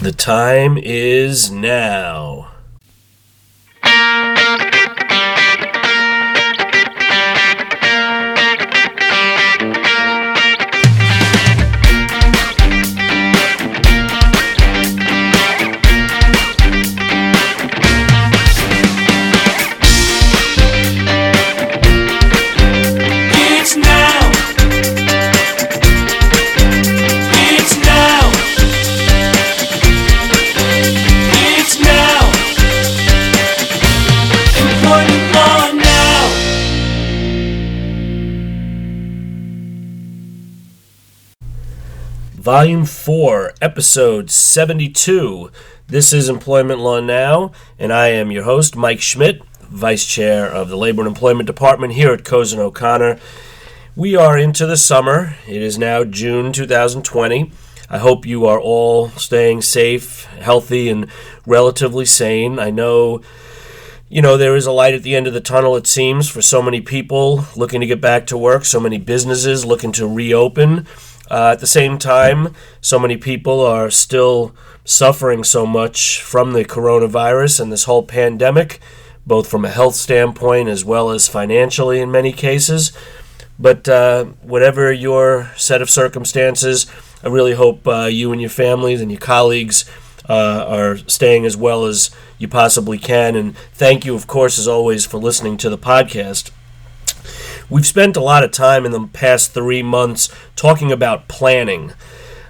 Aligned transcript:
The 0.00 0.12
time 0.12 0.78
is 0.78 1.50
now. 1.50 2.48
Volume 42.50 42.84
4, 42.84 43.52
Episode 43.62 44.28
72. 44.28 45.52
This 45.86 46.12
is 46.12 46.28
Employment 46.28 46.80
Law 46.80 46.98
Now, 46.98 47.52
and 47.78 47.92
I 47.92 48.08
am 48.08 48.32
your 48.32 48.42
host, 48.42 48.74
Mike 48.74 49.00
Schmidt, 49.00 49.40
Vice 49.60 50.04
Chair 50.04 50.46
of 50.46 50.68
the 50.68 50.76
Labor 50.76 51.02
and 51.02 51.06
Employment 51.06 51.46
Department 51.46 51.92
here 51.92 52.12
at 52.12 52.24
Cozen 52.24 52.58
O'Connor. 52.58 53.20
We 53.94 54.16
are 54.16 54.36
into 54.36 54.66
the 54.66 54.76
summer. 54.76 55.36
It 55.46 55.62
is 55.62 55.78
now 55.78 56.02
June 56.02 56.52
2020. 56.52 57.52
I 57.88 57.98
hope 57.98 58.26
you 58.26 58.46
are 58.46 58.58
all 58.58 59.10
staying 59.10 59.62
safe, 59.62 60.24
healthy, 60.40 60.88
and 60.88 61.06
relatively 61.46 62.04
sane. 62.04 62.58
I 62.58 62.70
know 62.70 63.22
you 64.12 64.22
know, 64.22 64.36
there 64.36 64.56
is 64.56 64.66
a 64.66 64.72
light 64.72 64.94
at 64.94 65.04
the 65.04 65.14
end 65.14 65.28
of 65.28 65.34
the 65.34 65.40
tunnel, 65.40 65.76
it 65.76 65.86
seems, 65.86 66.28
for 66.28 66.42
so 66.42 66.60
many 66.60 66.80
people 66.80 67.44
looking 67.54 67.80
to 67.80 67.86
get 67.86 68.00
back 68.00 68.26
to 68.26 68.36
work, 68.36 68.64
so 68.64 68.80
many 68.80 68.98
businesses 68.98 69.64
looking 69.64 69.92
to 69.92 70.04
reopen. 70.04 70.88
Uh, 71.30 71.50
at 71.52 71.60
the 71.60 71.66
same 71.66 71.96
time, 71.96 72.54
so 72.80 72.98
many 72.98 73.16
people 73.16 73.60
are 73.64 73.90
still 73.90 74.54
suffering 74.84 75.44
so 75.44 75.64
much 75.64 76.20
from 76.20 76.52
the 76.52 76.64
coronavirus 76.64 77.60
and 77.60 77.70
this 77.70 77.84
whole 77.84 78.02
pandemic, 78.02 78.80
both 79.24 79.48
from 79.48 79.64
a 79.64 79.70
health 79.70 79.94
standpoint 79.94 80.68
as 80.68 80.84
well 80.84 81.10
as 81.10 81.28
financially 81.28 82.00
in 82.00 82.10
many 82.10 82.32
cases. 82.32 82.92
But 83.60 83.88
uh, 83.88 84.24
whatever 84.42 84.90
your 84.90 85.50
set 85.56 85.82
of 85.82 85.90
circumstances, 85.90 86.86
I 87.22 87.28
really 87.28 87.54
hope 87.54 87.86
uh, 87.86 88.06
you 88.06 88.32
and 88.32 88.40
your 88.40 88.50
families 88.50 89.00
and 89.00 89.10
your 89.10 89.20
colleagues 89.20 89.88
uh, 90.28 90.64
are 90.66 90.96
staying 90.96 91.44
as 91.44 91.56
well 91.56 91.84
as 91.84 92.10
you 92.38 92.48
possibly 92.48 92.98
can. 92.98 93.36
And 93.36 93.56
thank 93.74 94.04
you, 94.04 94.14
of 94.14 94.26
course, 94.26 94.58
as 94.58 94.66
always, 94.66 95.04
for 95.04 95.18
listening 95.18 95.58
to 95.58 95.70
the 95.70 95.78
podcast. 95.78 96.50
We've 97.70 97.86
spent 97.86 98.16
a 98.16 98.20
lot 98.20 98.42
of 98.42 98.50
time 98.50 98.84
in 98.84 98.90
the 98.90 99.06
past 99.06 99.52
three 99.52 99.82
months 99.84 100.28
talking 100.56 100.90
about 100.90 101.28
planning, 101.28 101.92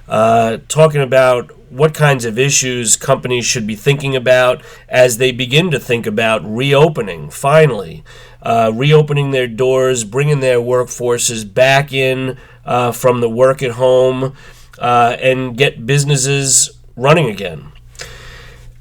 uh, 0.09 0.59
talking 0.67 1.03
about 1.03 1.51
what 1.71 1.93
kinds 1.93 2.25
of 2.25 2.39
issues 2.39 2.97
companies 2.97 3.45
should 3.45 3.67
be 3.67 3.77
thinking 3.77 4.17
about 4.17 4.63
as 4.89 5.19
they 5.19 5.31
begin 5.31 5.71
to 5.73 5.79
think 5.79 6.07
about 6.07 6.43
reopening, 6.43 7.29
finally. 7.29 8.03
Uh, 8.43 8.73
reopening 8.75 9.31
their 9.31 9.47
doors, 9.47 10.05
bringing 10.05 10.41
their 10.41 10.59
workforces 10.59 11.45
back 11.45 11.93
in 11.93 12.39
uh, 12.65 12.91
from 12.91 13.21
the 13.21 13.29
work 13.29 13.63
at 13.63 13.73
home, 13.73 14.35
uh, 14.79 15.17
and 15.21 15.59
get 15.59 15.85
businesses 15.85 16.71
running 16.97 17.29
again. 17.29 17.71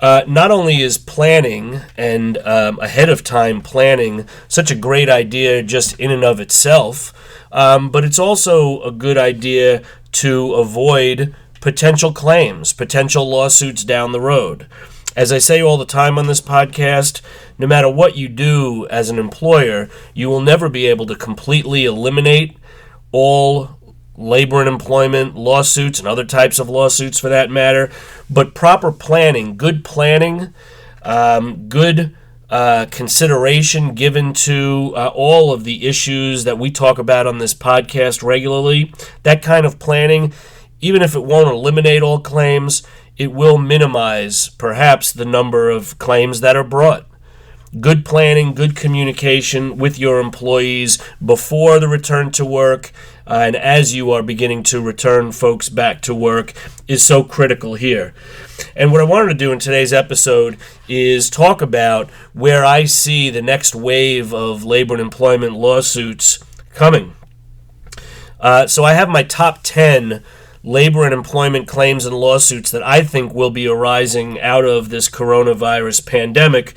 Uh, 0.02 0.24
not 0.28 0.50
only 0.50 0.82
is 0.82 0.98
planning 0.98 1.82
and 1.98 2.38
um, 2.40 2.80
ahead 2.80 3.10
of 3.10 3.24
time 3.24 3.62
planning 3.62 4.26
such 4.48 4.72
a 4.72 4.76
great 4.76 5.10
idea 5.10 5.62
just 5.62 6.00
in 6.00 6.10
and 6.10 6.24
of 6.24 6.40
itself, 6.40 7.14
um, 7.52 7.90
but 7.90 8.06
it's 8.06 8.20
also 8.20 8.82
a 8.84 8.92
good 8.92 9.18
idea 9.18 9.82
to 10.12 10.54
avoid 10.54 11.36
potential 11.60 12.14
claims, 12.14 12.72
potential 12.72 13.30
lawsuits 13.30 13.84
down 13.84 14.12
the 14.12 14.22
road. 14.22 14.68
As 15.16 15.34
I 15.34 15.38
say 15.40 15.62
all 15.62 15.78
the 15.78 15.86
time 15.86 16.18
on 16.18 16.28
this 16.28 16.40
podcast, 16.40 17.22
no 17.58 17.68
matter 17.68 17.90
what 17.90 18.16
you 18.16 18.30
do 18.30 18.88
as 18.90 19.10
an 19.10 19.20
employer, 19.20 19.90
you 20.14 20.30
will 20.30 20.40
never 20.40 20.70
be 20.70 20.88
able 20.88 21.06
to 21.08 21.16
completely 21.16 21.84
eliminate 21.84 22.58
all 23.12 23.79
labor 24.20 24.60
and 24.60 24.68
employment 24.68 25.36
lawsuits 25.36 26.00
and 26.00 26.08
other 26.08 26.26
types 26.26 26.60
of 26.60 26.70
lawsuits 26.70 27.20
for 27.20 27.30
that 27.30 27.50
matter. 27.50 27.90
But 28.30 28.54
proper 28.54 28.92
planning, 28.92 29.58
good 29.58 29.84
planning, 29.84 30.54
um, 31.04 31.70
good 31.70 32.16
uh, 32.50 32.88
consideration 32.90 33.94
given 33.94 34.34
to 34.34 34.94
uh, 34.96 35.12
all 35.14 35.54
of 35.54 35.64
the 35.64 35.88
issues 35.88 36.44
that 36.44 36.58
we 36.58 36.72
talk 36.72 36.98
about 36.98 37.28
on 37.28 37.38
this 37.38 37.54
podcast 37.54 38.24
regularly, 38.24 38.94
that 39.24 39.42
kind 39.42 39.66
of 39.66 39.80
planning, 39.80 40.34
even 40.82 41.02
if 41.02 41.16
it 41.16 41.24
won't 41.24 41.50
eliminate 41.50 42.02
all 42.02 42.20
claims, 42.20 42.84
it 43.18 43.32
will 43.32 43.58
minimize 43.58 44.50
perhaps 44.50 45.12
the 45.12 45.26
number 45.26 45.70
of 45.70 45.98
claims 46.00 46.42
that 46.42 46.56
are 46.56 46.64
brought 46.64 47.09
good 47.80 48.04
planning, 48.04 48.54
good 48.54 48.76
communication 48.76 49.78
with 49.78 50.00
your 50.00 50.20
employees 50.20 50.98
before 51.24 51.80
the 51.80 51.88
return 51.88 52.32
to 52.32 52.46
work, 52.46 52.92
uh, 53.28 53.44
and 53.46 53.56
as 53.56 53.94
you 53.94 54.12
are 54.12 54.24
beginning 54.24 54.64
to 54.64 54.82
return 54.82 55.32
folks 55.32 55.70
back 55.70 56.02
to 56.02 56.16
work 56.16 56.54
is 56.88 57.04
so 57.04 57.24
critical 57.24 57.76
here. 57.76 58.14
And 58.76 58.92
what 58.92 59.02
I 59.02 59.06
wanted 59.06 59.28
to 59.30 59.36
do 59.36 59.52
in 59.52 59.60
today's 59.60 59.94
episode 59.94 60.58
is 60.88 61.30
talk 61.30 61.62
about 61.62 62.10
where 62.34 62.66
I 62.66 62.86
see 62.86 63.30
the 63.30 63.42
next 63.42 63.76
wave 63.76 64.34
of 64.34 64.64
labor 64.64 64.96
and 64.96 65.02
employment 65.02 65.54
lawsuits 65.54 66.40
coming. 66.74 67.14
Uh, 68.40 68.66
so 68.68 68.84
I 68.84 68.94
have 68.94 69.10
my 69.10 69.22
top 69.24 69.60
10 69.64 70.24
labor 70.64 71.06
and 71.06 71.14
employment 71.14 71.68
claims 71.68 72.06
and 72.06 72.16
lawsuits 72.16 72.72
that 72.72 72.84
I 72.84 73.04
think 73.04 73.34
will 73.34 73.52
be 73.52 73.68
arising 73.68 74.40
out 74.40 74.66
of 74.66 74.90
this 74.90 75.10
coronavirus 75.10 76.06
pandemic 76.06 76.74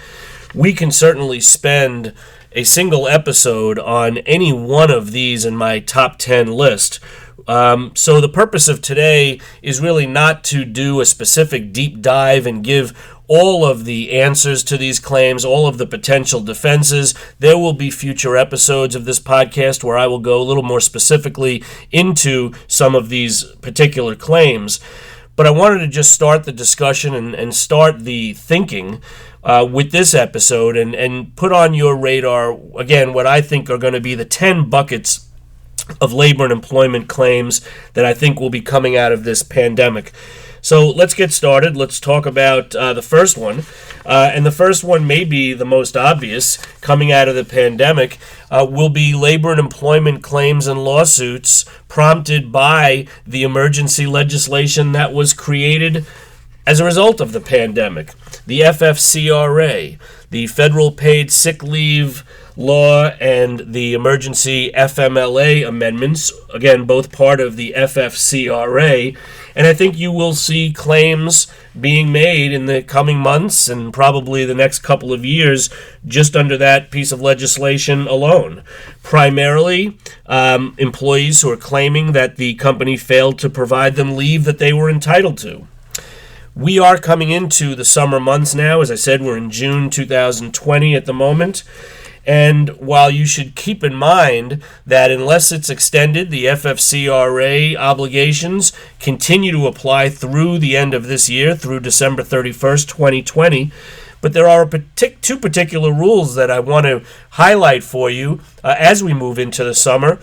we 0.54 0.72
can 0.72 0.90
certainly 0.90 1.40
spend 1.40 2.12
a 2.52 2.64
single 2.64 3.08
episode 3.08 3.78
on 3.78 4.18
any 4.18 4.52
one 4.52 4.90
of 4.90 5.12
these 5.12 5.44
in 5.44 5.56
my 5.56 5.78
top 5.78 6.18
10 6.18 6.48
list. 6.48 7.00
Um, 7.48 7.92
so, 7.96 8.20
the 8.20 8.28
purpose 8.28 8.68
of 8.68 8.82
today 8.82 9.40
is 9.62 9.80
really 9.80 10.06
not 10.06 10.44
to 10.44 10.64
do 10.64 11.00
a 11.00 11.06
specific 11.06 11.72
deep 11.72 12.00
dive 12.00 12.46
and 12.46 12.62
give 12.62 12.92
all 13.26 13.64
of 13.64 13.84
the 13.84 14.12
answers 14.12 14.62
to 14.64 14.76
these 14.76 15.00
claims, 15.00 15.44
all 15.44 15.66
of 15.66 15.78
the 15.78 15.86
potential 15.86 16.40
defenses. 16.40 17.14
There 17.38 17.58
will 17.58 17.72
be 17.72 17.90
future 17.90 18.36
episodes 18.36 18.94
of 18.94 19.06
this 19.06 19.18
podcast 19.18 19.82
where 19.82 19.96
I 19.96 20.06
will 20.06 20.18
go 20.18 20.40
a 20.40 20.44
little 20.44 20.62
more 20.62 20.80
specifically 20.80 21.64
into 21.90 22.52
some 22.68 22.94
of 22.94 23.08
these 23.08 23.44
particular 23.62 24.14
claims. 24.14 24.80
But 25.34 25.46
I 25.46 25.50
wanted 25.50 25.78
to 25.78 25.88
just 25.88 26.12
start 26.12 26.44
the 26.44 26.52
discussion 26.52 27.14
and, 27.14 27.34
and 27.34 27.54
start 27.54 28.00
the 28.00 28.34
thinking 28.34 29.00
uh, 29.44 29.66
with 29.70 29.92
this 29.92 30.14
episode 30.14 30.76
and, 30.76 30.94
and 30.94 31.34
put 31.36 31.52
on 31.52 31.74
your 31.74 31.96
radar, 31.96 32.58
again, 32.76 33.12
what 33.12 33.26
I 33.26 33.40
think 33.40 33.68
are 33.70 33.78
going 33.78 33.94
to 33.94 34.00
be 34.00 34.14
the 34.14 34.24
10 34.24 34.70
buckets 34.70 35.28
of 36.00 36.12
labor 36.12 36.44
and 36.44 36.52
employment 36.52 37.08
claims 37.08 37.60
that 37.94 38.04
I 38.04 38.14
think 38.14 38.38
will 38.38 38.50
be 38.50 38.60
coming 38.60 38.96
out 38.96 39.12
of 39.12 39.24
this 39.24 39.42
pandemic. 39.42 40.12
So 40.64 40.88
let's 40.88 41.14
get 41.14 41.32
started. 41.32 41.76
Let's 41.76 41.98
talk 41.98 42.24
about 42.24 42.76
uh, 42.76 42.92
the 42.92 43.02
first 43.02 43.36
one. 43.36 43.64
Uh, 44.06 44.30
and 44.32 44.46
the 44.46 44.52
first 44.52 44.84
one 44.84 45.08
may 45.08 45.24
be 45.24 45.52
the 45.54 45.64
most 45.64 45.96
obvious 45.96 46.56
coming 46.80 47.10
out 47.10 47.26
of 47.26 47.34
the 47.34 47.44
pandemic 47.44 48.18
uh, 48.48 48.64
will 48.68 48.88
be 48.88 49.12
labor 49.12 49.50
and 49.50 49.58
employment 49.58 50.22
claims 50.22 50.68
and 50.68 50.84
lawsuits 50.84 51.64
prompted 51.88 52.52
by 52.52 53.08
the 53.26 53.42
emergency 53.42 54.06
legislation 54.06 54.92
that 54.92 55.12
was 55.12 55.34
created 55.34 56.06
as 56.66 56.80
a 56.80 56.84
result 56.84 57.20
of 57.20 57.32
the 57.32 57.40
pandemic. 57.40 58.12
The 58.46 58.60
FFCRA, 58.60 59.98
the 60.30 60.46
Federal 60.46 60.92
Paid 60.92 61.30
Sick 61.30 61.62
Leave 61.62 62.24
Law, 62.56 63.08
and 63.20 63.72
the 63.72 63.94
Emergency 63.94 64.70
FMLA 64.72 65.66
amendments, 65.66 66.32
again, 66.52 66.84
both 66.84 67.12
part 67.12 67.40
of 67.40 67.56
the 67.56 67.74
FFCRA. 67.76 69.16
And 69.54 69.66
I 69.66 69.74
think 69.74 69.98
you 69.98 70.10
will 70.10 70.34
see 70.34 70.72
claims 70.72 71.46
being 71.78 72.12
made 72.12 72.52
in 72.52 72.66
the 72.66 72.82
coming 72.82 73.18
months 73.18 73.68
and 73.68 73.92
probably 73.92 74.44
the 74.44 74.54
next 74.54 74.80
couple 74.80 75.12
of 75.12 75.24
years 75.24 75.70
just 76.06 76.36
under 76.36 76.56
that 76.58 76.90
piece 76.90 77.12
of 77.12 77.20
legislation 77.20 78.06
alone. 78.06 78.62
Primarily, 79.02 79.98
um, 80.26 80.74
employees 80.78 81.42
who 81.42 81.50
are 81.50 81.56
claiming 81.56 82.12
that 82.12 82.36
the 82.36 82.54
company 82.54 82.96
failed 82.96 83.38
to 83.40 83.50
provide 83.50 83.96
them 83.96 84.16
leave 84.16 84.44
that 84.44 84.58
they 84.58 84.72
were 84.72 84.90
entitled 84.90 85.38
to. 85.38 85.66
We 86.54 86.78
are 86.78 86.98
coming 86.98 87.30
into 87.30 87.74
the 87.74 87.84
summer 87.84 88.20
months 88.20 88.54
now. 88.54 88.82
As 88.82 88.90
I 88.90 88.96
said, 88.96 89.22
we're 89.22 89.38
in 89.38 89.50
June 89.50 89.88
2020 89.88 90.94
at 90.94 91.06
the 91.06 91.14
moment. 91.14 91.64
And 92.26 92.68
while 92.78 93.10
you 93.10 93.24
should 93.24 93.54
keep 93.54 93.82
in 93.82 93.94
mind 93.94 94.62
that 94.86 95.10
unless 95.10 95.50
it's 95.50 95.70
extended, 95.70 96.30
the 96.30 96.44
FFCRA 96.44 97.74
obligations 97.76 98.74
continue 99.00 99.50
to 99.50 99.66
apply 99.66 100.10
through 100.10 100.58
the 100.58 100.76
end 100.76 100.92
of 100.92 101.06
this 101.06 101.30
year, 101.30 101.56
through 101.56 101.80
December 101.80 102.22
31st, 102.22 102.86
2020. 102.86 103.72
But 104.20 104.34
there 104.34 104.46
are 104.46 104.66
partic- 104.66 105.22
two 105.22 105.38
particular 105.38 105.90
rules 105.90 106.34
that 106.34 106.50
I 106.50 106.60
want 106.60 106.84
to 106.84 107.02
highlight 107.30 107.82
for 107.82 108.10
you 108.10 108.40
uh, 108.62 108.76
as 108.78 109.02
we 109.02 109.14
move 109.14 109.38
into 109.38 109.64
the 109.64 109.74
summer. 109.74 110.18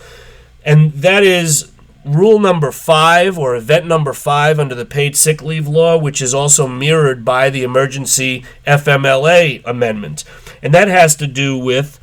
And 0.64 0.92
that 0.92 1.24
is 1.24 1.69
rule 2.04 2.38
number 2.38 2.70
five 2.70 3.38
or 3.38 3.54
event 3.54 3.86
number 3.86 4.12
five 4.12 4.58
under 4.58 4.74
the 4.74 4.84
paid 4.84 5.16
sick 5.16 5.42
leave 5.42 5.68
law, 5.68 5.98
which 5.98 6.22
is 6.22 6.32
also 6.32 6.66
mirrored 6.66 7.24
by 7.24 7.50
the 7.50 7.62
emergency 7.62 8.44
FMLA 8.66 9.62
amendment. 9.64 10.24
And 10.62 10.74
that 10.74 10.88
has 10.88 11.14
to 11.16 11.26
do 11.26 11.58
with 11.58 11.98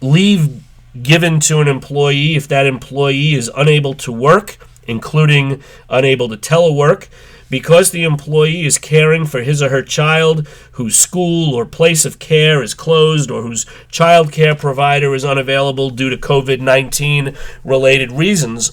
leave 0.00 0.62
given 1.02 1.40
to 1.40 1.60
an 1.60 1.68
employee 1.68 2.36
if 2.36 2.46
that 2.48 2.66
employee 2.66 3.34
is 3.34 3.50
unable 3.56 3.94
to 3.94 4.12
work, 4.12 4.58
including 4.86 5.62
unable 5.88 6.28
to 6.28 6.36
telework. 6.36 7.08
Because 7.50 7.90
the 7.90 8.04
employee 8.04 8.64
is 8.64 8.78
caring 8.78 9.26
for 9.26 9.42
his 9.42 9.62
or 9.62 9.68
her 9.68 9.82
child 9.82 10.48
whose 10.72 10.96
school 10.96 11.54
or 11.54 11.64
place 11.64 12.04
of 12.04 12.18
care 12.18 12.62
is 12.62 12.74
closed 12.74 13.30
or 13.30 13.42
whose 13.42 13.64
child 13.90 14.32
care 14.32 14.56
provider 14.56 15.14
is 15.14 15.24
unavailable 15.24 15.90
due 15.90 16.10
to 16.10 16.16
COVID 16.16 16.60
19 16.60 17.36
related 17.62 18.10
reasons, 18.10 18.72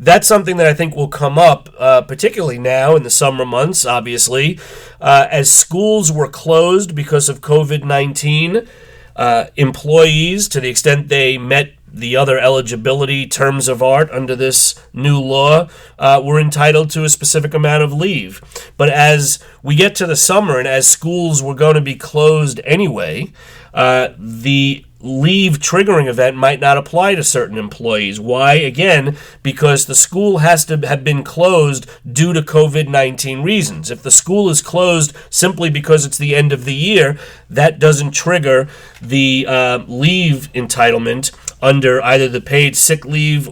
that's 0.00 0.26
something 0.26 0.56
that 0.56 0.66
I 0.66 0.72
think 0.74 0.96
will 0.96 1.08
come 1.08 1.38
up, 1.38 1.68
uh, 1.78 2.00
particularly 2.00 2.58
now 2.58 2.96
in 2.96 3.02
the 3.02 3.10
summer 3.10 3.44
months, 3.44 3.84
obviously. 3.84 4.58
Uh, 5.00 5.28
as 5.30 5.52
schools 5.52 6.10
were 6.10 6.28
closed 6.28 6.94
because 6.94 7.28
of 7.28 7.42
COVID 7.42 7.84
19, 7.84 8.66
uh, 9.14 9.46
employees, 9.56 10.48
to 10.48 10.60
the 10.60 10.70
extent 10.70 11.08
they 11.08 11.36
met 11.36 11.74
the 11.92 12.16
other 12.16 12.38
eligibility 12.38 13.26
terms 13.26 13.68
of 13.68 13.82
art 13.82 14.10
under 14.10 14.36
this 14.36 14.80
new 14.92 15.18
law 15.18 15.68
uh, 15.98 16.22
were 16.24 16.40
entitled 16.40 16.88
to 16.90 17.04
a 17.04 17.08
specific 17.08 17.52
amount 17.52 17.82
of 17.82 17.92
leave. 17.92 18.40
But 18.76 18.90
as 18.90 19.38
we 19.62 19.74
get 19.74 19.94
to 19.96 20.06
the 20.06 20.16
summer 20.16 20.58
and 20.58 20.68
as 20.68 20.86
schools 20.86 21.42
were 21.42 21.54
going 21.54 21.74
to 21.74 21.80
be 21.80 21.96
closed 21.96 22.60
anyway, 22.64 23.32
uh, 23.74 24.10
the 24.16 24.84
leave 25.00 25.58
triggering 25.58 26.08
event 26.08 26.36
might 26.36 26.60
not 26.60 26.76
apply 26.76 27.14
to 27.14 27.24
certain 27.24 27.56
employees. 27.56 28.20
Why? 28.20 28.54
Again, 28.54 29.16
because 29.42 29.86
the 29.86 29.94
school 29.94 30.38
has 30.38 30.64
to 30.66 30.76
have 30.86 31.02
been 31.02 31.24
closed 31.24 31.88
due 32.10 32.32
to 32.32 32.42
COVID 32.42 32.88
19 32.88 33.42
reasons. 33.42 33.90
If 33.90 34.02
the 34.02 34.10
school 34.10 34.50
is 34.50 34.62
closed 34.62 35.16
simply 35.30 35.70
because 35.70 36.04
it's 36.04 36.18
the 36.18 36.36
end 36.36 36.52
of 36.52 36.64
the 36.64 36.74
year, 36.74 37.18
that 37.48 37.78
doesn't 37.78 38.12
trigger 38.12 38.68
the 39.00 39.46
uh, 39.48 39.78
leave 39.88 40.50
entitlement 40.52 41.32
under 41.62 42.02
either 42.02 42.28
the 42.28 42.40
paid 42.40 42.76
sick 42.76 43.04
leave 43.04 43.48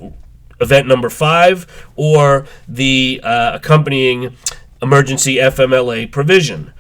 event 0.61 0.87
number 0.87 1.09
five 1.09 1.67
or 1.97 2.47
the 2.67 3.21
uh, 3.23 3.53
accompanying 3.55 4.37
emergency 4.83 5.37
FMLA 5.37 6.11
provision. 6.11 6.73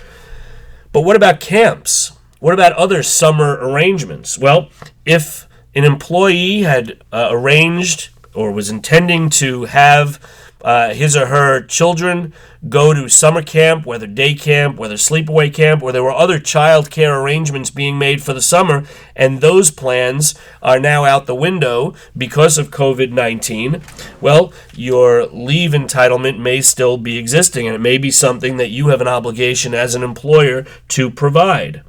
But 0.93 1.03
what 1.03 1.17
about 1.17 1.41
camps? 1.41 2.13
What 2.41 2.55
about 2.55 2.73
other 2.75 3.03
summer 3.03 3.59
arrangements? 3.61 4.39
Well, 4.39 4.69
if 5.05 5.49
an 5.75 5.85
employee 5.85 6.63
had 6.63 7.03
uh, 7.13 7.29
arranged 7.31 8.11
or 8.33 8.53
was 8.53 8.71
intending 8.71 9.29
to 9.31 9.65
have 9.65 10.21
uh, 10.63 10.93
his 10.93 11.17
or 11.17 11.27
her 11.27 11.63
children 11.63 12.33
go 12.69 12.93
to 12.93 13.09
summer 13.09 13.43
camp, 13.43 13.87
whether 13.87 14.07
day 14.07 14.35
camp, 14.35 14.77
whether 14.77 14.95
sleepaway 14.95 15.53
camp, 15.53 15.83
or 15.83 15.93
there 15.93 16.03
were 16.03 16.13
other 16.13 16.39
child 16.39 16.91
care 16.91 17.21
arrangements 17.21 17.71
being 17.71 17.99
made 17.99 18.23
for 18.23 18.33
the 18.33 18.43
summer, 18.43 18.85
and 19.15 19.41
those 19.41 19.71
plans 19.71 20.35
are 20.63 20.81
now 20.81 21.05
out 21.05 21.27
the 21.27 21.35
window 21.35 21.95
because 22.17 22.59
of 22.59 22.71
COVID 22.71 23.13
19, 23.13 23.81
well, 24.21 24.53
your 24.75 25.27
leave 25.27 25.73
entitlement 25.73 26.39
may 26.39 26.61
still 26.61 26.97
be 26.97 27.19
existing, 27.19 27.67
and 27.67 27.75
it 27.75 27.81
may 27.81 27.99
be 27.99 28.11
something 28.11 28.57
that 28.57 28.71
you 28.71 28.89
have 28.89 29.01
an 29.01 29.09
obligation 29.09 29.75
as 29.75 29.95
an 29.95 30.03
employer 30.03 30.65
to 30.89 31.11
provide. 31.11 31.83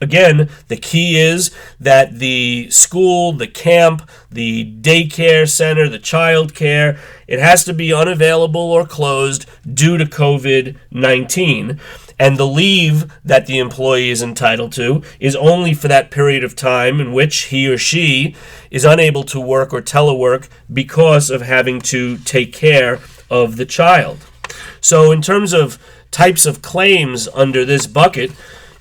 Again, 0.00 0.48
the 0.68 0.76
key 0.76 1.18
is 1.18 1.50
that 1.80 2.18
the 2.18 2.70
school, 2.70 3.32
the 3.32 3.46
camp, 3.46 4.08
the 4.30 4.76
daycare 4.80 5.48
center, 5.48 5.88
the 5.88 5.98
child 5.98 6.54
care, 6.54 6.98
it 7.26 7.38
has 7.38 7.64
to 7.64 7.72
be 7.72 7.92
unavailable 7.92 8.60
or 8.60 8.86
closed 8.86 9.46
due 9.72 9.98
to 9.98 10.04
COVID 10.04 10.76
19. 10.90 11.80
And 12.20 12.36
the 12.36 12.46
leave 12.46 13.12
that 13.24 13.46
the 13.46 13.58
employee 13.58 14.10
is 14.10 14.22
entitled 14.22 14.72
to 14.72 15.02
is 15.20 15.36
only 15.36 15.72
for 15.72 15.86
that 15.88 16.10
period 16.10 16.42
of 16.42 16.56
time 16.56 17.00
in 17.00 17.12
which 17.12 17.44
he 17.44 17.68
or 17.68 17.78
she 17.78 18.34
is 18.70 18.84
unable 18.84 19.22
to 19.24 19.40
work 19.40 19.72
or 19.72 19.80
telework 19.80 20.48
because 20.72 21.30
of 21.30 21.42
having 21.42 21.80
to 21.82 22.18
take 22.18 22.52
care 22.52 22.98
of 23.30 23.56
the 23.56 23.66
child. 23.66 24.18
So, 24.80 25.12
in 25.12 25.22
terms 25.22 25.52
of 25.52 25.78
types 26.10 26.46
of 26.46 26.62
claims 26.62 27.28
under 27.34 27.64
this 27.64 27.86
bucket, 27.86 28.32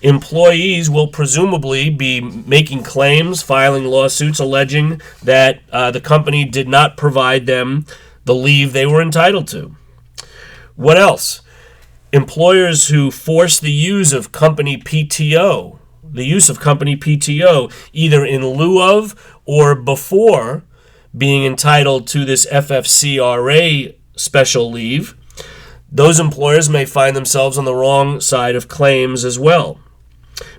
employees 0.01 0.89
will 0.89 1.07
presumably 1.07 1.89
be 1.89 2.21
making 2.21 2.83
claims, 2.83 3.41
filing 3.41 3.85
lawsuits 3.85 4.39
alleging 4.39 5.01
that 5.23 5.61
uh, 5.71 5.91
the 5.91 6.01
company 6.01 6.45
did 6.45 6.67
not 6.67 6.97
provide 6.97 7.45
them 7.45 7.85
the 8.25 8.35
leave 8.35 8.73
they 8.73 8.85
were 8.85 9.01
entitled 9.01 9.47
to. 9.47 9.75
What 10.75 10.97
else? 10.97 11.41
Employers 12.13 12.89
who 12.89 13.11
force 13.11 13.59
the 13.59 13.71
use 13.71 14.13
of 14.13 14.31
company 14.31 14.77
PTO, 14.77 15.79
the 16.03 16.25
use 16.25 16.49
of 16.49 16.59
company 16.59 16.95
PTO, 16.95 17.71
either 17.91 18.23
in 18.23 18.45
lieu 18.45 18.81
of 18.81 19.39
or 19.45 19.75
before 19.75 20.63
being 21.17 21.45
entitled 21.45 22.07
to 22.07 22.23
this 22.23 22.45
FFCRA 22.47 23.95
special 24.15 24.71
leave, 24.71 25.15
those 25.91 26.19
employers 26.19 26.69
may 26.69 26.85
find 26.85 27.15
themselves 27.15 27.57
on 27.57 27.65
the 27.65 27.73
wrong 27.73 28.19
side 28.19 28.55
of 28.55 28.67
claims 28.67 29.25
as 29.25 29.39
well 29.39 29.79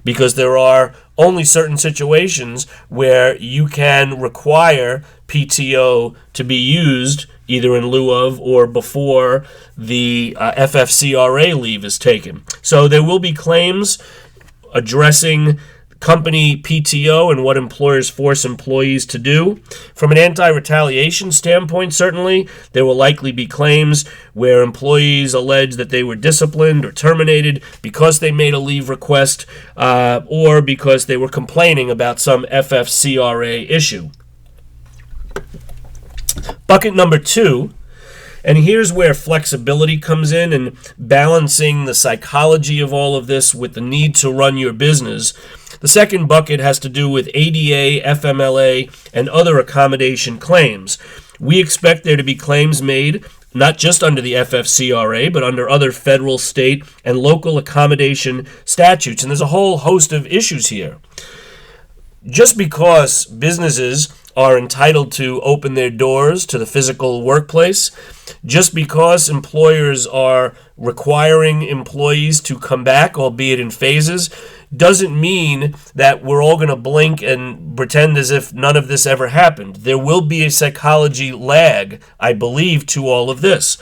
because 0.08 0.36
there 0.36 0.56
are 0.56 0.94
only 1.18 1.44
certain 1.44 1.76
situations 1.76 2.66
where 2.88 3.36
you 3.36 3.66
can 3.66 4.18
require 4.18 5.04
PTO 5.26 6.16
to 6.32 6.42
be 6.42 6.54
used 6.54 7.26
either 7.46 7.76
in 7.76 7.88
lieu 7.88 8.10
of 8.10 8.40
or 8.40 8.66
before 8.66 9.44
the 9.76 10.34
uh, 10.40 10.52
FFCRA 10.52 11.54
leave 11.60 11.84
is 11.84 11.98
taken. 11.98 12.42
So 12.62 12.88
there 12.88 13.02
will 13.02 13.18
be 13.18 13.34
claims 13.34 13.98
addressing 14.72 15.60
company 16.00 16.56
PTO 16.56 17.30
and 17.32 17.42
what 17.42 17.56
employers 17.56 18.08
force 18.08 18.44
employees 18.44 19.04
to 19.06 19.18
do. 19.18 19.56
From 19.94 20.12
an 20.12 20.18
anti 20.18 20.48
retaliation 20.48 21.32
standpoint, 21.32 21.94
certainly, 21.94 22.48
there 22.72 22.84
will 22.84 22.94
likely 22.94 23.32
be 23.32 23.46
claims 23.46 24.06
where 24.32 24.62
employees 24.62 25.34
allege 25.34 25.76
that 25.76 25.90
they 25.90 26.02
were 26.02 26.16
disciplined 26.16 26.84
or 26.84 26.92
terminated 26.92 27.62
because 27.82 28.20
they 28.20 28.30
made 28.30 28.54
a 28.54 28.58
leave 28.58 28.88
request 28.88 29.46
uh, 29.76 30.20
or 30.26 30.62
because 30.62 31.06
they 31.06 31.16
were 31.16 31.28
complaining 31.28 31.90
about 31.90 32.20
some 32.20 32.44
FFCRA 32.44 33.68
issue. 33.68 34.10
Bucket 36.66 36.94
number 36.94 37.18
two 37.18 37.72
and 38.48 38.56
here's 38.56 38.90
where 38.90 39.12
flexibility 39.12 39.98
comes 39.98 40.32
in 40.32 40.54
and 40.54 40.74
balancing 40.96 41.84
the 41.84 41.94
psychology 41.94 42.80
of 42.80 42.94
all 42.94 43.14
of 43.14 43.26
this 43.26 43.54
with 43.54 43.74
the 43.74 43.82
need 43.82 44.14
to 44.14 44.32
run 44.32 44.56
your 44.56 44.72
business. 44.72 45.34
The 45.80 45.86
second 45.86 46.28
bucket 46.28 46.58
has 46.58 46.78
to 46.78 46.88
do 46.88 47.10
with 47.10 47.28
ADA, 47.34 48.02
FMLA, 48.08 48.90
and 49.12 49.28
other 49.28 49.58
accommodation 49.58 50.38
claims. 50.38 50.96
We 51.38 51.60
expect 51.60 52.04
there 52.04 52.16
to 52.16 52.22
be 52.22 52.34
claims 52.34 52.80
made 52.80 53.22
not 53.52 53.76
just 53.76 54.02
under 54.02 54.22
the 54.22 54.32
FFCRA, 54.32 55.30
but 55.30 55.44
under 55.44 55.68
other 55.68 55.92
federal, 55.92 56.38
state, 56.38 56.84
and 57.04 57.18
local 57.18 57.58
accommodation 57.58 58.46
statutes. 58.64 59.22
And 59.22 59.30
there's 59.30 59.42
a 59.42 59.48
whole 59.48 59.76
host 59.76 60.10
of 60.10 60.26
issues 60.26 60.68
here. 60.68 60.96
Just 62.24 62.56
because 62.56 63.26
businesses 63.26 64.08
are 64.38 64.56
entitled 64.56 65.10
to 65.10 65.40
open 65.40 65.74
their 65.74 65.90
doors 65.90 66.46
to 66.46 66.58
the 66.58 66.64
physical 66.64 67.24
workplace, 67.24 67.90
just 68.44 68.72
because 68.72 69.28
employers 69.28 70.06
are 70.06 70.54
requiring 70.76 71.62
employees 71.62 72.40
to 72.40 72.56
come 72.56 72.84
back, 72.84 73.18
albeit 73.18 73.58
in 73.58 73.68
phases, 73.68 74.30
doesn't 74.74 75.20
mean 75.20 75.74
that 75.92 76.22
we're 76.22 76.40
all 76.40 76.56
going 76.56 76.68
to 76.68 76.76
blink 76.76 77.20
and 77.20 77.76
pretend 77.76 78.16
as 78.16 78.30
if 78.30 78.54
none 78.54 78.76
of 78.76 78.86
this 78.86 79.06
ever 79.06 79.26
happened. 79.26 79.74
There 79.76 79.98
will 79.98 80.20
be 80.20 80.44
a 80.44 80.52
psychology 80.52 81.32
lag, 81.32 82.00
I 82.20 82.32
believe, 82.32 82.86
to 82.86 83.08
all 83.08 83.30
of 83.30 83.40
this, 83.40 83.74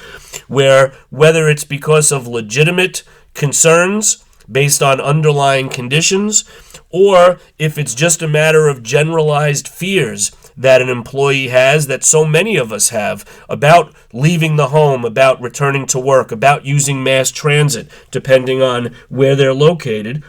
where 0.49 0.95
whether 1.11 1.51
it's 1.51 1.65
because 1.65 2.11
of 2.11 2.27
legitimate 2.27 3.03
concerns 3.35 4.25
based 4.51 4.83
on 4.83 5.03
underlying 5.03 5.69
conditions, 5.69 6.45
or 6.89 7.39
if 7.59 7.77
it's 7.77 7.95
just 7.95 8.23
a 8.23 8.29
matter 8.29 8.69
of 8.69 8.83
generalized 8.83 9.69
fears 9.69 10.33
that 10.57 10.81
an 10.81 10.89
employee 10.89 11.49
has, 11.49 11.87
that 11.87 12.03
so 12.03 12.25
many 12.25 12.57
of 12.57 12.73
us 12.73 12.89
have, 12.89 13.25
about 13.49 13.95
leaving 14.13 14.57
the 14.57 14.69
home, 14.69 15.05
about 15.05 15.41
returning 15.41 15.87
to 15.87 15.99
work, 15.99 16.33
about 16.33 16.65
using 16.65 17.03
mass 17.05 17.31
transit, 17.31 17.89
depending 18.11 18.63
on 18.63 18.95
where 19.09 19.37
they're 19.37 19.53
located. 19.55 20.23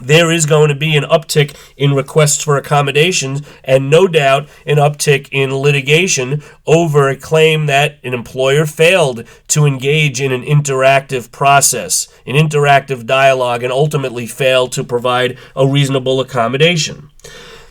there 0.00 0.30
is 0.30 0.46
going 0.46 0.68
to 0.68 0.74
be 0.74 0.96
an 0.96 1.04
uptick 1.04 1.56
in 1.76 1.92
requests 1.94 2.42
for 2.42 2.56
accommodations 2.56 3.42
and 3.64 3.90
no 3.90 4.06
doubt 4.06 4.48
an 4.66 4.76
uptick 4.76 5.28
in 5.32 5.54
litigation 5.54 6.42
over 6.66 7.08
a 7.08 7.16
claim 7.16 7.66
that 7.66 7.98
an 8.04 8.14
employer 8.14 8.66
failed 8.66 9.24
to 9.48 9.66
engage 9.66 10.20
in 10.20 10.32
an 10.32 10.42
interactive 10.42 11.30
process, 11.30 12.08
an 12.26 12.34
interactive 12.34 13.06
dialogue, 13.06 13.62
and 13.62 13.72
ultimately 13.72 14.26
failed 14.26 14.72
to 14.72 14.84
provide 14.84 15.38
a 15.56 15.66
reasonable 15.66 16.20
accommodation. 16.20 17.10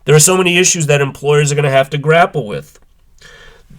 There 0.08 0.16
are 0.16 0.20
so 0.20 0.38
many 0.38 0.58
issues 0.58 0.88
that 0.88 1.02
employers 1.02 1.52
are 1.52 1.56
going 1.56 1.66
to 1.66 1.70
have 1.70 1.90
to 1.90 1.98
grapple 1.98 2.48
with. 2.48 2.80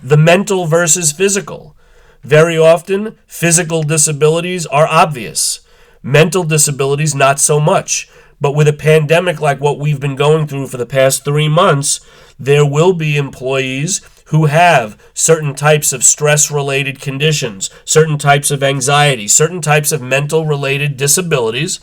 The 0.02 0.18
mental 0.18 0.66
versus 0.66 1.10
physical. 1.10 1.74
Very 2.22 2.58
often, 2.58 3.16
physical 3.26 3.82
disabilities 3.82 4.66
are 4.66 4.86
obvious. 4.86 5.60
Mental 6.02 6.44
disabilities, 6.44 7.14
not 7.14 7.40
so 7.40 7.58
much. 7.58 8.10
But 8.42 8.54
with 8.54 8.68
a 8.68 8.74
pandemic 8.74 9.40
like 9.40 9.58
what 9.58 9.78
we've 9.78 10.00
been 10.00 10.16
going 10.16 10.46
through 10.46 10.66
for 10.66 10.76
the 10.76 10.84
past 10.84 11.24
three 11.24 11.48
months, 11.48 11.98
there 12.38 12.66
will 12.66 12.92
be 12.92 13.16
employees 13.16 14.02
who 14.26 14.44
have 14.44 15.02
certain 15.14 15.54
types 15.54 15.94
of 15.94 16.04
stress 16.04 16.50
related 16.50 17.00
conditions, 17.00 17.70
certain 17.86 18.18
types 18.18 18.50
of 18.50 18.62
anxiety, 18.62 19.28
certain 19.28 19.62
types 19.62 19.92
of 19.92 20.02
mental 20.02 20.44
related 20.44 20.98
disabilities 20.98 21.80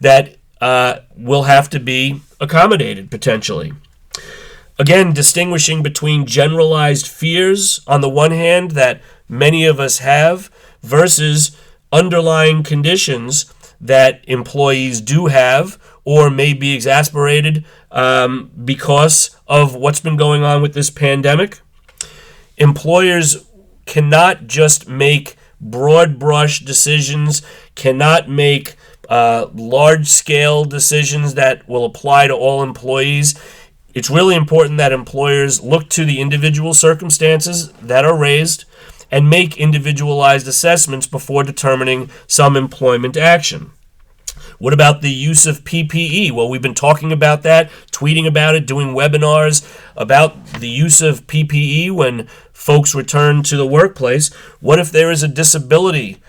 that 0.00 0.36
uh, 0.62 1.00
will 1.16 1.42
have 1.42 1.68
to 1.68 1.80
be 1.80 2.22
accommodated 2.40 3.10
potentially. 3.10 3.72
Again, 4.78 5.12
distinguishing 5.12 5.82
between 5.82 6.24
generalized 6.24 7.08
fears 7.08 7.80
on 7.88 8.00
the 8.00 8.08
one 8.08 8.30
hand 8.30 8.70
that 8.70 9.02
many 9.28 9.66
of 9.66 9.80
us 9.80 9.98
have 9.98 10.50
versus 10.80 11.56
underlying 11.90 12.62
conditions 12.62 13.52
that 13.80 14.24
employees 14.28 15.00
do 15.00 15.26
have 15.26 15.78
or 16.04 16.30
may 16.30 16.52
be 16.52 16.74
exasperated 16.74 17.64
um, 17.90 18.52
because 18.64 19.36
of 19.48 19.74
what's 19.74 20.00
been 20.00 20.16
going 20.16 20.44
on 20.44 20.62
with 20.62 20.74
this 20.74 20.90
pandemic. 20.90 21.58
Employers 22.56 23.44
cannot 23.84 24.46
just 24.46 24.88
make 24.88 25.34
broad 25.60 26.20
brush 26.20 26.60
decisions, 26.60 27.42
cannot 27.74 28.28
make 28.28 28.76
uh, 29.12 29.50
large 29.52 30.08
scale 30.08 30.64
decisions 30.64 31.34
that 31.34 31.68
will 31.68 31.84
apply 31.84 32.26
to 32.26 32.34
all 32.34 32.62
employees. 32.62 33.38
It's 33.92 34.08
really 34.08 34.34
important 34.34 34.78
that 34.78 34.90
employers 34.90 35.60
look 35.60 35.90
to 35.90 36.06
the 36.06 36.18
individual 36.18 36.72
circumstances 36.72 37.72
that 37.72 38.06
are 38.06 38.16
raised 38.16 38.64
and 39.10 39.28
make 39.28 39.58
individualized 39.58 40.48
assessments 40.48 41.06
before 41.06 41.44
determining 41.44 42.08
some 42.26 42.56
employment 42.56 43.18
action. 43.18 43.72
What 44.58 44.72
about 44.72 45.02
the 45.02 45.10
use 45.10 45.44
of 45.44 45.62
PPE? 45.62 46.32
Well, 46.32 46.48
we've 46.48 46.62
been 46.62 46.72
talking 46.72 47.12
about 47.12 47.42
that, 47.42 47.70
tweeting 47.90 48.26
about 48.26 48.54
it, 48.54 48.66
doing 48.66 48.94
webinars 48.94 49.62
about 49.94 50.42
the 50.54 50.70
use 50.70 51.02
of 51.02 51.26
PPE 51.26 51.90
when 51.90 52.28
folks 52.54 52.94
return 52.94 53.42
to 53.42 53.58
the 53.58 53.66
workplace. 53.66 54.32
What 54.60 54.78
if 54.78 54.90
there 54.90 55.10
is 55.10 55.22
a 55.22 55.28
disability 55.28 56.22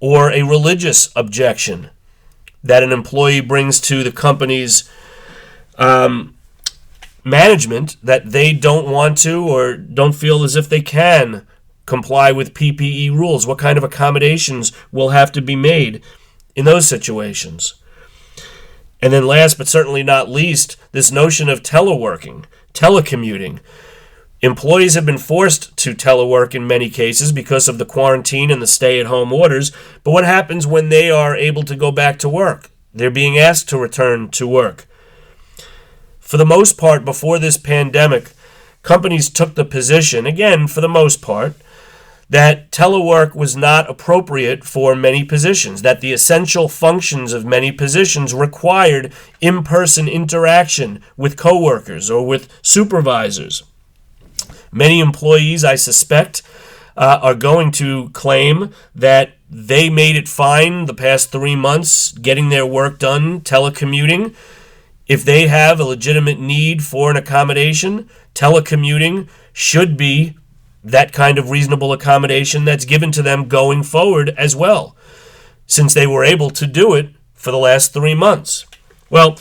or 0.00 0.32
a 0.32 0.44
religious 0.44 1.10
objection 1.14 1.90
that 2.62 2.82
an 2.82 2.92
employee 2.92 3.40
brings 3.40 3.80
to 3.82 4.02
the 4.02 4.12
company's 4.12 4.90
um, 5.78 6.34
management 7.24 7.96
that 8.02 8.30
they 8.32 8.52
don't 8.52 8.90
want 8.90 9.18
to 9.18 9.46
or 9.46 9.76
don't 9.76 10.14
feel 10.14 10.42
as 10.42 10.56
if 10.56 10.68
they 10.68 10.80
can 10.80 11.46
comply 11.84 12.32
with 12.32 12.54
PPE 12.54 13.10
rules? 13.10 13.46
What 13.46 13.58
kind 13.58 13.78
of 13.78 13.84
accommodations 13.84 14.72
will 14.90 15.10
have 15.10 15.30
to 15.32 15.42
be 15.42 15.56
made? 15.56 16.02
in 16.56 16.64
those 16.64 16.88
situations. 16.88 17.74
And 19.00 19.12
then, 19.12 19.26
last 19.26 19.58
but 19.58 19.68
certainly 19.68 20.02
not 20.02 20.30
least, 20.30 20.76
this 20.90 21.12
notion 21.12 21.50
of 21.50 21.62
teleworking, 21.62 22.46
telecommuting. 22.72 23.60
Employees 24.42 24.94
have 24.94 25.06
been 25.06 25.16
forced 25.16 25.74
to 25.78 25.94
telework 25.94 26.54
in 26.54 26.66
many 26.66 26.90
cases 26.90 27.32
because 27.32 27.68
of 27.68 27.78
the 27.78 27.86
quarantine 27.86 28.50
and 28.50 28.60
the 28.60 28.66
stay 28.66 29.00
at 29.00 29.06
home 29.06 29.32
orders. 29.32 29.72
But 30.04 30.10
what 30.10 30.24
happens 30.24 30.66
when 30.66 30.90
they 30.90 31.10
are 31.10 31.34
able 31.34 31.62
to 31.62 31.74
go 31.74 31.90
back 31.90 32.18
to 32.18 32.28
work? 32.28 32.70
They're 32.92 33.10
being 33.10 33.38
asked 33.38 33.68
to 33.70 33.78
return 33.78 34.28
to 34.32 34.46
work. 34.46 34.86
For 36.20 36.36
the 36.36 36.44
most 36.44 36.76
part, 36.76 37.04
before 37.04 37.38
this 37.38 37.56
pandemic, 37.56 38.32
companies 38.82 39.30
took 39.30 39.54
the 39.54 39.64
position, 39.64 40.26
again, 40.26 40.66
for 40.66 40.82
the 40.82 40.88
most 40.88 41.22
part, 41.22 41.54
that 42.28 42.70
telework 42.72 43.34
was 43.34 43.56
not 43.56 43.88
appropriate 43.88 44.64
for 44.64 44.94
many 44.94 45.24
positions, 45.24 45.80
that 45.80 46.00
the 46.00 46.12
essential 46.12 46.68
functions 46.68 47.32
of 47.32 47.46
many 47.46 47.72
positions 47.72 48.34
required 48.34 49.14
in 49.40 49.62
person 49.62 50.08
interaction 50.08 51.00
with 51.16 51.36
coworkers 51.36 52.10
or 52.10 52.26
with 52.26 52.52
supervisors. 52.60 53.62
Many 54.72 55.00
employees, 55.00 55.64
I 55.64 55.74
suspect, 55.74 56.42
uh, 56.96 57.18
are 57.22 57.34
going 57.34 57.70
to 57.72 58.10
claim 58.10 58.72
that 58.94 59.34
they 59.48 59.88
made 59.88 60.16
it 60.16 60.28
fine 60.28 60.86
the 60.86 60.94
past 60.94 61.30
three 61.30 61.56
months 61.56 62.12
getting 62.12 62.48
their 62.48 62.66
work 62.66 62.98
done 62.98 63.40
telecommuting. 63.40 64.34
If 65.06 65.24
they 65.24 65.46
have 65.46 65.78
a 65.78 65.84
legitimate 65.84 66.40
need 66.40 66.82
for 66.82 67.10
an 67.10 67.16
accommodation, 67.16 68.10
telecommuting 68.34 69.28
should 69.52 69.96
be 69.96 70.36
that 70.82 71.12
kind 71.12 71.38
of 71.38 71.50
reasonable 71.50 71.92
accommodation 71.92 72.64
that's 72.64 72.84
given 72.84 73.12
to 73.12 73.22
them 73.22 73.48
going 73.48 73.82
forward 73.82 74.30
as 74.30 74.56
well, 74.56 74.96
since 75.66 75.94
they 75.94 76.06
were 76.06 76.24
able 76.24 76.50
to 76.50 76.66
do 76.66 76.94
it 76.94 77.10
for 77.34 77.50
the 77.50 77.58
last 77.58 77.92
three 77.92 78.14
months. 78.14 78.66
Well, 79.10 79.38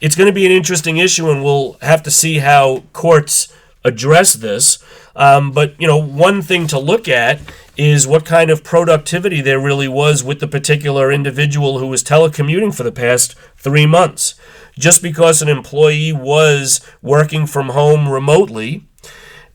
it's 0.00 0.16
going 0.16 0.28
to 0.28 0.32
be 0.32 0.44
an 0.46 0.52
interesting 0.52 0.98
issue, 0.98 1.30
and 1.30 1.42
we'll 1.42 1.78
have 1.80 2.02
to 2.02 2.10
see 2.10 2.38
how 2.38 2.84
courts 2.92 3.52
address 3.86 4.34
this. 4.34 4.78
Um, 5.14 5.52
but 5.52 5.80
you 5.80 5.86
know, 5.86 5.96
one 5.96 6.42
thing 6.42 6.66
to 6.68 6.78
look 6.78 7.08
at 7.08 7.40
is 7.76 8.06
what 8.06 8.24
kind 8.24 8.50
of 8.50 8.64
productivity 8.64 9.40
there 9.40 9.60
really 9.60 9.88
was 9.88 10.24
with 10.24 10.40
the 10.40 10.48
particular 10.48 11.12
individual 11.12 11.78
who 11.78 11.86
was 11.86 12.02
telecommuting 12.02 12.74
for 12.74 12.82
the 12.82 12.92
past 12.92 13.34
three 13.56 13.86
months. 13.86 14.34
Just 14.78 15.02
because 15.02 15.40
an 15.40 15.48
employee 15.48 16.12
was 16.12 16.80
working 17.02 17.46
from 17.46 17.70
home 17.70 18.08
remotely 18.08 18.86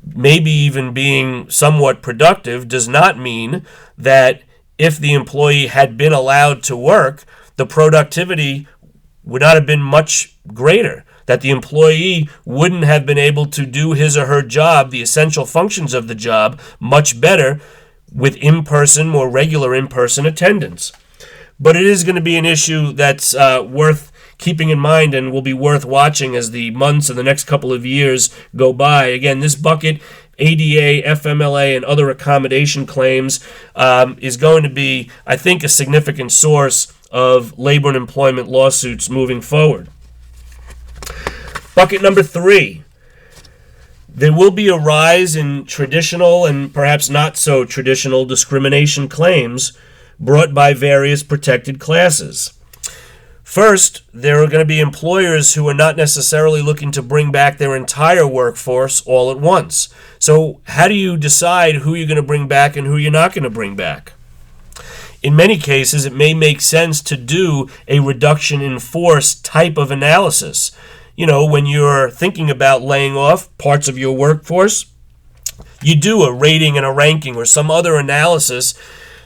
maybe 0.03 0.51
even 0.51 0.93
being 0.93 1.49
somewhat 1.49 2.01
productive 2.01 2.67
does 2.67 2.87
not 2.87 3.17
mean 3.17 3.65
that 3.97 4.41
if 4.77 4.97
the 4.97 5.13
employee 5.13 5.67
had 5.67 5.97
been 5.97 6.13
allowed 6.13 6.63
to 6.63 6.75
work, 6.75 7.23
the 7.55 7.65
productivity 7.65 8.67
would 9.23 9.41
not 9.41 9.55
have 9.55 9.65
been 9.65 9.81
much 9.81 10.37
greater. 10.53 11.05
That 11.25 11.41
the 11.41 11.51
employee 11.51 12.29
wouldn't 12.45 12.83
have 12.83 13.05
been 13.05 13.17
able 13.17 13.45
to 13.47 13.65
do 13.65 13.93
his 13.93 14.17
or 14.17 14.25
her 14.25 14.41
job, 14.41 14.91
the 14.91 15.01
essential 15.01 15.45
functions 15.45 15.93
of 15.93 16.07
the 16.07 16.15
job, 16.15 16.59
much 16.79 17.19
better 17.19 17.59
with 18.13 18.35
in 18.37 18.63
person, 18.63 19.07
more 19.07 19.29
regular 19.29 19.73
in 19.73 19.87
person 19.87 20.25
attendance. 20.25 20.91
But 21.59 21.75
it 21.75 21.85
is 21.85 22.03
going 22.03 22.15
to 22.15 22.21
be 22.21 22.37
an 22.37 22.45
issue 22.45 22.91
that's 22.91 23.35
uh, 23.35 23.65
worth 23.67 24.11
keeping 24.37 24.69
in 24.69 24.79
mind 24.79 25.13
and 25.13 25.31
will 25.31 25.43
be 25.43 25.53
worth 25.53 25.85
watching 25.85 26.35
as 26.35 26.51
the 26.51 26.71
months 26.71 27.09
and 27.09 27.17
the 27.17 27.23
next 27.23 27.45
couple 27.45 27.71
of 27.71 27.85
years 27.85 28.33
go 28.55 28.73
by. 28.73 29.05
Again, 29.05 29.39
this 29.39 29.55
bucket 29.55 30.01
ADA, 30.39 31.07
FMLA, 31.07 31.75
and 31.75 31.85
other 31.85 32.09
accommodation 32.09 32.85
claims 32.85 33.39
um, 33.75 34.17
is 34.19 34.37
going 34.37 34.63
to 34.63 34.69
be, 34.69 35.09
I 35.25 35.37
think, 35.37 35.63
a 35.63 35.69
significant 35.69 36.31
source 36.31 36.91
of 37.11 37.57
labor 37.59 37.89
and 37.89 37.97
employment 37.97 38.47
lawsuits 38.47 39.09
moving 39.09 39.41
forward. 39.41 39.87
Bucket 41.73 42.01
number 42.01 42.21
three. 42.21 42.83
There 44.13 44.33
will 44.33 44.51
be 44.51 44.67
a 44.67 44.77
rise 44.77 45.37
in 45.37 45.65
traditional 45.65 46.45
and 46.45 46.73
perhaps 46.73 47.09
not 47.09 47.37
so 47.37 47.63
traditional 47.63 48.25
discrimination 48.25 49.07
claims 49.07 49.71
brought 50.19 50.53
by 50.53 50.73
various 50.73 51.23
protected 51.23 51.79
classes. 51.79 52.53
First, 53.41 54.01
there 54.13 54.41
are 54.41 54.47
going 54.47 54.59
to 54.59 54.65
be 54.65 54.79
employers 54.79 55.53
who 55.53 55.67
are 55.67 55.73
not 55.73 55.97
necessarily 55.97 56.61
looking 56.61 56.91
to 56.91 57.01
bring 57.01 57.31
back 57.31 57.57
their 57.57 57.75
entire 57.75 58.27
workforce 58.27 59.01
all 59.01 59.31
at 59.31 59.39
once. 59.39 59.89
So, 60.19 60.61
how 60.65 60.87
do 60.87 60.93
you 60.93 61.17
decide 61.17 61.75
who 61.75 61.93
you're 61.93 62.07
going 62.07 62.15
to 62.17 62.21
bring 62.21 62.47
back 62.47 62.75
and 62.75 62.87
who 62.87 62.97
you're 62.97 63.11
not 63.11 63.33
going 63.33 63.43
to 63.43 63.49
bring 63.49 63.75
back? 63.75 64.13
In 65.21 65.35
many 65.35 65.57
cases, 65.57 66.05
it 66.05 66.13
may 66.13 66.33
make 66.33 66.61
sense 66.61 67.01
to 67.03 67.17
do 67.17 67.69
a 67.87 67.99
reduction 67.99 68.61
in 68.61 68.79
force 68.79 69.35
type 69.35 69.77
of 69.77 69.91
analysis. 69.91 70.71
You 71.15 71.27
know, 71.27 71.45
when 71.45 71.65
you're 71.65 72.09
thinking 72.09 72.49
about 72.49 72.81
laying 72.81 73.15
off 73.15 73.55
parts 73.57 73.87
of 73.87 73.97
your 73.97 74.15
workforce, 74.15 74.85
you 75.81 75.95
do 75.95 76.23
a 76.23 76.33
rating 76.33 76.77
and 76.77 76.85
a 76.85 76.91
ranking 76.91 77.35
or 77.35 77.45
some 77.45 77.69
other 77.69 77.95
analysis 77.95 78.73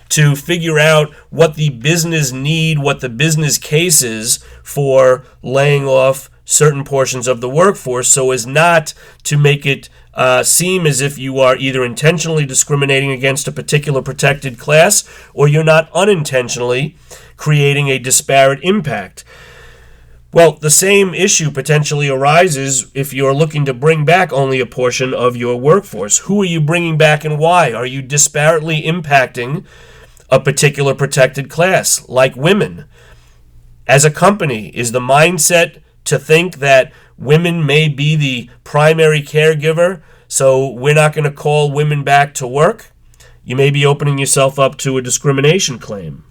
to 0.09 0.35
figure 0.35 0.79
out 0.79 1.13
what 1.29 1.55
the 1.55 1.69
business 1.69 2.31
need, 2.31 2.79
what 2.79 3.01
the 3.01 3.09
business 3.09 3.57
case 3.57 4.01
is 4.01 4.37
for 4.63 5.23
laying 5.41 5.85
off 5.87 6.29
certain 6.45 6.83
portions 6.83 7.27
of 7.27 7.41
the 7.41 7.49
workforce 7.49 8.07
so 8.07 8.31
as 8.31 8.45
not 8.45 8.93
to 9.23 9.37
make 9.37 9.65
it 9.65 9.89
uh, 10.13 10.43
seem 10.43 10.85
as 10.85 11.01
if 11.01 11.17
you 11.17 11.39
are 11.39 11.57
either 11.57 11.83
intentionally 11.83 12.45
discriminating 12.45 13.11
against 13.11 13.47
a 13.47 13.51
particular 13.51 14.01
protected 14.01 14.57
class 14.57 15.03
or 15.33 15.47
you're 15.47 15.63
not 15.63 15.89
unintentionally 15.93 16.95
creating 17.35 17.89
a 17.89 17.99
disparate 17.99 18.63
impact. 18.63 19.25
Well, 20.35 20.51
the 20.51 20.69
same 20.69 21.13
issue 21.13 21.49
potentially 21.49 22.09
arises 22.09 22.91
if 22.93 23.13
you're 23.13 23.33
looking 23.33 23.63
to 23.63 23.73
bring 23.73 24.03
back 24.03 24.33
only 24.33 24.59
a 24.59 24.65
portion 24.65 25.13
of 25.13 25.37
your 25.37 25.55
workforce. 25.55 26.17
Who 26.17 26.41
are 26.41 26.45
you 26.45 26.59
bringing 26.59 26.97
back 26.97 27.23
and 27.23 27.39
why? 27.39 27.71
Are 27.71 27.85
you 27.85 28.03
disparately 28.03 28.83
impacting 28.83 29.63
a 30.29 30.41
particular 30.41 30.93
protected 30.93 31.49
class, 31.49 32.09
like 32.09 32.35
women? 32.35 32.83
As 33.87 34.03
a 34.03 34.11
company, 34.11 34.75
is 34.75 34.91
the 34.91 34.99
mindset 34.99 35.81
to 36.03 36.19
think 36.19 36.57
that 36.57 36.91
women 37.17 37.65
may 37.65 37.87
be 37.87 38.17
the 38.17 38.49
primary 38.65 39.21
caregiver, 39.21 40.01
so 40.27 40.69
we're 40.69 40.95
not 40.95 41.13
going 41.13 41.23
to 41.23 41.31
call 41.31 41.71
women 41.71 42.03
back 42.03 42.33
to 42.33 42.45
work? 42.45 42.91
You 43.45 43.55
may 43.55 43.71
be 43.71 43.85
opening 43.85 44.17
yourself 44.17 44.59
up 44.59 44.77
to 44.79 44.97
a 44.97 45.01
discrimination 45.01 45.79
claim. 45.79 46.25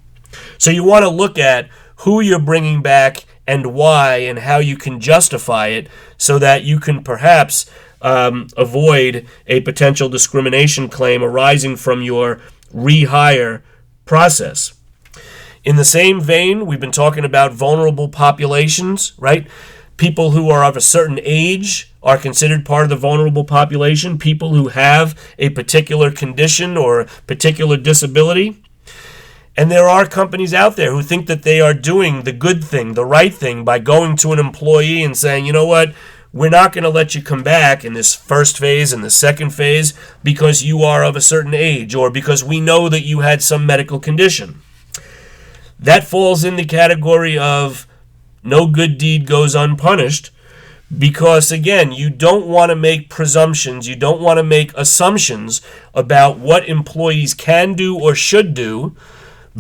So 0.59 0.71
you 0.71 0.85
want 0.85 1.05
to 1.05 1.09
look 1.09 1.39
at 1.39 1.71
who 2.01 2.21
you're 2.21 2.39
bringing 2.39 2.83
back 2.83 3.25
and 3.47 3.75
why 3.75 4.17
and 4.17 4.41
how 4.41 4.59
you 4.59 4.77
can 4.77 5.01
justify 5.01 5.69
it 5.69 5.89
so 6.17 6.39
that 6.39 6.65
you 6.65 6.81
can 6.81 7.03
perhaps 7.03 7.71
um, 8.01 8.49
avoid 8.57 9.27
a 9.47 9.61
potential 9.61 10.09
discrimination 10.09 10.89
claim 10.89 11.23
arising 11.23 11.77
from 11.77 12.03
your 12.03 12.41
rehire 12.73 13.63
process. 14.05 14.75
In 15.65 15.77
the 15.77 15.85
same 15.85 16.21
vein, 16.21 16.67
we've 16.67 16.81
been 16.81 16.93
talking 16.93 17.25
about 17.25 17.53
vulnerable 17.53 18.09
populations, 18.09 19.15
right? 19.19 19.49
People 19.97 20.33
who 20.33 20.51
are 20.51 20.65
of 20.65 20.77
a 20.77 20.81
certain 20.81 21.19
age 21.23 21.91
are 22.03 22.19
considered 22.19 22.67
part 22.67 22.85
of 22.85 22.91
the 22.91 22.97
vulnerable 22.97 23.45
population. 23.45 24.19
People 24.19 24.53
who 24.53 24.69
have 24.69 25.19
a 25.39 25.49
particular 25.51 26.11
condition 26.11 26.77
or 26.77 27.07
particular 27.27 27.79
disability 27.79 28.63
and 29.57 29.71
there 29.71 29.89
are 29.89 30.07
companies 30.07 30.53
out 30.53 30.77
there 30.77 30.91
who 30.91 31.03
think 31.03 31.27
that 31.27 31.43
they 31.43 31.61
are 31.61 31.75
doing 31.75 32.23
the 32.23 32.33
good 32.33 32.65
thing, 32.65 32.95
the 32.95 33.05
right 33.05 33.33
thing, 33.33 33.65
by 33.65 33.79
going 33.79 34.17
to 34.17 34.33
an 34.33 34.39
employee 34.39 35.05
and 35.05 35.17
saying, 35.17 35.47
you 35.47 35.53
know 35.53 35.67
what, 35.67 35.95
we're 36.33 36.51
not 36.51 36.73
going 36.73 36.83
to 36.83 36.91
let 36.91 37.15
you 37.15 37.23
come 37.23 37.45
back 37.45 37.85
in 37.85 37.93
this 37.93 38.13
first 38.13 38.59
phase 38.59 38.93
and 38.93 39.05
the 39.05 39.11
second 39.11 39.51
phase 39.51 39.95
because 40.25 40.65
you 40.65 40.83
are 40.83 41.05
of 41.05 41.15
a 41.15 41.21
certain 41.21 41.55
age 41.55 41.95
or 41.95 42.11
because 42.11 42.43
we 42.43 42.61
know 42.61 42.89
that 42.89 43.03
you 43.03 43.21
had 43.21 43.41
some 43.41 43.65
medical 43.65 44.01
condition. 44.01 44.61
That 45.79 46.03
falls 46.03 46.43
in 46.43 46.57
the 46.57 46.65
category 46.65 47.39
of 47.39 47.87
no 48.43 48.67
good 48.67 48.99
deed 48.99 49.27
goes 49.27 49.55
unpunished 49.55 50.31
because 50.97 51.51
again 51.51 51.93
you 51.93 52.11
don't 52.11 52.47
want 52.47 52.71
to 52.71 52.77
make 52.77 53.09
presumptions 53.09 53.89
you 53.89 53.97
don't 53.97 54.21
want 54.21 54.37
to 54.37 54.43
make 54.43 54.71
assumptions 54.77 55.63
about 55.95 56.39
what 56.39 56.69
employees 56.69 57.33
can 57.33 57.73
do 57.73 57.99
or 57.99 58.15
should 58.15 58.53
do 58.53 58.95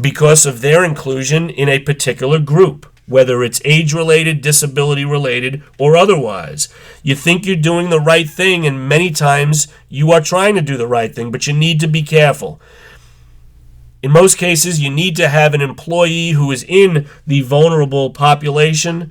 because 0.00 0.44
of 0.44 0.60
their 0.60 0.84
inclusion 0.84 1.48
in 1.50 1.68
a 1.68 1.78
particular 1.78 2.38
group, 2.38 2.86
whether 3.06 3.42
it's 3.42 3.60
age 3.64 3.92
related, 3.92 4.40
disability 4.40 5.04
related, 5.04 5.62
or 5.78 5.96
otherwise. 5.96 6.68
You 7.02 7.14
think 7.14 7.46
you're 7.46 7.56
doing 7.56 7.90
the 7.90 8.00
right 8.00 8.28
thing, 8.28 8.66
and 8.66 8.88
many 8.88 9.10
times 9.10 9.68
you 9.88 10.10
are 10.12 10.20
trying 10.20 10.54
to 10.54 10.62
do 10.62 10.76
the 10.76 10.86
right 10.86 11.14
thing, 11.14 11.30
but 11.30 11.46
you 11.46 11.52
need 11.52 11.80
to 11.80 11.86
be 11.86 12.02
careful. 12.02 12.60
In 14.02 14.10
most 14.10 14.36
cases, 14.36 14.80
you 14.80 14.90
need 14.90 15.16
to 15.16 15.28
have 15.28 15.54
an 15.54 15.62
employee 15.62 16.30
who 16.30 16.50
is 16.50 16.64
in 16.64 17.06
the 17.26 17.40
vulnerable 17.42 18.10
population 18.10 19.10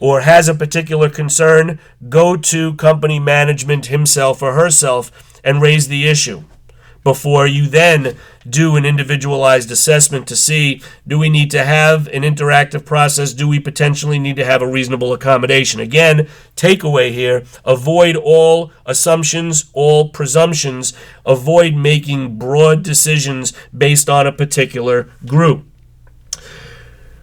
or 0.00 0.22
has 0.22 0.48
a 0.48 0.54
particular 0.54 1.08
concern 1.08 1.78
go 2.08 2.36
to 2.36 2.74
company 2.74 3.20
management 3.20 3.86
himself 3.86 4.42
or 4.42 4.54
herself 4.54 5.40
and 5.44 5.62
raise 5.62 5.88
the 5.88 6.08
issue 6.08 6.42
before 7.02 7.46
you 7.46 7.66
then 7.66 8.16
do 8.48 8.76
an 8.76 8.84
individualized 8.84 9.70
assessment 9.70 10.26
to 10.26 10.36
see 10.36 10.82
do 11.06 11.18
we 11.18 11.28
need 11.28 11.50
to 11.50 11.64
have 11.64 12.06
an 12.08 12.22
interactive 12.22 12.84
process? 12.84 13.32
Do 13.32 13.48
we 13.48 13.60
potentially 13.60 14.18
need 14.18 14.36
to 14.36 14.44
have 14.44 14.62
a 14.62 14.66
reasonable 14.66 15.12
accommodation? 15.12 15.80
Again, 15.80 16.28
takeaway 16.56 17.12
here 17.12 17.44
avoid 17.64 18.16
all 18.16 18.72
assumptions, 18.86 19.70
all 19.72 20.08
presumptions, 20.08 20.92
avoid 21.24 21.74
making 21.74 22.38
broad 22.38 22.82
decisions 22.82 23.52
based 23.76 24.08
on 24.08 24.26
a 24.26 24.32
particular 24.32 25.08
group. 25.26 25.64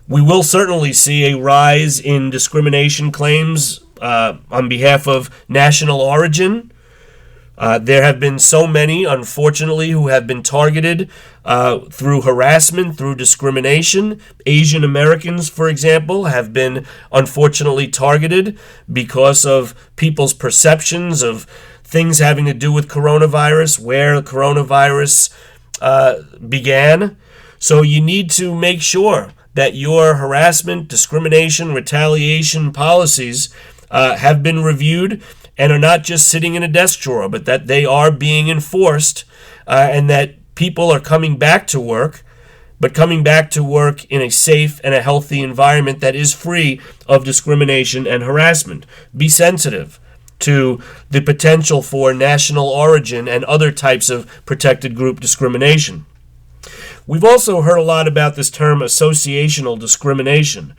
We 0.08 0.22
will 0.22 0.44
certainly 0.44 0.94
see 0.94 1.26
a 1.26 1.38
rise 1.38 2.00
in 2.00 2.30
discrimination 2.30 3.12
claims 3.12 3.82
uh, 4.00 4.38
on 4.50 4.70
behalf 4.70 5.08
of 5.08 5.30
national 5.50 6.00
origin 6.00 6.72
uh, 7.58 7.80
there 7.80 8.04
have 8.04 8.20
been 8.20 8.38
so 8.38 8.68
many, 8.68 9.04
unfortunately, 9.04 9.90
who 9.90 10.10
have 10.10 10.28
been 10.28 10.44
targeted 10.44 11.10
uh, 11.44 11.80
through 11.90 12.22
harassment, 12.22 12.98
through 12.98 13.16
discrimination. 13.16 14.22
Asian 14.46 14.84
Americans, 14.84 15.50
for 15.50 15.68
example, 15.68 16.26
have 16.26 16.54
been 16.54 16.86
unfortunately 17.12 17.88
targeted 17.88 18.60
because 18.92 19.46
of 19.46 19.74
people's 19.96 20.34
perceptions 20.34 21.24
of 21.24 21.46
things 21.84 22.20
having 22.20 22.46
to 22.46 22.54
do 22.54 22.72
with 22.72 22.88
coronavirus, 22.88 23.80
where 23.80 24.22
coronavirus 24.22 25.34
uh, 25.82 26.22
began. 26.48 27.18
So 27.58 27.82
you 27.82 28.02
need 28.02 28.30
to 28.32 28.54
make 28.54 28.82
sure 28.84 29.32
that 29.56 29.74
your 29.74 30.16
harassment, 30.16 30.88
discrimination, 30.88 31.74
retaliation 31.74 32.72
policies 32.72 33.50
uh, 33.90 34.16
have 34.16 34.44
been 34.44 34.64
reviewed 34.64 35.24
and 35.58 35.72
are 35.72 35.80
not 35.80 36.04
just 36.04 36.28
sitting 36.28 36.56
in 36.56 36.64
a 36.64 36.68
desk 36.68 37.00
drawer, 37.00 37.28
but 37.28 37.46
that 37.46 37.68
they 37.68 37.86
are 37.86 38.12
being 38.12 38.48
enforced 38.50 39.26
uh, 39.66 39.90
and 39.92 40.10
that 40.10 40.36
people 40.56 40.92
are 40.92 41.00
coming 41.00 41.38
back 41.38 41.68
to 41.68 41.80
work, 41.80 42.24
but 42.80 42.94
coming 42.94 43.24
back 43.24 43.50
to 43.52 43.64
work 43.64 44.06
in 44.06 44.22
a 44.22 44.30
safe 44.30 44.80
and 44.84 44.94
a 44.94 45.02
healthy 45.02 45.42
environment 45.42 46.00
that 46.00 46.16
is 46.16 46.34
free 46.34 46.80
of 47.08 47.26
discrimination 47.26 48.06
and 48.06 48.24
harassment. 48.24 48.86
Be 49.16 49.30
sensitive 49.30 50.00
to 50.40 50.82
the 51.10 51.22
potential 51.22 51.82
for 51.82 52.14
national 52.14 52.68
origin 52.68 53.28
and 53.28 53.44
other 53.46 53.72
types 53.72 54.10
of 54.10 54.28
protected 54.46 54.96
group 54.96 55.20
discrimination. 55.20 56.06
We've 57.08 57.24
also 57.24 57.62
heard 57.62 57.78
a 57.78 57.84
lot 57.84 58.08
about 58.08 58.36
this 58.36 58.52
term 58.52 58.80
associational 58.80 59.80
discrimination, 59.80 60.76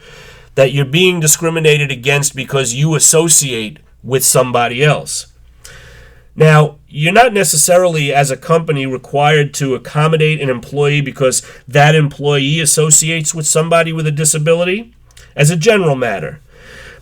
that 0.55 0.73
you're 0.73 0.85
being 0.85 1.21
discriminated 1.21 1.91
against 1.91 2.37
because 2.37 2.75
you 2.75 2.95
associate 2.95 3.79
with 4.03 4.25
somebody 4.25 4.83
else. 4.83 5.27
Now, 6.35 6.79
you're 6.87 7.13
not 7.13 7.33
necessarily, 7.33 8.15
as 8.15 8.31
a 8.31 8.37
company, 8.37 8.87
required 8.87 9.53
to 9.55 9.75
accommodate 9.75 10.41
an 10.41 10.49
employee 10.49 11.01
because 11.01 11.43
that 11.67 11.97
employee 11.97 12.61
associates 12.61 13.35
with 13.35 13.47
somebody 13.47 13.93
with 13.93 14.07
a 14.07 14.13
disability, 14.13 14.95
as 15.35 15.51
a 15.51 15.57
general 15.57 15.97
matter. 15.97 16.41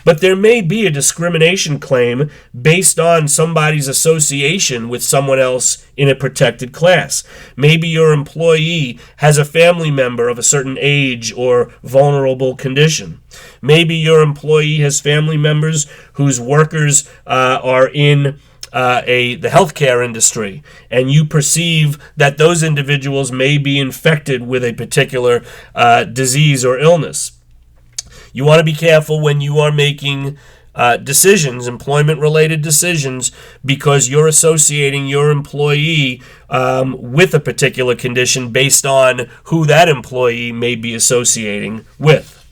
But 0.06 0.20
there 0.20 0.36
may 0.36 0.60
be 0.60 0.86
a 0.86 0.90
discrimination 0.90 1.80
claim 1.80 2.30
based 2.54 3.00
on 3.00 3.26
somebody's 3.26 3.88
association 3.88 4.88
with 4.88 5.02
someone 5.02 5.40
else 5.40 5.84
in 5.96 6.08
a 6.08 6.14
protected 6.14 6.70
class. 6.72 7.24
Maybe 7.56 7.88
your 7.88 8.12
employee 8.12 9.00
has 9.16 9.36
a 9.36 9.44
family 9.44 9.90
member 9.90 10.28
of 10.28 10.38
a 10.38 10.44
certain 10.44 10.78
age 10.80 11.32
or 11.32 11.72
vulnerable 11.82 12.54
condition. 12.54 13.20
Maybe 13.60 13.96
your 13.96 14.22
employee 14.22 14.76
has 14.76 15.00
family 15.00 15.36
members 15.36 15.88
whose 16.12 16.40
workers 16.40 17.10
uh, 17.26 17.58
are 17.60 17.88
in 17.88 18.38
uh, 18.72 19.02
a 19.06 19.34
the 19.34 19.48
healthcare 19.48 20.04
industry, 20.04 20.62
and 20.88 21.10
you 21.10 21.24
perceive 21.24 21.98
that 22.16 22.38
those 22.38 22.62
individuals 22.62 23.32
may 23.32 23.58
be 23.58 23.80
infected 23.80 24.46
with 24.46 24.62
a 24.62 24.74
particular 24.74 25.42
uh, 25.74 26.04
disease 26.04 26.64
or 26.64 26.78
illness. 26.78 27.35
You 28.36 28.44
want 28.44 28.58
to 28.58 28.64
be 28.64 28.74
careful 28.74 29.18
when 29.22 29.40
you 29.40 29.60
are 29.60 29.72
making 29.72 30.36
uh, 30.74 30.98
decisions, 30.98 31.66
employment 31.66 32.20
related 32.20 32.60
decisions, 32.60 33.32
because 33.64 34.10
you're 34.10 34.26
associating 34.26 35.08
your 35.08 35.30
employee 35.30 36.20
um, 36.50 37.00
with 37.00 37.32
a 37.32 37.40
particular 37.40 37.96
condition 37.96 38.50
based 38.50 38.84
on 38.84 39.30
who 39.44 39.64
that 39.64 39.88
employee 39.88 40.52
may 40.52 40.74
be 40.74 40.94
associating 40.94 41.86
with. 41.98 42.44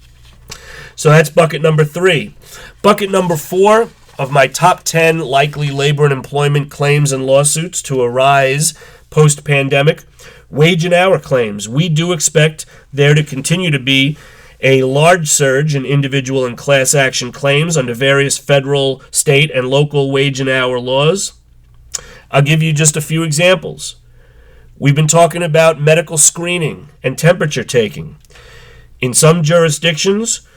So 0.97 1.11
that's 1.11 1.29
bucket 1.29 1.61
number 1.61 1.85
three. 1.85 2.35
Bucket 2.81 3.11
number 3.11 3.37
four 3.37 3.91
of 4.19 4.33
my 4.33 4.47
top 4.47 4.85
10 4.85 5.19
likely 5.19 5.71
labor 5.71 6.05
and 6.05 6.15
employment 6.15 6.71
claims 6.71 7.13
and 7.13 7.27
lawsuits 7.27 7.83
to 7.83 8.01
arise 8.01 8.73
post 9.11 9.45
pandemic 9.45 10.05
wage 10.49 10.87
and 10.87 10.95
hour 10.95 11.19
claims. 11.19 11.69
We 11.69 11.91
do 11.91 12.13
expect 12.13 12.65
there 12.91 13.15
to 13.15 13.23
continue 13.23 13.71
to 13.71 13.79
be 13.79 14.17
a 14.65 14.83
large 14.83 15.29
surge 15.29 15.75
in 15.75 15.85
individual 15.85 16.47
and 16.47 16.57
class 16.57 16.95
action 16.95 17.31
claims 17.31 17.77
under 17.77 17.93
various 17.93 18.39
federal, 18.39 19.03
state, 19.11 19.51
and 19.51 19.69
local 19.69 20.11
wage 20.11 20.41
and 20.41 20.49
hour 20.49 20.81
laws. 20.81 21.35
I'll 22.31 22.43
give 22.43 22.63
you 22.63 22.73
just 22.73 22.97
a 22.97 23.03
few 23.03 23.23
examples. 23.23 23.97
We've 24.79 24.95
been 24.95 25.07
talking 25.07 25.43
about 25.43 25.81
medical 25.81 26.17
screening 26.17 26.89
and 27.03 27.19
temperature 27.19 27.63
taking. 27.63 28.17
In 29.01 29.13
some 29.13 29.43
jurisdictions, 29.43 30.49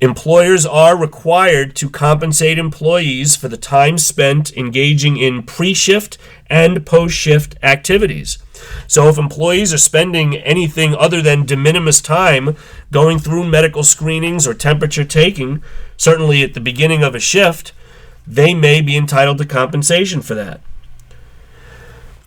employers 0.00 0.64
are 0.64 0.96
required 0.96 1.74
to 1.76 1.90
compensate 1.90 2.56
employees 2.56 3.34
for 3.34 3.48
the 3.48 3.56
time 3.56 3.98
spent 3.98 4.56
engaging 4.56 5.16
in 5.16 5.42
pre 5.42 5.74
shift 5.74 6.18
and 6.46 6.86
post 6.86 7.16
shift 7.16 7.56
activities. 7.64 8.38
So 8.86 9.08
if 9.08 9.18
employees 9.18 9.72
are 9.72 9.78
spending 9.78 10.36
anything 10.36 10.94
other 10.94 11.22
than 11.22 11.46
de 11.46 11.56
minimis 11.56 12.00
time 12.00 12.56
going 12.90 13.18
through 13.18 13.48
medical 13.48 13.82
screenings 13.82 14.46
or 14.46 14.54
temperature 14.54 15.04
taking, 15.04 15.62
certainly 15.96 16.42
at 16.42 16.54
the 16.54 16.60
beginning 16.60 17.02
of 17.02 17.14
a 17.14 17.20
shift, 17.20 17.72
they 18.26 18.54
may 18.54 18.80
be 18.80 18.96
entitled 18.96 19.38
to 19.38 19.44
compensation 19.44 20.22
for 20.22 20.34
that. 20.34 20.60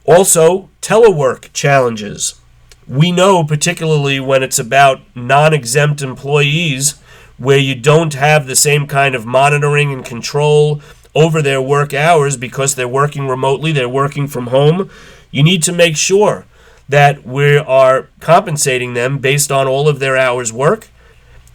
Also, 0.05 0.69
telework 0.81 1.51
challenges. 1.53 2.39
We 2.87 3.11
know, 3.11 3.43
particularly 3.43 4.19
when 4.19 4.43
it's 4.43 4.59
about 4.59 5.01
non 5.15 5.53
exempt 5.53 6.01
employees, 6.01 7.01
where 7.37 7.57
you 7.57 7.75
don't 7.75 8.13
have 8.13 8.47
the 8.47 8.55
same 8.55 8.87
kind 8.87 9.13
of 9.15 9.25
monitoring 9.25 9.91
and 9.91 10.05
control 10.05 10.81
over 11.13 11.41
their 11.41 11.61
work 11.61 11.93
hours 11.93 12.37
because 12.37 12.75
they're 12.75 12.87
working 12.87 13.27
remotely, 13.27 13.71
they're 13.71 13.89
working 13.89 14.27
from 14.27 14.47
home. 14.47 14.89
You 15.31 15.43
need 15.43 15.63
to 15.63 15.71
make 15.71 15.97
sure 15.97 16.45
that 16.89 17.25
we 17.25 17.57
are 17.57 18.09
compensating 18.19 18.93
them 18.93 19.19
based 19.19 19.51
on 19.51 19.67
all 19.67 19.87
of 19.87 19.99
their 19.99 20.17
hours' 20.17 20.53
work. 20.53 20.87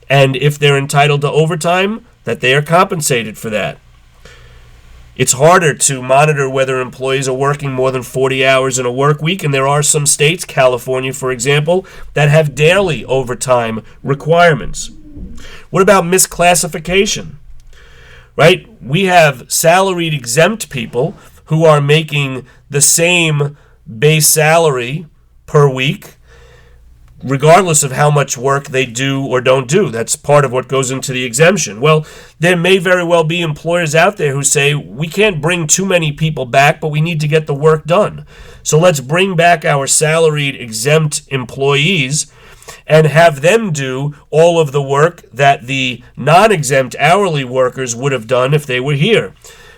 And 0.08 0.36
if 0.36 0.58
they're 0.58 0.76
entitled 0.76 1.22
to 1.22 1.30
overtime, 1.30 2.06
that 2.24 2.40
they 2.40 2.54
are 2.54 2.62
compensated 2.62 3.38
for 3.38 3.50
that. 3.50 3.78
It's 5.14 5.32
harder 5.34 5.74
to 5.74 6.02
monitor 6.02 6.48
whether 6.48 6.80
employees 6.80 7.28
are 7.28 7.36
working 7.36 7.72
more 7.72 7.90
than 7.90 8.02
40 8.02 8.46
hours 8.46 8.78
in 8.78 8.86
a 8.86 8.92
work 8.92 9.20
week, 9.20 9.44
and 9.44 9.52
there 9.52 9.68
are 9.68 9.82
some 9.82 10.06
states, 10.06 10.46
California, 10.46 11.12
for 11.12 11.30
example, 11.30 11.86
that 12.14 12.30
have 12.30 12.54
daily 12.54 13.04
overtime 13.04 13.84
requirements. 14.02 14.90
What 15.70 15.82
about 15.82 16.04
misclassification? 16.04 17.34
Right? 18.36 18.66
We 18.82 19.04
have 19.04 19.52
salaried 19.52 20.14
exempt 20.14 20.70
people 20.70 21.14
who 21.52 21.66
are 21.66 21.82
making 21.82 22.46
the 22.70 22.80
same 22.80 23.58
base 23.98 24.26
salary 24.26 25.04
per 25.44 25.68
week 25.68 26.16
regardless 27.22 27.82
of 27.82 27.92
how 27.92 28.10
much 28.10 28.38
work 28.38 28.68
they 28.68 28.86
do 28.86 29.22
or 29.26 29.42
don't 29.42 29.68
do. 29.68 29.90
That's 29.90 30.16
part 30.16 30.46
of 30.46 30.50
what 30.50 30.66
goes 30.66 30.90
into 30.90 31.12
the 31.12 31.24
exemption. 31.24 31.78
Well, 31.78 32.06
there 32.40 32.56
may 32.56 32.78
very 32.78 33.04
well 33.04 33.22
be 33.22 33.42
employers 33.42 33.94
out 33.94 34.16
there 34.16 34.32
who 34.32 34.42
say, 34.42 34.74
we 34.74 35.08
can't 35.08 35.42
bring 35.42 35.66
too 35.66 35.84
many 35.84 36.10
people 36.10 36.46
back, 36.46 36.80
but 36.80 36.88
we 36.88 37.02
need 37.02 37.20
to 37.20 37.28
get 37.28 37.46
the 37.46 37.54
work 37.54 37.84
done. 37.84 38.24
So 38.62 38.78
let's 38.78 39.00
bring 39.00 39.36
back 39.36 39.62
our 39.62 39.86
salaried 39.86 40.56
exempt 40.56 41.20
employees 41.28 42.32
and 42.86 43.06
have 43.06 43.42
them 43.42 43.72
do 43.72 44.14
all 44.30 44.58
of 44.58 44.72
the 44.72 44.82
work 44.82 45.22
that 45.32 45.66
the 45.66 46.02
non 46.16 46.50
exempt 46.50 46.96
hourly 46.98 47.44
workers 47.44 47.94
would 47.94 48.12
have 48.12 48.26
done 48.26 48.54
if 48.54 48.64
they 48.64 48.80
were 48.80 48.94
here. 48.94 49.34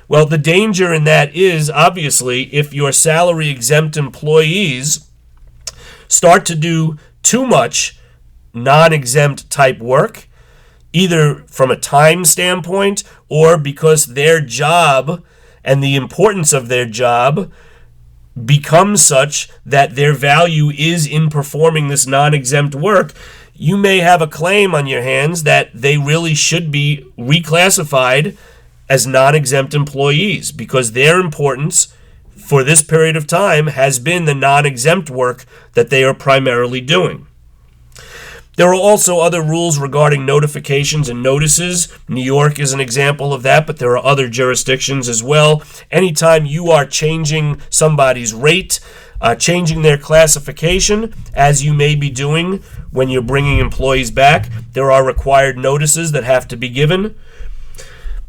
Well, 0.08 0.26
the 0.26 0.38
danger 0.38 0.92
in 0.92 1.04
that 1.04 1.34
is 1.34 1.70
obviously 1.70 2.54
if 2.54 2.74
your 2.74 2.92
salary 2.92 3.48
exempt 3.48 3.96
employees 3.96 5.10
start 6.08 6.44
to 6.46 6.54
do 6.54 6.98
too 7.22 7.46
much 7.46 7.98
non 8.52 8.92
exempt 8.92 9.50
type 9.50 9.78
work, 9.78 10.28
either 10.92 11.44
from 11.48 11.70
a 11.70 11.76
time 11.76 12.24
standpoint 12.24 13.02
or 13.28 13.56
because 13.58 14.06
their 14.06 14.40
job 14.40 15.24
and 15.64 15.82
the 15.82 15.96
importance 15.96 16.52
of 16.52 16.68
their 16.68 16.86
job 16.86 17.50
becomes 18.44 19.00
such 19.00 19.48
that 19.64 19.94
their 19.94 20.12
value 20.12 20.70
is 20.70 21.06
in 21.06 21.30
performing 21.30 21.88
this 21.88 22.06
non 22.06 22.34
exempt 22.34 22.74
work, 22.74 23.14
you 23.54 23.76
may 23.76 24.00
have 24.00 24.20
a 24.20 24.26
claim 24.26 24.74
on 24.74 24.86
your 24.86 25.02
hands 25.02 25.44
that 25.44 25.70
they 25.72 25.96
really 25.96 26.34
should 26.34 26.70
be 26.70 27.06
reclassified 27.16 28.36
as 28.88 29.06
non 29.06 29.34
exempt 29.34 29.74
employees 29.74 30.52
because 30.52 30.92
their 30.92 31.20
importance 31.20 31.94
for 32.36 32.62
this 32.62 32.82
period 32.82 33.16
of 33.16 33.26
time 33.26 33.68
has 33.68 33.98
been 33.98 34.24
the 34.24 34.34
non 34.34 34.66
exempt 34.66 35.10
work 35.10 35.44
that 35.74 35.90
they 35.90 36.04
are 36.04 36.14
primarily 36.14 36.80
doing. 36.80 37.26
There 38.56 38.68
are 38.68 38.74
also 38.74 39.18
other 39.18 39.42
rules 39.42 39.78
regarding 39.78 40.24
notifications 40.24 41.08
and 41.08 41.22
notices. 41.22 41.88
New 42.08 42.22
York 42.22 42.60
is 42.60 42.72
an 42.72 42.80
example 42.80 43.32
of 43.32 43.42
that, 43.42 43.66
but 43.66 43.78
there 43.78 43.96
are 43.96 44.04
other 44.04 44.28
jurisdictions 44.28 45.08
as 45.08 45.24
well. 45.24 45.62
Anytime 45.90 46.46
you 46.46 46.70
are 46.70 46.86
changing 46.86 47.60
somebody's 47.68 48.32
rate, 48.32 48.78
uh, 49.20 49.34
changing 49.34 49.82
their 49.82 49.98
classification, 49.98 51.12
as 51.34 51.64
you 51.64 51.74
may 51.74 51.96
be 51.96 52.10
doing 52.10 52.62
when 52.92 53.08
you're 53.08 53.22
bringing 53.22 53.58
employees 53.58 54.12
back, 54.12 54.48
there 54.72 54.92
are 54.92 55.04
required 55.04 55.58
notices 55.58 56.12
that 56.12 56.22
have 56.22 56.46
to 56.46 56.56
be 56.56 56.68
given. 56.68 57.16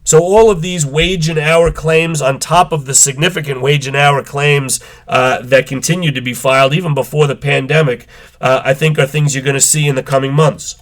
So, 0.05 0.19
all 0.19 0.51
of 0.51 0.61
these 0.61 0.85
wage 0.85 1.27
and 1.29 1.39
hour 1.39 1.71
claims, 1.71 2.21
on 2.21 2.39
top 2.39 2.71
of 2.71 2.85
the 2.85 2.93
significant 2.93 3.59
wage 3.59 3.87
and 3.87 3.95
hour 3.95 4.23
claims 4.23 4.79
uh, 5.07 5.41
that 5.41 5.65
continue 5.65 6.11
to 6.11 6.21
be 6.21 6.35
filed 6.35 6.75
even 6.75 6.93
before 6.93 7.25
the 7.25 7.35
pandemic, 7.35 8.05
uh, 8.39 8.61
I 8.63 8.75
think 8.75 8.99
are 8.99 9.07
things 9.07 9.33
you're 9.33 9.43
going 9.43 9.55
to 9.55 9.59
see 9.59 9.87
in 9.87 9.95
the 9.95 10.03
coming 10.03 10.31
months. 10.31 10.81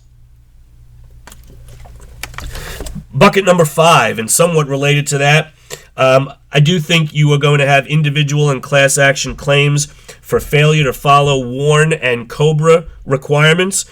Bucket 3.13 3.45
number 3.45 3.63
five, 3.63 4.19
and 4.19 4.29
somewhat 4.29 4.67
related 4.67 5.07
to 5.07 5.17
that, 5.19 5.53
um, 5.95 6.33
I 6.51 6.59
do 6.59 6.81
think 6.81 7.13
you 7.13 7.31
are 7.31 7.37
going 7.37 7.59
to 7.59 7.65
have 7.65 7.87
individual 7.87 8.49
and 8.49 8.61
class 8.61 8.97
action 8.97 9.37
claims 9.37 9.85
for 9.85 10.41
failure 10.41 10.83
to 10.83 10.93
follow 10.93 11.47
WARN 11.47 11.93
and 11.93 12.27
COBRA 12.27 12.87
requirements. 13.05 13.85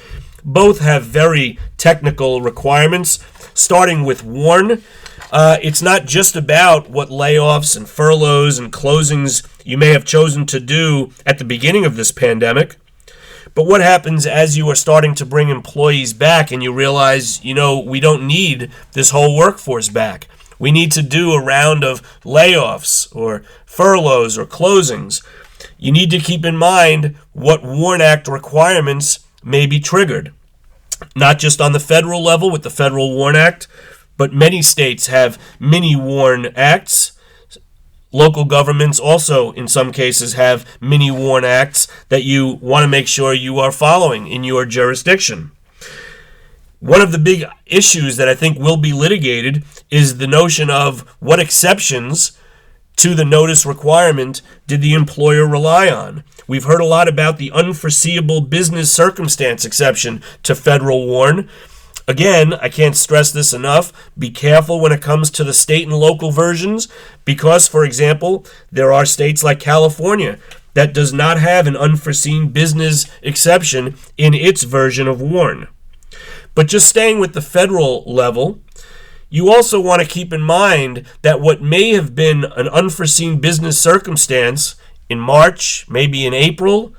Both 0.43 0.79
have 0.79 1.03
very 1.03 1.57
technical 1.77 2.41
requirements, 2.41 3.23
starting 3.53 4.03
with 4.03 4.25
WARN. 4.25 4.83
Uh, 5.31 5.57
it's 5.61 5.81
not 5.81 6.05
just 6.05 6.35
about 6.35 6.89
what 6.89 7.09
layoffs 7.09 7.77
and 7.77 7.87
furloughs 7.87 8.59
and 8.59 8.73
closings 8.73 9.47
you 9.63 9.77
may 9.77 9.89
have 9.89 10.03
chosen 10.03 10.45
to 10.45 10.59
do 10.59 11.11
at 11.25 11.37
the 11.37 11.45
beginning 11.45 11.85
of 11.85 11.95
this 11.95 12.11
pandemic, 12.11 12.75
but 13.55 13.65
what 13.65 13.81
happens 13.81 14.27
as 14.27 14.57
you 14.57 14.69
are 14.69 14.75
starting 14.75 15.15
to 15.15 15.25
bring 15.25 15.49
employees 15.49 16.13
back 16.13 16.51
and 16.51 16.61
you 16.61 16.73
realize, 16.73 17.43
you 17.43 17.53
know, 17.53 17.79
we 17.79 17.99
don't 17.99 18.27
need 18.27 18.71
this 18.91 19.11
whole 19.11 19.37
workforce 19.37 19.89
back. 19.89 20.27
We 20.59 20.71
need 20.71 20.91
to 20.93 21.01
do 21.01 21.33
a 21.33 21.43
round 21.43 21.83
of 21.83 22.01
layoffs 22.23 23.13
or 23.15 23.43
furloughs 23.65 24.37
or 24.37 24.45
closings. 24.45 25.25
You 25.77 25.91
need 25.91 26.11
to 26.11 26.19
keep 26.19 26.45
in 26.45 26.57
mind 26.57 27.15
what 27.33 27.63
WARN 27.63 28.01
Act 28.01 28.27
requirements 28.27 29.25
may 29.43 29.65
be 29.65 29.79
triggered. 29.79 30.33
Not 31.15 31.39
just 31.39 31.59
on 31.59 31.71
the 31.71 31.79
federal 31.79 32.23
level 32.23 32.51
with 32.51 32.61
the 32.61 32.69
Federal 32.69 33.17
WARN 33.17 33.35
Act, 33.35 33.67
but 34.21 34.31
many 34.31 34.62
states 34.62 35.07
have 35.07 35.41
mini 35.60 35.95
WARN 35.95 36.53
acts. 36.55 37.13
Local 38.12 38.45
governments 38.45 38.99
also, 38.99 39.51
in 39.53 39.67
some 39.67 39.91
cases, 39.91 40.34
have 40.34 40.63
mini 40.79 41.10
WARN 41.10 41.43
acts 41.43 41.88
that 42.10 42.21
you 42.21 42.60
want 42.62 42.84
to 42.84 42.88
make 42.88 43.07
sure 43.07 43.34
you 43.34 43.57
are 43.57 43.71
following 43.71 44.27
in 44.27 44.43
your 44.43 44.63
jurisdiction. 44.67 45.49
One 46.79 47.01
of 47.01 47.12
the 47.12 47.17
big 47.17 47.45
issues 47.65 48.17
that 48.17 48.29
I 48.29 48.36
think 48.36 48.60
will 48.60 48.77
be 48.77 48.93
litigated 48.93 49.63
is 49.89 50.19
the 50.19 50.27
notion 50.27 50.69
of 50.69 51.01
what 51.19 51.39
exceptions 51.39 52.38
to 52.97 53.15
the 53.15 53.25
notice 53.25 53.65
requirement 53.65 54.43
did 54.67 54.84
the 54.84 54.93
employer 54.93 55.47
rely 55.47 55.89
on? 55.89 56.23
We've 56.47 56.65
heard 56.65 56.81
a 56.81 56.86
lot 56.86 57.07
about 57.07 57.39
the 57.39 57.49
unforeseeable 57.49 58.41
business 58.41 58.91
circumstance 58.91 59.65
exception 59.65 60.21
to 60.43 60.53
federal 60.53 61.07
WARN. 61.07 61.49
Again, 62.07 62.53
I 62.55 62.69
can't 62.69 62.95
stress 62.95 63.31
this 63.31 63.53
enough. 63.53 63.93
Be 64.17 64.29
careful 64.29 64.79
when 64.79 64.91
it 64.91 65.01
comes 65.01 65.29
to 65.31 65.43
the 65.43 65.53
state 65.53 65.87
and 65.87 65.95
local 65.95 66.31
versions 66.31 66.87
because, 67.25 67.67
for 67.67 67.85
example, 67.85 68.45
there 68.71 68.91
are 68.91 69.05
states 69.05 69.43
like 69.43 69.59
California 69.59 70.39
that 70.73 70.93
does 70.93 71.13
not 71.13 71.37
have 71.37 71.67
an 71.67 71.75
unforeseen 71.75 72.49
business 72.49 73.05
exception 73.21 73.95
in 74.17 74.33
its 74.33 74.63
version 74.63 75.07
of 75.07 75.21
WARN. 75.21 75.67
But 76.55 76.67
just 76.67 76.87
staying 76.87 77.19
with 77.19 77.33
the 77.33 77.41
federal 77.41 78.03
level, 78.05 78.59
you 79.29 79.49
also 79.49 79.79
want 79.79 80.01
to 80.01 80.07
keep 80.07 80.33
in 80.33 80.41
mind 80.41 81.05
that 81.21 81.39
what 81.39 81.61
may 81.61 81.91
have 81.93 82.15
been 82.15 82.43
an 82.43 82.67
unforeseen 82.67 83.39
business 83.39 83.79
circumstance 83.79 84.75
in 85.09 85.19
March, 85.19 85.85
maybe 85.89 86.25
in 86.25 86.33
April, 86.33 86.93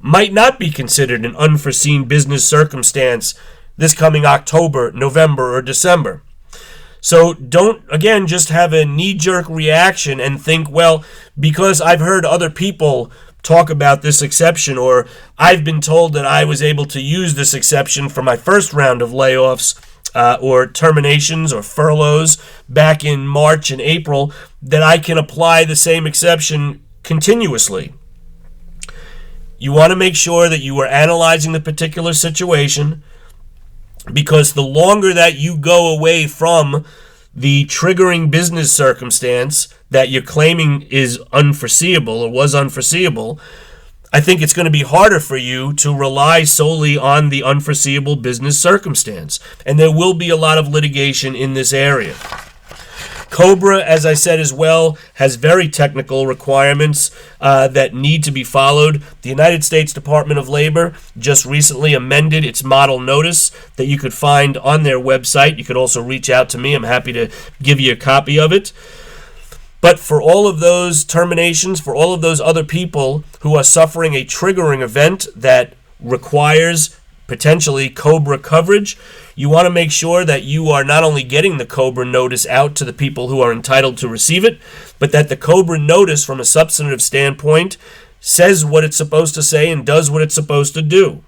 might 0.00 0.32
not 0.32 0.58
be 0.58 0.70
considered 0.70 1.24
an 1.24 1.36
unforeseen 1.36 2.04
business 2.04 2.46
circumstance 2.46 3.34
this 3.78 3.94
coming 3.94 4.26
October, 4.26 4.92
November, 4.92 5.56
or 5.56 5.62
December. 5.62 6.22
So 7.00 7.32
don't, 7.32 7.82
again, 7.90 8.26
just 8.26 8.50
have 8.50 8.74
a 8.74 8.84
knee 8.84 9.14
jerk 9.14 9.48
reaction 9.48 10.20
and 10.20 10.38
think, 10.38 10.68
well, 10.70 11.02
because 11.40 11.80
I've 11.80 12.00
heard 12.00 12.26
other 12.26 12.50
people 12.50 13.10
talk 13.42 13.70
about 13.70 14.02
this 14.02 14.20
exception, 14.20 14.76
or 14.76 15.06
I've 15.38 15.64
been 15.64 15.80
told 15.80 16.12
that 16.12 16.26
I 16.26 16.44
was 16.44 16.60
able 16.60 16.84
to 16.86 17.00
use 17.00 17.34
this 17.34 17.54
exception 17.54 18.10
for 18.10 18.22
my 18.22 18.36
first 18.36 18.74
round 18.74 19.00
of 19.00 19.10
layoffs. 19.10 19.80
Uh, 20.14 20.38
or 20.40 20.66
terminations 20.66 21.52
or 21.52 21.62
furloughs 21.62 22.38
back 22.66 23.04
in 23.04 23.26
March 23.26 23.70
and 23.70 23.80
April, 23.80 24.32
that 24.62 24.82
I 24.82 24.98
can 24.98 25.18
apply 25.18 25.64
the 25.64 25.76
same 25.76 26.06
exception 26.06 26.82
continuously. 27.02 27.92
You 29.58 29.72
want 29.72 29.90
to 29.90 29.96
make 29.96 30.16
sure 30.16 30.48
that 30.48 30.62
you 30.62 30.78
are 30.78 30.86
analyzing 30.86 31.52
the 31.52 31.60
particular 31.60 32.14
situation, 32.14 33.04
because 34.12 34.52
the 34.52 34.62
longer 34.62 35.12
that 35.14 35.38
you 35.38 35.56
go 35.56 35.94
away 35.94 36.26
from 36.26 36.84
the 37.34 37.64
triggering 37.66 38.30
business 38.30 38.72
circumstance 38.72 39.68
that 39.90 40.08
you're 40.08 40.22
claiming 40.22 40.82
is 40.90 41.20
unforeseeable 41.32 42.22
or 42.22 42.30
was 42.30 42.54
unforeseeable, 42.54 43.38
I 44.12 44.20
think 44.20 44.40
it's 44.40 44.54
going 44.54 44.64
to 44.64 44.70
be 44.70 44.82
harder 44.82 45.20
for 45.20 45.36
you 45.36 45.74
to 45.74 45.94
rely 45.94 46.44
solely 46.44 46.96
on 46.96 47.28
the 47.28 47.42
unforeseeable 47.42 48.16
business 48.16 48.58
circumstance. 48.58 49.38
And 49.66 49.78
there 49.78 49.92
will 49.92 50.14
be 50.14 50.30
a 50.30 50.36
lot 50.36 50.58
of 50.58 50.68
litigation 50.68 51.36
in 51.36 51.54
this 51.54 51.72
area. 51.72 52.14
Cobra, 53.30 53.82
as 53.82 54.06
I 54.06 54.14
said 54.14 54.40
as 54.40 54.52
well, 54.52 54.96
has 55.14 55.36
very 55.36 55.68
technical 55.68 56.26
requirements 56.26 57.10
uh, 57.40 57.68
that 57.68 57.94
need 57.94 58.24
to 58.24 58.30
be 58.30 58.44
followed. 58.44 59.02
The 59.22 59.28
United 59.28 59.64
States 59.64 59.92
Department 59.92 60.38
of 60.38 60.48
Labor 60.48 60.94
just 61.16 61.44
recently 61.44 61.94
amended 61.94 62.44
its 62.44 62.64
model 62.64 62.98
notice 62.98 63.50
that 63.76 63.86
you 63.86 63.98
could 63.98 64.14
find 64.14 64.56
on 64.56 64.82
their 64.82 64.98
website. 64.98 65.58
You 65.58 65.64
could 65.64 65.76
also 65.76 66.02
reach 66.02 66.30
out 66.30 66.48
to 66.50 66.58
me. 66.58 66.74
I'm 66.74 66.84
happy 66.84 67.12
to 67.12 67.30
give 67.62 67.78
you 67.78 67.92
a 67.92 67.96
copy 67.96 68.38
of 68.38 68.52
it. 68.52 68.72
But 69.80 70.00
for 70.00 70.20
all 70.20 70.48
of 70.48 70.60
those 70.60 71.04
terminations, 71.04 71.80
for 71.80 71.94
all 71.94 72.12
of 72.12 72.20
those 72.20 72.40
other 72.40 72.64
people 72.64 73.22
who 73.40 73.54
are 73.56 73.62
suffering 73.62 74.14
a 74.14 74.24
triggering 74.24 74.82
event 74.82 75.28
that 75.36 75.74
requires 76.00 76.98
potentially 77.28 77.88
Cobra 77.88 78.38
coverage, 78.38 78.98
you 79.36 79.48
want 79.48 79.66
to 79.66 79.70
make 79.70 79.92
sure 79.92 80.24
that 80.24 80.42
you 80.42 80.70
are 80.70 80.82
not 80.82 81.04
only 81.04 81.22
getting 81.22 81.58
the 81.58 81.66
Cobra 81.66 82.04
notice 82.04 82.44
out 82.46 82.74
to 82.74 82.84
the 82.84 82.92
people 82.92 83.28
who 83.28 83.40
are 83.40 83.52
entitled 83.52 83.98
to 83.98 84.08
receive 84.08 84.44
it, 84.44 84.58
but 84.98 85.12
that 85.12 85.28
the 85.28 85.36
Cobra 85.36 85.78
notice, 85.78 86.24
from 86.24 86.40
a 86.40 86.44
substantive 86.44 87.00
standpoint, 87.00 87.76
says 88.18 88.64
what 88.64 88.82
it's 88.82 88.96
supposed 88.96 89.34
to 89.36 89.42
say 89.42 89.70
and 89.70 89.86
does 89.86 90.10
what 90.10 90.22
it's 90.22 90.34
supposed 90.34 90.74
to 90.74 90.82
do. 90.82 91.22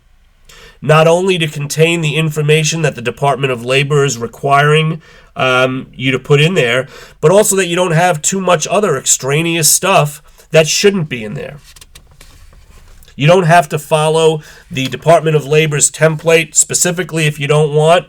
Not 0.82 1.06
only 1.06 1.36
to 1.38 1.46
contain 1.46 2.00
the 2.00 2.16
information 2.16 2.80
that 2.82 2.94
the 2.94 3.02
Department 3.02 3.52
of 3.52 3.64
Labor 3.64 4.02
is 4.02 4.16
requiring 4.16 5.02
um, 5.36 5.92
you 5.94 6.10
to 6.10 6.18
put 6.18 6.40
in 6.40 6.54
there, 6.54 6.88
but 7.20 7.30
also 7.30 7.54
that 7.56 7.66
you 7.66 7.76
don't 7.76 7.92
have 7.92 8.22
too 8.22 8.40
much 8.40 8.66
other 8.66 8.96
extraneous 8.96 9.70
stuff 9.70 10.48
that 10.50 10.66
shouldn't 10.66 11.10
be 11.10 11.22
in 11.22 11.34
there. 11.34 11.58
You 13.16 13.26
don't 13.26 13.44
have 13.44 13.68
to 13.70 13.78
follow 13.78 14.42
the 14.70 14.86
Department 14.86 15.36
of 15.36 15.46
Labor's 15.46 15.90
template 15.90 16.54
specifically 16.54 17.26
if 17.26 17.38
you 17.38 17.46
don't 17.46 17.74
want, 17.74 18.08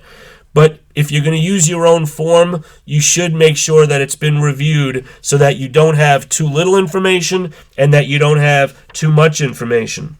but 0.53 0.79
if 0.95 1.11
you're 1.11 1.23
going 1.23 1.39
to 1.39 1.45
use 1.45 1.69
your 1.69 1.87
own 1.87 2.05
form, 2.05 2.63
you 2.85 2.99
should 2.99 3.33
make 3.33 3.57
sure 3.57 3.87
that 3.87 4.01
it's 4.01 4.15
been 4.15 4.41
reviewed 4.41 5.05
so 5.21 5.37
that 5.37 5.55
you 5.55 5.69
don't 5.69 5.95
have 5.95 6.27
too 6.27 6.47
little 6.47 6.77
information 6.77 7.53
and 7.77 7.93
that 7.93 8.07
you 8.07 8.19
don't 8.19 8.39
have 8.39 8.75
too 8.93 9.11
much 9.11 9.39
information. 9.39 10.17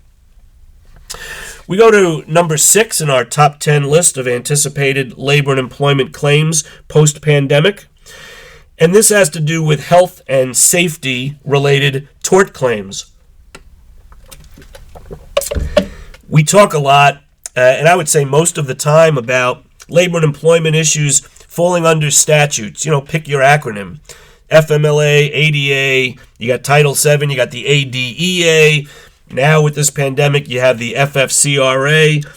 We 1.68 1.78
go 1.78 1.92
to 1.92 2.30
number 2.32 2.58
six 2.58 3.02
in 3.02 3.10
our 3.10 3.26
top 3.26 3.60
10 3.60 3.84
list 3.84 4.18
of 4.18 4.28
anticipated 4.28 5.18
labor 5.18 5.52
and 5.52 5.60
employment 5.60 6.14
claims 6.14 6.64
post 6.88 7.22
pandemic. 7.22 7.88
And 8.78 8.96
this 8.96 9.10
has 9.10 9.30
to 9.32 9.40
do 9.40 9.64
with 9.64 9.88
health 9.88 10.22
and 10.28 10.58
safety 10.58 11.38
related 11.46 12.10
tort 12.24 12.54
claims. 12.54 13.11
We 16.28 16.44
talk 16.44 16.74
a 16.74 16.80
lot, 16.80 17.24
uh, 17.56 17.60
and 17.60 17.88
I 17.88 17.96
would 17.96 18.10
say 18.10 18.26
most 18.26 18.58
of 18.58 18.68
the 18.68 18.76
time, 18.76 19.18
about 19.18 19.66
labor 19.90 20.18
and 20.18 20.24
employment 20.26 20.76
issues 20.76 21.20
falling 21.20 21.86
under 21.86 22.10
statutes. 22.10 22.86
You 22.86 22.92
know, 22.92 23.02
pick 23.02 23.28
your 23.28 23.42
acronym 23.42 24.00
FMLA, 24.52 25.30
ADA, 25.34 26.20
you 26.38 26.48
got 26.48 26.64
Title 26.64 26.94
VII, 26.94 27.28
you 27.30 27.36
got 27.36 27.52
the 27.52 27.66
ADEA. 27.66 28.88
Now, 29.32 29.62
with 29.62 29.76
this 29.76 29.90
pandemic, 29.90 30.50
you 30.50 30.60
have 30.60 30.78
the 30.78 30.94
FFCRA. 30.94 32.28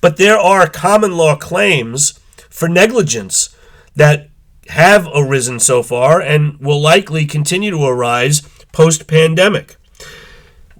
But 0.00 0.16
there 0.16 0.38
are 0.38 0.66
common 0.66 1.16
law 1.16 1.36
claims 1.36 2.18
for 2.48 2.68
negligence 2.68 3.54
that 3.94 4.30
have 4.68 5.06
arisen 5.14 5.60
so 5.60 5.82
far 5.82 6.20
and 6.20 6.58
will 6.58 6.80
likely 6.80 7.26
continue 7.26 7.70
to 7.70 7.84
arise 7.84 8.40
post 8.72 9.06
pandemic. 9.06 9.76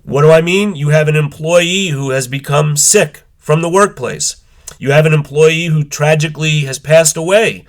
What 0.05 0.23
do 0.23 0.31
I 0.31 0.41
mean? 0.41 0.75
You 0.75 0.89
have 0.89 1.07
an 1.07 1.17
employee 1.17 1.89
who 1.89 2.11
has 2.11 2.27
become 2.27 2.77
sick 2.77 3.23
from 3.39 3.63
the 3.63 3.69
workplace. 3.69 4.43
You 4.79 4.91
have 4.91 5.07
an 5.07 5.13
employee 5.13 5.67
who 5.67 5.85
tragically 5.85 6.61
has 6.61 6.79
passed 6.79 7.17
away. 7.17 7.67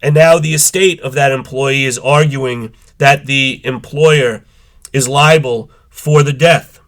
And 0.00 0.14
now 0.14 0.38
the 0.38 0.54
estate 0.54 1.00
of 1.00 1.14
that 1.14 1.32
employee 1.32 1.84
is 1.84 1.98
arguing 1.98 2.72
that 2.98 3.26
the 3.26 3.60
employer 3.64 4.44
is 4.92 5.08
liable 5.08 5.70
for 5.90 6.22
the 6.22 6.32
death. 6.32 6.78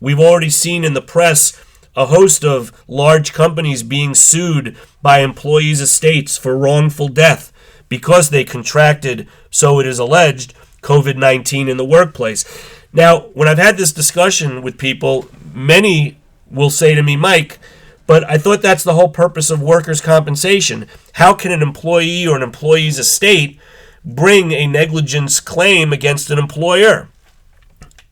We've 0.00 0.20
already 0.20 0.50
seen 0.50 0.82
in 0.84 0.94
the 0.94 1.02
press 1.02 1.52
a 1.94 2.06
host 2.06 2.42
of 2.42 2.72
large 2.88 3.34
companies 3.34 3.82
being 3.82 4.14
sued 4.14 4.76
by 5.02 5.18
employees' 5.18 5.80
estates 5.80 6.38
for 6.38 6.56
wrongful 6.56 7.08
death 7.08 7.52
because 7.88 8.30
they 8.30 8.44
contracted, 8.44 9.28
so 9.50 9.78
it 9.78 9.86
is 9.86 9.98
alleged, 9.98 10.54
COVID 10.80 11.16
19 11.16 11.68
in 11.68 11.76
the 11.76 11.84
workplace. 11.84 12.44
Now, 12.92 13.20
when 13.34 13.48
I've 13.48 13.58
had 13.58 13.76
this 13.76 13.92
discussion 13.92 14.62
with 14.62 14.78
people, 14.78 15.28
many 15.54 16.18
will 16.50 16.70
say 16.70 16.94
to 16.94 17.02
me, 17.02 17.16
Mike, 17.16 17.58
but 18.06 18.28
I 18.28 18.36
thought 18.36 18.60
that's 18.60 18.84
the 18.84 18.94
whole 18.94 19.08
purpose 19.08 19.50
of 19.50 19.62
workers' 19.62 20.00
compensation. 20.00 20.86
How 21.14 21.32
can 21.32 21.52
an 21.52 21.62
employee 21.62 22.26
or 22.26 22.36
an 22.36 22.42
employee's 22.42 22.98
estate 22.98 23.58
bring 24.04 24.52
a 24.52 24.66
negligence 24.66 25.40
claim 25.40 25.92
against 25.92 26.30
an 26.30 26.38
employer? 26.38 27.08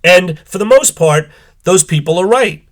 And 0.02 0.38
for 0.40 0.58
the 0.58 0.64
most 0.64 0.96
part, 0.96 1.28
those 1.64 1.84
people 1.84 2.18
are 2.18 2.26
right. 2.26 2.64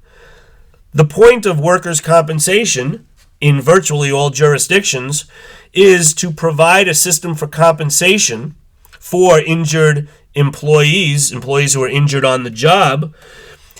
The 0.95 1.05
point 1.05 1.45
of 1.45 1.61
workers' 1.61 2.01
compensation 2.01 3.07
in 3.41 3.61
virtually 3.61 4.11
all 4.11 4.31
jurisdictions 4.31 5.27
is 5.75 6.15
to 6.15 6.33
provide 6.33 6.89
a 6.89 6.95
system 6.95 7.35
for 7.35 7.47
compensation 7.47 8.55
for 8.99 9.39
injured 9.39 10.09
employees, 10.35 11.33
employees 11.33 11.75
who 11.75 11.83
are 11.83 11.89
injured 11.89 12.25
on 12.25 12.45
the 12.45 12.51
job, 12.51 13.15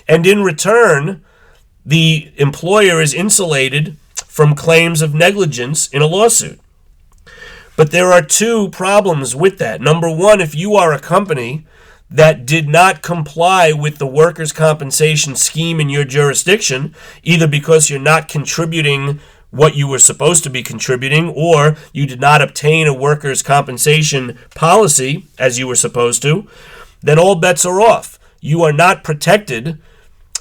and 0.07 0.25
in 0.25 0.43
return, 0.43 1.23
the 1.85 2.31
employer 2.37 3.01
is 3.01 3.13
insulated 3.13 3.95
from 4.27 4.55
claims 4.55 5.01
of 5.01 5.13
negligence 5.13 5.87
in 5.89 6.01
a 6.01 6.07
lawsuit. 6.07 6.59
But 7.75 7.91
there 7.91 8.11
are 8.11 8.21
two 8.21 8.69
problems 8.69 9.35
with 9.35 9.57
that. 9.59 9.81
Number 9.81 10.13
one, 10.13 10.41
if 10.41 10.53
you 10.53 10.75
are 10.75 10.93
a 10.93 10.99
company 10.99 11.65
that 12.09 12.45
did 12.45 12.67
not 12.67 13.01
comply 13.01 13.71
with 13.71 13.99
the 13.99 14.07
workers' 14.07 14.51
compensation 14.51 15.35
scheme 15.35 15.79
in 15.79 15.89
your 15.89 16.03
jurisdiction, 16.03 16.93
either 17.23 17.47
because 17.47 17.89
you're 17.89 17.99
not 17.99 18.27
contributing 18.27 19.19
what 19.51 19.75
you 19.75 19.87
were 19.87 19.99
supposed 19.99 20.43
to 20.43 20.49
be 20.49 20.63
contributing, 20.63 21.29
or 21.29 21.75
you 21.91 22.05
did 22.05 22.19
not 22.19 22.41
obtain 22.41 22.87
a 22.87 22.93
workers' 22.93 23.41
compensation 23.41 24.37
policy 24.55 25.25
as 25.37 25.57
you 25.57 25.67
were 25.67 25.75
supposed 25.75 26.21
to, 26.21 26.47
then 27.01 27.17
all 27.17 27.35
bets 27.35 27.65
are 27.65 27.81
off. 27.81 28.19
You 28.41 28.63
are 28.63 28.73
not 28.73 29.03
protected 29.03 29.79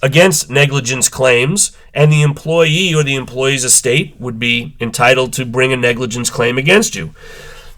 against 0.02 0.50
negligence 0.50 1.08
claims, 1.08 1.76
and 1.92 2.12
the 2.12 2.22
employee 2.22 2.94
or 2.94 3.02
the 3.02 3.16
employee's 3.16 3.64
estate 3.64 4.14
would 4.20 4.38
be 4.38 4.76
entitled 4.80 5.32
to 5.32 5.44
bring 5.44 5.72
a 5.72 5.76
negligence 5.76 6.30
claim 6.30 6.58
against 6.58 6.94
you. 6.94 7.14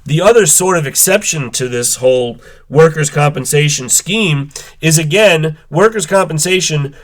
The 0.05 0.21
other 0.21 0.47
sort 0.47 0.77
of 0.77 0.87
exception 0.87 1.51
to 1.53 1.69
this 1.69 1.97
whole 1.97 2.39
workers' 2.69 3.11
compensation 3.11 3.89
scheme 3.89 4.51
is 4.81 4.99
again, 4.99 5.59
workers' 5.69 6.07
compensation 6.07 6.97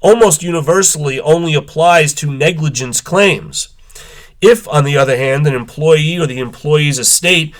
almost 0.00 0.42
universally 0.42 1.20
only 1.20 1.54
applies 1.54 2.14
to 2.14 2.32
negligence 2.32 3.00
claims. 3.00 3.68
If, 4.40 4.68
on 4.68 4.84
the 4.84 4.96
other 4.96 5.16
hand, 5.16 5.46
an 5.46 5.54
employee 5.54 6.18
or 6.18 6.26
the 6.26 6.38
employee's 6.38 6.98
estate 6.98 7.54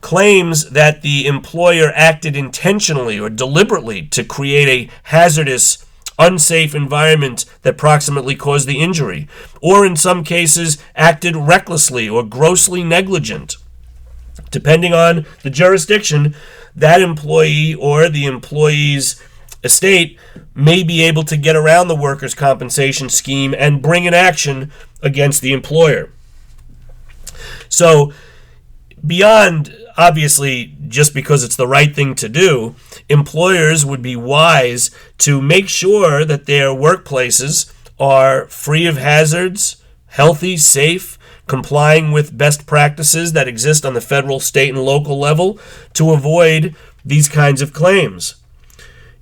claims 0.00 0.70
that 0.70 1.02
the 1.02 1.26
employer 1.26 1.90
acted 1.94 2.36
intentionally 2.36 3.18
or 3.18 3.30
deliberately 3.30 4.02
to 4.02 4.24
create 4.24 4.68
a 4.68 4.92
hazardous, 5.04 5.84
unsafe 6.18 6.74
environment 6.74 7.44
that 7.62 7.78
proximately 7.78 8.34
caused 8.34 8.68
the 8.68 8.80
injury, 8.80 9.28
or 9.62 9.86
in 9.86 9.96
some 9.96 10.24
cases 10.24 10.78
acted 10.94 11.36
recklessly 11.36 12.08
or 12.08 12.22
grossly 12.22 12.82
negligent. 12.84 13.56
Depending 14.50 14.92
on 14.92 15.26
the 15.42 15.50
jurisdiction, 15.50 16.34
that 16.74 17.00
employee 17.02 17.74
or 17.74 18.08
the 18.08 18.26
employee's 18.26 19.22
estate 19.64 20.18
may 20.58 20.82
be 20.82 21.02
able 21.02 21.22
to 21.22 21.36
get 21.36 21.54
around 21.54 21.86
the 21.86 21.94
workers' 21.94 22.34
compensation 22.34 23.08
scheme 23.08 23.54
and 23.56 23.80
bring 23.80 24.08
an 24.08 24.14
action 24.14 24.72
against 25.00 25.40
the 25.40 25.52
employer. 25.52 26.10
So, 27.68 28.12
beyond 29.06 29.74
obviously 29.96 30.76
just 30.88 31.14
because 31.14 31.44
it's 31.44 31.56
the 31.56 31.66
right 31.66 31.94
thing 31.94 32.14
to 32.16 32.28
do, 32.28 32.74
employers 33.08 33.86
would 33.86 34.02
be 34.02 34.16
wise 34.16 34.90
to 35.18 35.40
make 35.40 35.68
sure 35.68 36.24
that 36.24 36.46
their 36.46 36.68
workplaces 36.68 37.72
are 38.00 38.46
free 38.46 38.86
of 38.86 38.96
hazards, 38.96 39.82
healthy, 40.06 40.56
safe, 40.56 41.18
complying 41.46 42.10
with 42.10 42.36
best 42.36 42.66
practices 42.66 43.32
that 43.32 43.48
exist 43.48 43.86
on 43.86 43.94
the 43.94 44.00
federal, 44.00 44.40
state, 44.40 44.70
and 44.70 44.84
local 44.84 45.18
level 45.18 45.58
to 45.94 46.12
avoid 46.12 46.74
these 47.04 47.28
kinds 47.28 47.62
of 47.62 47.72
claims. 47.72 48.36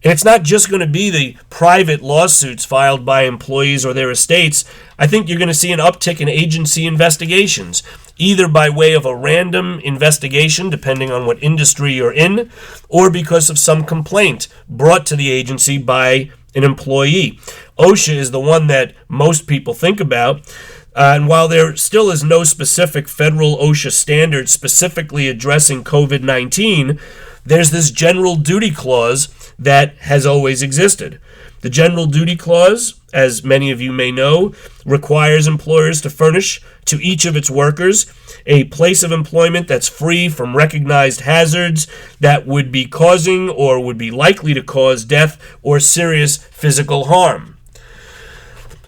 And 0.06 0.12
it's 0.12 0.24
not 0.24 0.44
just 0.44 0.70
going 0.70 0.78
to 0.78 0.86
be 0.86 1.10
the 1.10 1.36
private 1.50 2.00
lawsuits 2.00 2.64
filed 2.64 3.04
by 3.04 3.22
employees 3.22 3.84
or 3.84 3.92
their 3.92 4.12
estates. 4.12 4.64
I 5.00 5.08
think 5.08 5.28
you're 5.28 5.36
going 5.36 5.48
to 5.48 5.52
see 5.52 5.72
an 5.72 5.80
uptick 5.80 6.20
in 6.20 6.28
agency 6.28 6.86
investigations, 6.86 7.82
either 8.16 8.46
by 8.46 8.70
way 8.70 8.92
of 8.92 9.04
a 9.04 9.16
random 9.16 9.80
investigation, 9.80 10.70
depending 10.70 11.10
on 11.10 11.26
what 11.26 11.42
industry 11.42 11.94
you're 11.94 12.12
in, 12.12 12.52
or 12.88 13.10
because 13.10 13.50
of 13.50 13.58
some 13.58 13.82
complaint 13.82 14.46
brought 14.68 15.06
to 15.06 15.16
the 15.16 15.32
agency 15.32 15.76
by 15.76 16.30
an 16.54 16.62
employee. 16.62 17.40
OSHA 17.76 18.14
is 18.14 18.30
the 18.30 18.38
one 18.38 18.68
that 18.68 18.94
most 19.08 19.48
people 19.48 19.74
think 19.74 19.98
about. 19.98 20.46
Uh, 20.94 21.14
and 21.16 21.26
while 21.26 21.48
there 21.48 21.74
still 21.74 22.12
is 22.12 22.22
no 22.22 22.44
specific 22.44 23.08
federal 23.08 23.56
OSHA 23.56 23.90
standard 23.90 24.48
specifically 24.48 25.26
addressing 25.28 25.82
COVID 25.82 26.22
19, 26.22 27.00
there's 27.44 27.72
this 27.72 27.90
general 27.90 28.36
duty 28.36 28.70
clause 28.70 29.28
that 29.58 29.96
has 29.98 30.26
always 30.26 30.62
existed. 30.62 31.20
The 31.62 31.70
general 31.70 32.06
duty 32.06 32.36
clause, 32.36 33.00
as 33.12 33.42
many 33.42 33.70
of 33.70 33.80
you 33.80 33.92
may 33.92 34.12
know, 34.12 34.52
requires 34.84 35.46
employers 35.46 36.00
to 36.02 36.10
furnish 36.10 36.62
to 36.84 37.00
each 37.02 37.24
of 37.24 37.36
its 37.36 37.50
workers 37.50 38.06
a 38.46 38.64
place 38.64 39.02
of 39.02 39.10
employment 39.10 39.66
that's 39.66 39.88
free 39.88 40.28
from 40.28 40.56
recognized 40.56 41.22
hazards 41.22 41.86
that 42.20 42.46
would 42.46 42.70
be 42.70 42.86
causing 42.86 43.48
or 43.48 43.80
would 43.80 43.98
be 43.98 44.10
likely 44.10 44.54
to 44.54 44.62
cause 44.62 45.04
death 45.04 45.42
or 45.62 45.80
serious 45.80 46.36
physical 46.36 47.06
harm. 47.06 47.56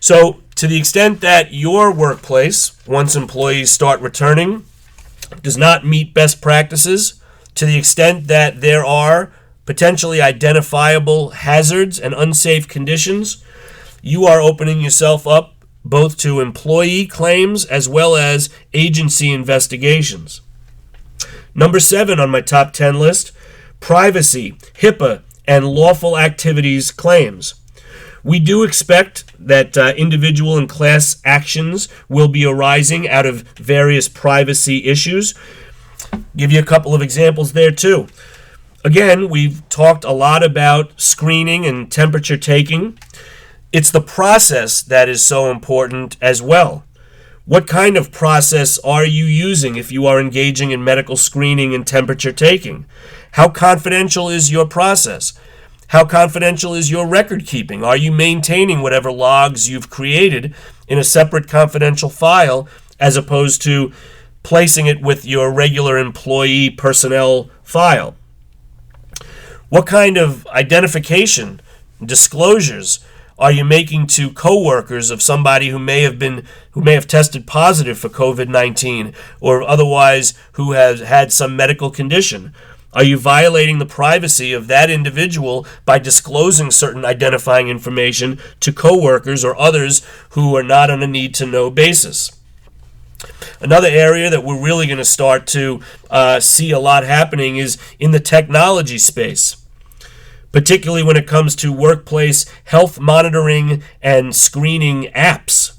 So, 0.01 0.41
to 0.55 0.67
the 0.67 0.79
extent 0.79 1.21
that 1.21 1.53
your 1.53 1.93
workplace, 1.93 2.77
once 2.87 3.17
employees 3.17 3.71
start 3.71 4.01
returning, 4.01 4.65
does 5.43 5.57
not 5.57 5.85
meet 5.85 6.15
best 6.15 6.41
practices, 6.41 7.21
to 7.55 7.67
the 7.67 7.77
extent 7.77 8.29
that 8.29 8.61
there 8.61 8.85
are 8.85 9.33
potentially 9.69 10.19
identifiable 10.19 11.29
hazards 11.29 12.01
and 12.01 12.15
unsafe 12.15 12.67
conditions, 12.67 13.45
you 14.01 14.25
are 14.25 14.41
opening 14.41 14.81
yourself 14.81 15.27
up 15.27 15.57
both 15.85 16.17
to 16.17 16.41
employee 16.41 17.05
claims 17.05 17.67
as 17.67 17.87
well 17.87 18.17
as 18.17 18.49
agency 18.73 19.31
investigations. 19.31 20.41
Number 21.55 21.79
seven 21.79 22.19
on 22.19 22.31
my 22.31 22.41
top 22.41 22.73
10 22.73 22.99
list 22.99 23.33
privacy, 23.79 24.53
HIPAA, 24.81 25.21
and 25.47 25.67
lawful 25.67 26.17
activities 26.17 26.91
claims. 26.91 27.55
We 28.25 28.41
do 28.41 28.63
expect 28.63 29.25
that 29.39 29.77
uh, 29.77 29.93
individual 29.99 30.57
and 30.57 30.67
class 30.67 31.21
actions 31.27 31.89
will 32.09 32.29
be 32.29 32.47
arising 32.47 33.07
out 33.07 33.27
of 33.27 33.43
various 33.59 34.09
privacy 34.09 34.87
issues. 34.87 35.35
Give 36.35 36.51
you 36.51 36.59
a 36.59 36.65
couple 36.65 36.95
of 36.95 37.03
examples 37.03 37.53
there, 37.53 37.71
too. 37.71 38.09
Again, 38.85 39.29
we've 39.29 39.69
talked 39.69 40.05
a 40.05 40.13
lot 40.13 40.45
about 40.45 41.01
screening 41.01 41.67
and 41.67 41.91
temperature 41.91 42.37
taking. 42.37 42.97
It's 43.73 43.91
the 43.91 44.01
process 44.01 44.83
that 44.83 45.09
is 45.09 45.25
so 45.25 45.51
important 45.51 46.17
as 46.21 46.41
well. 46.41 46.85
What 47.45 47.67
kind 47.67 47.97
of 47.97 48.13
process 48.13 48.79
are 48.81 49.05
you 49.05 49.25
using 49.25 49.75
if 49.75 49.91
you 49.91 50.07
are 50.07 50.21
engaging 50.21 50.71
in 50.71 50.85
medical 50.85 51.17
screening 51.17 51.75
and 51.75 51.85
temperature 51.85 52.33
taking? 52.33 52.87
How 53.33 53.49
confidential 53.49 54.29
is 54.29 54.53
your 54.53 54.67
process? 54.67 55.33
How 55.89 56.05
confidential 56.05 56.73
is 56.73 56.89
your 56.89 57.07
record 57.07 57.47
keeping? 57.47 57.83
Are 57.83 57.97
you 57.97 58.13
maintaining 58.13 58.81
whatever 58.81 59.11
logs 59.11 59.69
you've 59.69 59.91
created 59.91 60.55
in 60.87 60.99
a 60.99 61.05
separate 61.05 61.49
confidential 61.49 62.11
file 62.11 62.69
as 63.01 63.17
opposed 63.17 63.61
to 63.63 63.93
placing 64.45 64.87
it 64.87 65.01
with 65.03 65.25
your 65.25 65.53
regular 65.53 65.99
employee 65.99 66.71
personnel 66.71 67.51
file? 67.65 68.15
What 69.69 69.85
kind 69.85 70.17
of 70.17 70.47
identification, 70.47 71.61
disclosures 72.03 73.05
are 73.39 73.53
you 73.53 73.67
making 73.67 74.07
to 74.07 74.31
coworkers 74.31 75.11
of 75.11 75.21
somebody 75.21 75.69
who 75.69 75.79
may 75.79 76.03
have 76.03 76.19
been 76.19 76.45
who 76.71 76.81
may 76.81 76.95
have 76.95 77.07
tested 77.07 77.47
positive 77.47 77.99
for 77.99 78.09
COVID-19 78.09 79.15
or 79.41 79.63
otherwise 79.63 80.33
who 80.53 80.73
has 80.73 81.01
had 81.01 81.35
some 81.35 81.55
medical 81.55 81.91
condition? 81.91 82.55
Are 82.95 83.05
you 83.05 83.19
violating 83.19 83.79
the 83.79 83.85
privacy 83.85 84.55
of 84.55 84.69
that 84.69 84.89
individual 84.89 85.67
by 85.85 85.99
disclosing 85.99 86.71
certain 86.71 87.05
identifying 87.05 87.69
information 87.69 88.39
to 88.61 88.73
coworkers 88.73 89.45
or 89.45 89.55
others 89.55 90.01
who 90.31 90.57
are 90.57 90.63
not 90.63 90.91
on 90.91 91.03
a 91.03 91.07
need 91.07 91.35
to 91.35 91.47
know 91.47 91.69
basis? 91.69 92.33
Another 93.61 93.89
area 93.89 94.31
that 94.31 94.45
we're 94.45 94.61
really 94.61 94.87
going 94.87 94.99
to 94.99 95.05
start 95.05 95.47
to 95.49 95.81
uh, 96.11 96.41
see 96.41 96.71
a 96.71 96.79
lot 96.79 97.05
happening 97.05 97.57
is 97.57 97.77
in 97.99 98.13
the 98.13 98.21
technology 98.21 98.99
space, 98.99 99.58
particularly 100.53 101.03
when 101.03 101.17
it 101.17 101.27
comes 101.27 101.55
to 101.57 101.73
workplace 101.73 102.47
health 102.65 102.99
monitoring 103.01 103.83
and 104.03 104.35
screening 104.35 105.05
apps. 105.15 105.75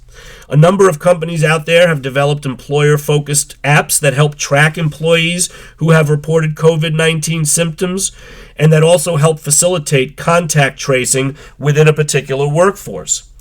A 0.51 0.58
number 0.58 0.89
of 0.89 0.97
companies 0.97 1.43
out 1.43 1.67
there 1.67 1.88
have 1.88 2.01
developed 2.01 2.43
employer 2.43 2.97
focused 2.97 3.62
apps 3.62 3.99
that 3.99 4.13
help 4.13 4.34
track 4.34 4.79
employees 4.79 5.47
who 5.77 5.91
have 5.91 6.10
reported 6.10 6.55
COVID 6.55 6.93
19 6.93 7.45
symptoms 7.45 8.12
and 8.55 8.73
that 8.73 8.82
also 8.82 9.17
help 9.17 9.39
facilitate 9.39 10.17
contact 10.17 10.79
tracing 10.79 11.38
within 11.60 11.88
a 11.88 11.93
particular 11.93 12.47
workforce. 12.47 13.32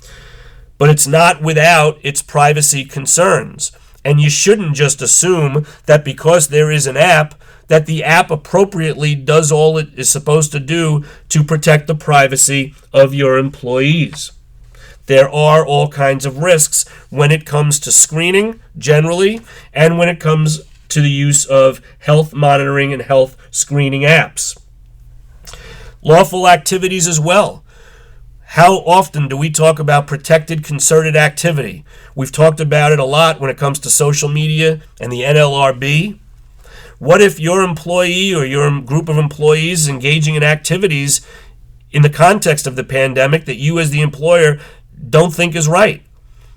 But 0.77 0.89
it's 0.89 1.07
not 1.07 1.41
without 1.41 1.97
its 2.03 2.21
privacy 2.21 2.85
concerns. 2.85 3.71
And 4.05 4.21
you 4.21 4.29
shouldn't 4.29 4.75
just 4.75 5.01
assume 5.01 5.65
that 5.87 6.05
because 6.05 6.47
there 6.47 6.71
is 6.71 6.87
an 6.87 6.95
app, 6.95 7.35
that 7.69 7.85
the 7.85 8.03
app 8.03 8.29
appropriately 8.29 9.15
does 9.15 9.51
all 9.51 9.77
it 9.77 9.87
is 9.97 10.09
supposed 10.09 10.51
to 10.51 10.59
do 10.59 11.03
to 11.29 11.43
protect 11.43 11.87
the 11.87 11.95
privacy 11.95 12.75
of 12.93 13.13
your 13.13 13.37
employees 13.37 14.33
there 15.09 15.27
are 15.27 15.65
all 15.65 15.87
kinds 15.87 16.23
of 16.23 16.37
risks 16.37 16.87
when 17.09 17.31
it 17.31 17.43
comes 17.43 17.79
to 17.79 17.91
screening 17.91 18.59
generally 18.77 19.41
and 19.73 19.97
when 19.97 20.07
it 20.07 20.19
comes 20.19 20.61
to 20.89 21.01
the 21.01 21.09
use 21.09 21.45
of 21.47 21.81
health 21.97 22.31
monitoring 22.31 22.93
and 22.93 23.01
health 23.01 23.35
screening 23.49 24.01
apps. 24.01 24.55
Lawful 26.03 26.47
activities 26.47 27.07
as 27.07 27.19
well. 27.19 27.63
How 28.53 28.75
often 28.81 29.27
do 29.27 29.35
we 29.35 29.49
talk 29.49 29.79
about 29.79 30.05
protected 30.05 30.63
concerted 30.63 31.15
activity? 31.15 31.85
We've 32.13 32.31
talked 32.31 32.59
about 32.59 32.91
it 32.91 32.99
a 32.99 33.03
lot 33.03 33.39
when 33.39 33.49
it 33.49 33.57
comes 33.57 33.79
to 33.79 33.89
social 33.89 34.29
media 34.29 34.81
and 35.01 35.11
the 35.11 35.21
NLRB. 35.21 36.19
What 36.99 37.21
if 37.21 37.39
your 37.39 37.63
employee 37.63 38.35
or 38.35 38.45
your 38.45 38.81
group 38.81 39.07
of 39.07 39.17
employees 39.17 39.87
engaging 39.87 40.35
in 40.35 40.43
activities 40.43 41.25
in 41.91 42.01
the 42.01 42.09
context 42.09 42.67
of 42.67 42.75
the 42.75 42.83
pandemic 42.83 43.45
that 43.45 43.57
you, 43.57 43.79
as 43.79 43.89
the 43.89 44.01
employer, 44.01 44.59
don't 45.09 45.33
think 45.33 45.55
is 45.55 45.67
right. 45.67 46.03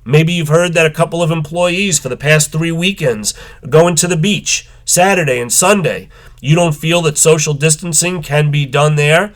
Maybe 0.04 0.32
you've 0.32 0.48
heard 0.48 0.74
that 0.74 0.84
a 0.84 0.90
couple 0.90 1.22
of 1.22 1.30
employees 1.30 2.00
for 2.00 2.08
the 2.08 2.16
past 2.16 2.50
three 2.50 2.72
weekends 2.72 3.34
are 3.62 3.68
going 3.68 3.94
to 3.96 4.08
the 4.08 4.16
beach 4.16 4.68
Saturday 4.84 5.40
and 5.40 5.52
Sunday. 5.52 6.08
You 6.40 6.56
don't 6.56 6.74
feel 6.74 7.02
that 7.02 7.18
social 7.18 7.54
distancing 7.54 8.20
can 8.20 8.50
be 8.50 8.66
done 8.66 8.96
there, 8.96 9.32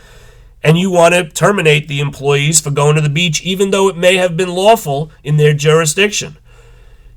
and 0.61 0.77
you 0.77 0.91
want 0.91 1.15
to 1.15 1.29
terminate 1.29 1.87
the 1.87 2.01
employees 2.01 2.61
for 2.61 2.73
going 2.73 2.97
to 2.97 3.01
the 3.01 3.09
beach, 3.09 3.43
even 3.43 3.71
though 3.71 3.89
it 3.89 3.97
may 3.97 4.17
have 4.17 4.37
been 4.37 4.49
lawful 4.49 5.13
in 5.23 5.37
their 5.37 5.55
jurisdiction. 5.55 6.37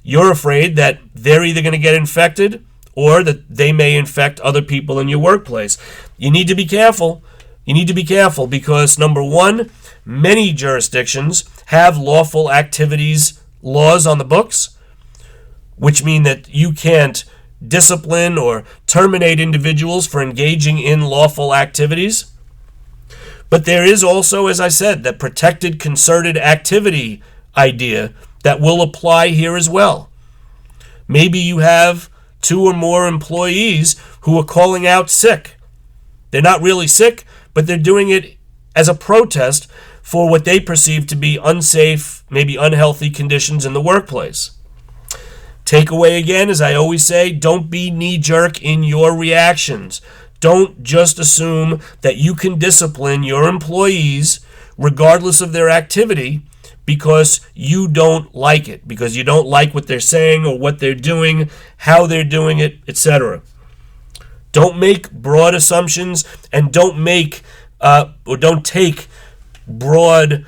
You're 0.04 0.32
afraid 0.32 0.75
that 0.75 0.99
they're 1.15 1.43
either 1.43 1.63
going 1.63 1.71
to 1.71 1.80
get 1.80 1.95
infected 1.95 2.63
or 2.95 3.23
that 3.23 3.47
they 3.49 3.71
may 3.71 3.95
infect 3.95 4.39
other 4.41 4.62
people 4.62 4.99
in 4.99 5.08
your 5.08 5.19
workplace. 5.19 5.78
You 6.17 6.32
need 6.32 6.47
to 6.47 6.56
be 6.56 6.65
careful. 6.65 7.23
You 7.65 7.73
need 7.73 7.88
to 7.88 7.93
be 7.93 8.04
careful 8.04 8.47
because, 8.47 8.97
number 8.97 9.23
one, 9.23 9.69
many 10.06 10.54
jurisdictions 10.54 11.45
have 11.67 11.97
lawful 11.97 12.52
activities 12.52 13.39
laws 13.62 14.08
on 14.08 14.17
the 14.17 14.25
books, 14.25 14.78
which 15.75 16.04
mean 16.04 16.23
that 16.23 16.54
you 16.54 16.71
can't 16.71 17.23
discipline 17.65 18.38
or 18.38 18.63
terminate 18.88 19.39
individuals 19.39 20.08
for 20.08 20.21
engaging 20.21 20.80
in 20.80 21.02
lawful 21.02 21.54
activities. 21.54 22.32
But 23.49 23.65
there 23.65 23.84
is 23.84 24.04
also, 24.04 24.47
as 24.47 24.60
I 24.60 24.69
said, 24.69 25.04
that 25.04 25.19
protected 25.19 25.80
concerted 25.80 26.38
activity 26.38 27.21
idea 27.58 28.13
that 28.43 28.62
will 28.62 28.82
apply 28.82 29.30
here 29.30 29.56
as 29.56 29.69
well. 29.69 30.10
Maybe 31.08 31.39
you 31.39 31.58
have 31.58 32.10
two 32.41 32.63
or 32.63 32.73
more 32.73 33.08
employees 33.08 33.99
who 34.21 34.38
are 34.38 34.43
calling 34.43 34.88
out 34.88 35.10
sick. 35.10 35.58
They're 36.32 36.41
not 36.41 36.62
really 36.62 36.88
sick, 36.88 37.25
but 37.54 37.67
they're 37.67 37.78
doing 37.78 38.10
it 38.10 38.38
as 38.75 38.88
a 38.88 38.93
protest 38.93 39.69
for 40.02 40.30
what 40.30 40.45
they 40.45 40.60
perceive 40.60 41.08
to 41.08 41.15
be 41.15 41.39
unsafe, 41.43 42.23
maybe 42.30 42.56
unhealthy 42.56 43.10
conditions 43.10 43.65
in 43.65 43.73
the 43.73 43.82
workplace. 43.82 44.52
Takeaway 45.65 46.17
again, 46.17 46.49
as 46.49 46.62
I 46.62 46.73
always 46.73 47.06
say, 47.06 47.32
don't 47.32 47.69
be 47.69 47.91
knee 47.91 48.17
jerk 48.17 48.62
in 48.62 48.84
your 48.84 49.15
reactions. 49.15 50.02
Don't 50.39 50.82
just 50.82 51.20
assume 51.20 51.80
that 52.01 52.18
you 52.18 52.34
can 52.34 52.57
discipline 52.57 53.24
your 53.24 53.47
employees 53.47 54.39
regardless 54.78 55.41
of 55.41 55.51
their 55.51 55.70
activity 55.70 56.41
because 56.89 57.39
you 57.53 57.87
don't 57.87 58.33
like 58.33 58.67
it, 58.67 58.87
because 58.87 59.15
you 59.15 59.23
don't 59.23 59.45
like 59.45 59.75
what 59.75 59.85
they're 59.85 59.99
saying 59.99 60.43
or 60.43 60.57
what 60.57 60.79
they're 60.79 60.95
doing, 60.95 61.47
how 61.77 62.07
they're 62.07 62.23
doing 62.23 62.57
it, 62.57 62.79
etc. 62.87 63.43
Don't 64.51 64.79
make 64.79 65.11
broad 65.11 65.53
assumptions 65.53 66.25
and 66.51 66.73
don't 66.73 66.97
make 66.97 67.43
uh, 67.79 68.13
or 68.25 68.37
don't 68.37 68.65
take 68.65 69.07
broad 69.67 70.47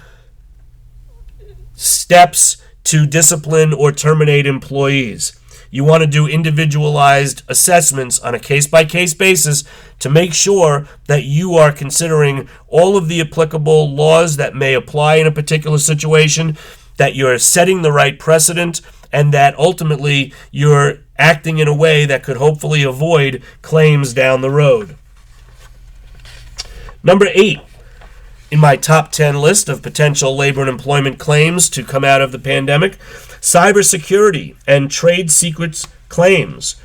steps 1.76 2.60
to 2.86 3.06
discipline 3.06 3.72
or 3.72 3.92
terminate 3.92 4.48
employees. 4.48 5.40
You 5.72 5.86
want 5.86 6.02
to 6.02 6.08
do 6.08 6.28
individualized 6.28 7.44
assessments 7.48 8.20
on 8.20 8.36
a 8.36 8.40
case 8.40 8.68
by 8.68 8.84
case 8.84 9.14
basis 9.14 9.64
to 10.00 10.10
make 10.10 10.34
sure 10.34 10.86
that 11.08 11.24
you 11.24 11.56
are 11.56 11.72
considering 11.72 12.50
all 12.68 12.98
of 12.98 13.08
the 13.08 13.22
applicable 13.22 13.90
laws 13.90 14.36
that 14.36 14.54
may 14.54 14.74
apply 14.74 15.16
in 15.16 15.28
a 15.28 15.32
particular 15.32 15.78
situation, 15.78 16.58
that 16.98 17.16
you're 17.16 17.40
setting 17.40 17.82
the 17.82 17.92
right 17.92 18.20
precedent, 18.20 18.82
and 19.14 19.34
that 19.34 19.58
ultimately 19.58 20.34
you're 20.52 21.00
acting 21.18 21.58
in 21.58 21.70
a 21.70 21.76
way 21.76 22.06
that 22.06 22.24
could 22.24 22.38
hopefully 22.38 22.84
avoid 22.84 23.42
claims 23.62 24.14
down 24.14 24.42
the 24.42 24.50
road. 24.50 24.98
Number 27.02 27.28
eight, 27.34 27.60
in 28.52 28.60
my 28.60 28.76
top 28.76 29.12
10 29.12 29.40
list 29.40 29.70
of 29.70 29.82
potential 29.82 30.36
labor 30.36 30.62
and 30.62 30.70
employment 30.70 31.18
claims 31.18 31.70
to 31.70 31.84
come 31.84 32.04
out 32.04 32.22
of 32.22 32.34
the 32.34 32.40
pandemic, 32.40 32.98
cybersecurity 33.42 34.56
and 34.68 34.90
trade 34.90 35.32
secrets 35.32 35.88
claims. 36.10 36.76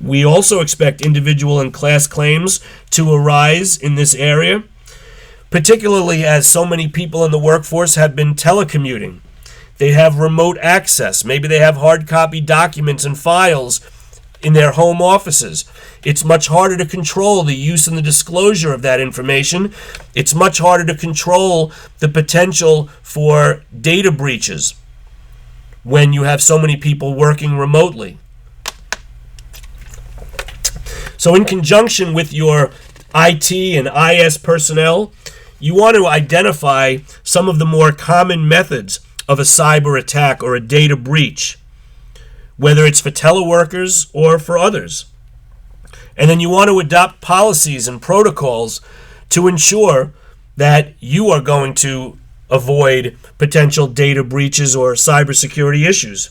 We 0.00 0.24
also 0.24 0.60
expect 0.60 1.00
individual 1.00 1.60
and 1.60 1.74
class 1.74 2.06
claims 2.06 2.60
to 2.90 3.12
arise 3.12 3.76
in 3.76 3.96
this 3.96 4.14
area, 4.14 4.62
particularly 5.50 6.24
as 6.24 6.46
so 6.46 6.64
many 6.64 6.86
people 6.86 7.24
in 7.24 7.32
the 7.32 7.38
workforce 7.38 7.96
have 7.96 8.14
been 8.14 8.34
telecommuting. 8.34 9.20
They 9.78 9.92
have 9.92 10.18
remote 10.18 10.56
access. 10.60 11.24
Maybe 11.24 11.48
they 11.48 11.58
have 11.58 11.76
hard 11.76 12.06
copy 12.06 12.40
documents 12.40 13.04
and 13.04 13.18
files 13.18 13.80
in 14.40 14.52
their 14.52 14.72
home 14.72 15.02
offices. 15.02 15.64
It's 16.04 16.24
much 16.24 16.46
harder 16.46 16.76
to 16.76 16.86
control 16.86 17.42
the 17.42 17.56
use 17.56 17.88
and 17.88 17.98
the 17.98 18.02
disclosure 18.02 18.72
of 18.72 18.82
that 18.82 19.00
information. 19.00 19.72
It's 20.14 20.34
much 20.34 20.58
harder 20.58 20.84
to 20.86 20.96
control 20.96 21.72
the 21.98 22.08
potential 22.08 22.86
for 23.02 23.64
data 23.80 24.12
breaches 24.12 24.74
when 25.88 26.12
you 26.12 26.24
have 26.24 26.42
so 26.42 26.58
many 26.58 26.76
people 26.76 27.14
working 27.14 27.56
remotely. 27.56 28.18
So, 31.16 31.34
in 31.34 31.46
conjunction 31.46 32.12
with 32.12 32.30
your 32.30 32.70
IT 33.14 33.50
and 33.50 33.88
IS 33.88 34.36
personnel, 34.36 35.12
you 35.58 35.74
want 35.74 35.96
to 35.96 36.06
identify 36.06 36.98
some 37.22 37.48
of 37.48 37.58
the 37.58 37.64
more 37.64 37.90
common 37.90 38.46
methods 38.46 39.00
of 39.26 39.38
a 39.38 39.44
cyber 39.44 39.98
attack 39.98 40.42
or 40.42 40.54
a 40.54 40.60
data 40.60 40.94
breach, 40.94 41.58
whether 42.58 42.84
it's 42.84 43.00
for 43.00 43.10
teleworkers 43.10 44.10
or 44.12 44.38
for 44.38 44.58
others. 44.58 45.06
And 46.18 46.28
then 46.28 46.38
you 46.38 46.50
want 46.50 46.68
to 46.68 46.80
adopt 46.80 47.22
policies 47.22 47.88
and 47.88 48.02
protocols 48.02 48.82
to 49.30 49.48
ensure 49.48 50.12
that 50.58 50.92
you 51.00 51.28
are 51.28 51.40
going 51.40 51.72
to 51.76 52.18
avoid 52.50 53.16
potential 53.38 53.86
data 53.86 54.24
breaches 54.24 54.74
or 54.74 54.94
cybersecurity 54.94 55.86
issues. 55.86 56.30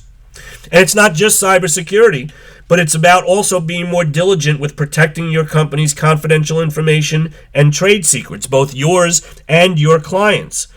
And 0.71 0.81
it's 0.81 0.95
not 0.95 1.13
just 1.13 1.41
cybersecurity, 1.41 2.31
but 2.67 2.79
it's 2.79 2.95
about 2.95 3.23
also 3.23 3.59
being 3.59 3.89
more 3.89 4.03
diligent 4.03 4.59
with 4.59 4.75
protecting 4.75 5.31
your 5.31 5.45
company's 5.45 5.93
confidential 5.93 6.61
information 6.61 7.33
and 7.53 7.71
trade 7.71 8.05
secrets, 8.05 8.47
both 8.47 8.75
yours 8.75 9.21
and 9.47 9.79
your 9.79 9.99
clients. 9.99 10.67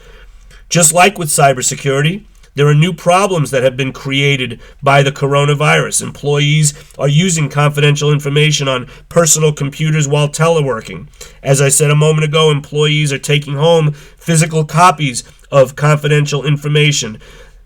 Just 0.68 0.94
like 0.94 1.18
with 1.18 1.28
cybersecurity, 1.28 2.26
there 2.54 2.66
are 2.66 2.74
new 2.74 2.92
problems 2.92 3.52
that 3.52 3.62
have 3.62 3.76
been 3.76 3.92
created 3.92 4.60
by 4.82 5.02
the 5.02 5.12
coronavirus. 5.12 6.02
Employees 6.02 6.74
are 6.98 7.08
using 7.08 7.48
confidential 7.48 8.12
information 8.12 8.68
on 8.68 8.88
personal 9.08 9.52
computers 9.52 10.08
while 10.08 10.28
teleworking. 10.28 11.08
As 11.42 11.60
I 11.60 11.68
said 11.68 11.90
a 11.90 11.96
moment 11.96 12.24
ago, 12.24 12.50
employees 12.50 13.12
are 13.12 13.18
taking 13.18 13.54
home 13.54 13.94
physical 14.30 14.64
copies 14.64 15.24
of 15.50 15.74
confidential 15.74 16.46
information. 16.46 17.18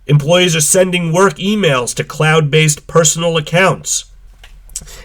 Employees 0.07 0.57
are 0.57 0.63
sending 0.63 1.13
work 1.13 1.35
emails 1.35 1.95
to 1.95 2.03
cloud 2.03 2.51
based 2.51 2.87
personal 2.87 3.37
accounts. 3.37 4.07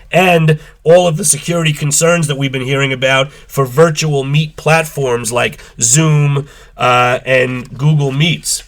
And 0.10 0.62
all 0.86 1.06
of 1.06 1.18
the 1.18 1.26
security 1.26 1.74
concerns 1.74 2.28
that 2.28 2.38
we've 2.38 2.54
been 2.54 2.62
hearing 2.62 2.94
about 2.94 3.30
for 3.34 3.66
virtual 3.66 4.24
meet 4.24 4.56
platforms 4.56 5.34
like 5.34 5.60
Zoom 5.82 6.48
uh, 6.78 7.20
and 7.26 7.78
Google 7.78 8.14
Meets. 8.14 8.64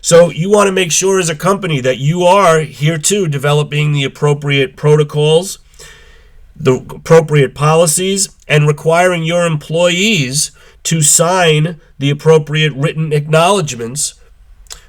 So 0.00 0.30
you 0.30 0.52
want 0.52 0.68
to 0.68 0.72
make 0.72 0.92
sure 0.92 1.18
as 1.18 1.28
a 1.28 1.34
company 1.34 1.80
that 1.80 1.98
you 1.98 2.22
are 2.22 2.60
here 2.60 2.96
too 2.96 3.26
developing 3.26 3.90
the 3.90 4.04
appropriate 4.04 4.76
protocols, 4.76 5.58
the 6.54 6.74
appropriate 6.74 7.56
policies, 7.56 8.28
and 8.46 8.68
requiring 8.68 9.24
your 9.24 9.46
employees 9.46 10.52
to 10.84 11.02
sign 11.02 11.80
the 11.98 12.10
appropriate 12.10 12.72
written 12.74 13.12
acknowledgments 13.12 14.14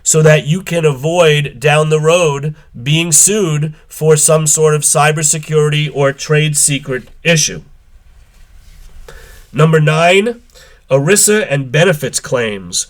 so 0.03 0.21
that 0.21 0.45
you 0.45 0.61
can 0.61 0.83
avoid 0.83 1.59
down 1.59 1.89
the 1.89 1.99
road 1.99 2.55
being 2.81 3.11
sued 3.11 3.73
for 3.87 4.17
some 4.17 4.45
sort 4.45 4.75
of 4.75 4.81
cybersecurity 4.81 5.89
or 5.93 6.11
trade 6.11 6.57
secret 6.57 7.07
issue. 7.23 7.61
Number 9.53 9.79
nine, 9.79 10.41
ERISA 10.89 11.47
and 11.49 11.71
benefits 11.71 12.19
claims. 12.19 12.87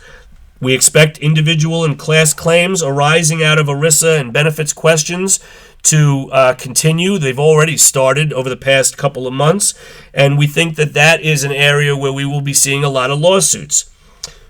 We 0.60 0.74
expect 0.74 1.18
individual 1.18 1.84
and 1.84 2.00
class 2.00 2.34
claims 2.34 2.82
arising 2.82 3.44
out 3.44 3.60
of 3.60 3.68
ERISA 3.68 4.20
and 4.20 4.34
benefits 4.34 4.74
questions 4.74 5.40
to 5.84 6.30
uh, 6.32 6.54
continue. 6.56 7.18
They've 7.18 7.40
already 7.40 7.78
started 7.78 8.34
over 8.34 8.50
the 8.50 8.58
past 8.58 8.98
couple 8.98 9.28
of 9.28 9.34
months, 9.34 9.74
and 10.14 10.38
we 10.38 10.48
think 10.48 10.76
that 10.76 10.94
that 10.94 11.22
is 11.22 11.44
an 11.44 11.52
area 11.52 11.96
where 11.96 12.14
we 12.14 12.26
will 12.26 12.42
be 12.42 12.54
seeing 12.54 12.84
a 12.84 12.90
lot 12.90 13.12
of 13.12 13.20
lawsuits. 13.20 13.90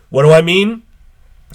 What 0.09 0.23
do 0.23 0.31
I 0.31 0.41
mean? 0.41 0.83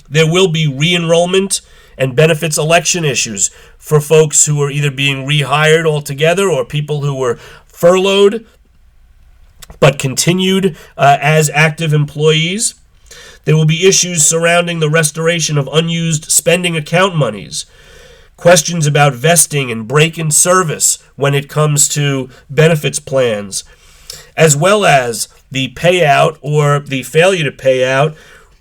There 0.09 0.31
will 0.31 0.49
be 0.49 0.67
re 0.67 0.95
enrollment 0.95 1.61
and 1.97 2.15
benefits 2.15 2.59
election 2.59 3.05
issues 3.05 3.49
for 3.77 4.01
folks 4.01 4.47
who 4.47 4.63
are 4.63 4.71
either 4.71 4.91
being 4.91 5.27
rehired 5.27 5.87
altogether 5.87 6.49
or 6.49 6.65
people 6.65 7.03
who 7.03 7.15
were 7.15 7.37
furloughed 7.67 8.47
but 9.81 9.99
continued 9.99 10.77
uh, 10.97 11.19
as 11.21 11.51
active 11.51 11.93
employees. 11.93 12.75
There 13.45 13.57
will 13.57 13.65
be 13.65 13.87
issues 13.87 14.25
surrounding 14.25 14.81
the 14.81 14.91
restoration 14.91 15.59
of 15.59 15.69
unused 15.73 16.31
spending 16.31 16.77
account 16.77 17.17
monies. 17.17 17.67
Questions 18.39 18.87
about 18.87 19.15
vesting 19.15 19.73
and 19.73 19.89
break 19.89 20.17
in 20.17 20.31
service 20.31 21.03
when 21.17 21.35
it 21.35 21.49
comes 21.49 21.89
to 21.89 22.31
benefits 22.49 23.01
plans, 23.01 23.65
as 24.37 24.57
well 24.57 24.85
as 24.85 25.27
the 25.51 25.75
payout 25.75 26.39
or 26.41 26.79
the 26.79 27.03
failure 27.03 27.43
to 27.43 27.51
pay 27.51 27.85
out 27.85 28.17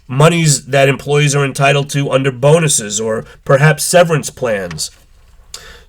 monies 0.07 0.65
that 0.65 0.89
employees 0.89 1.35
are 1.35 1.45
entitled 1.45 1.91
to 1.91 2.09
under 2.09 2.31
bonuses 2.31 2.99
or 2.99 3.23
perhaps 3.45 3.83
severance 3.83 4.31
plans. 4.31 4.89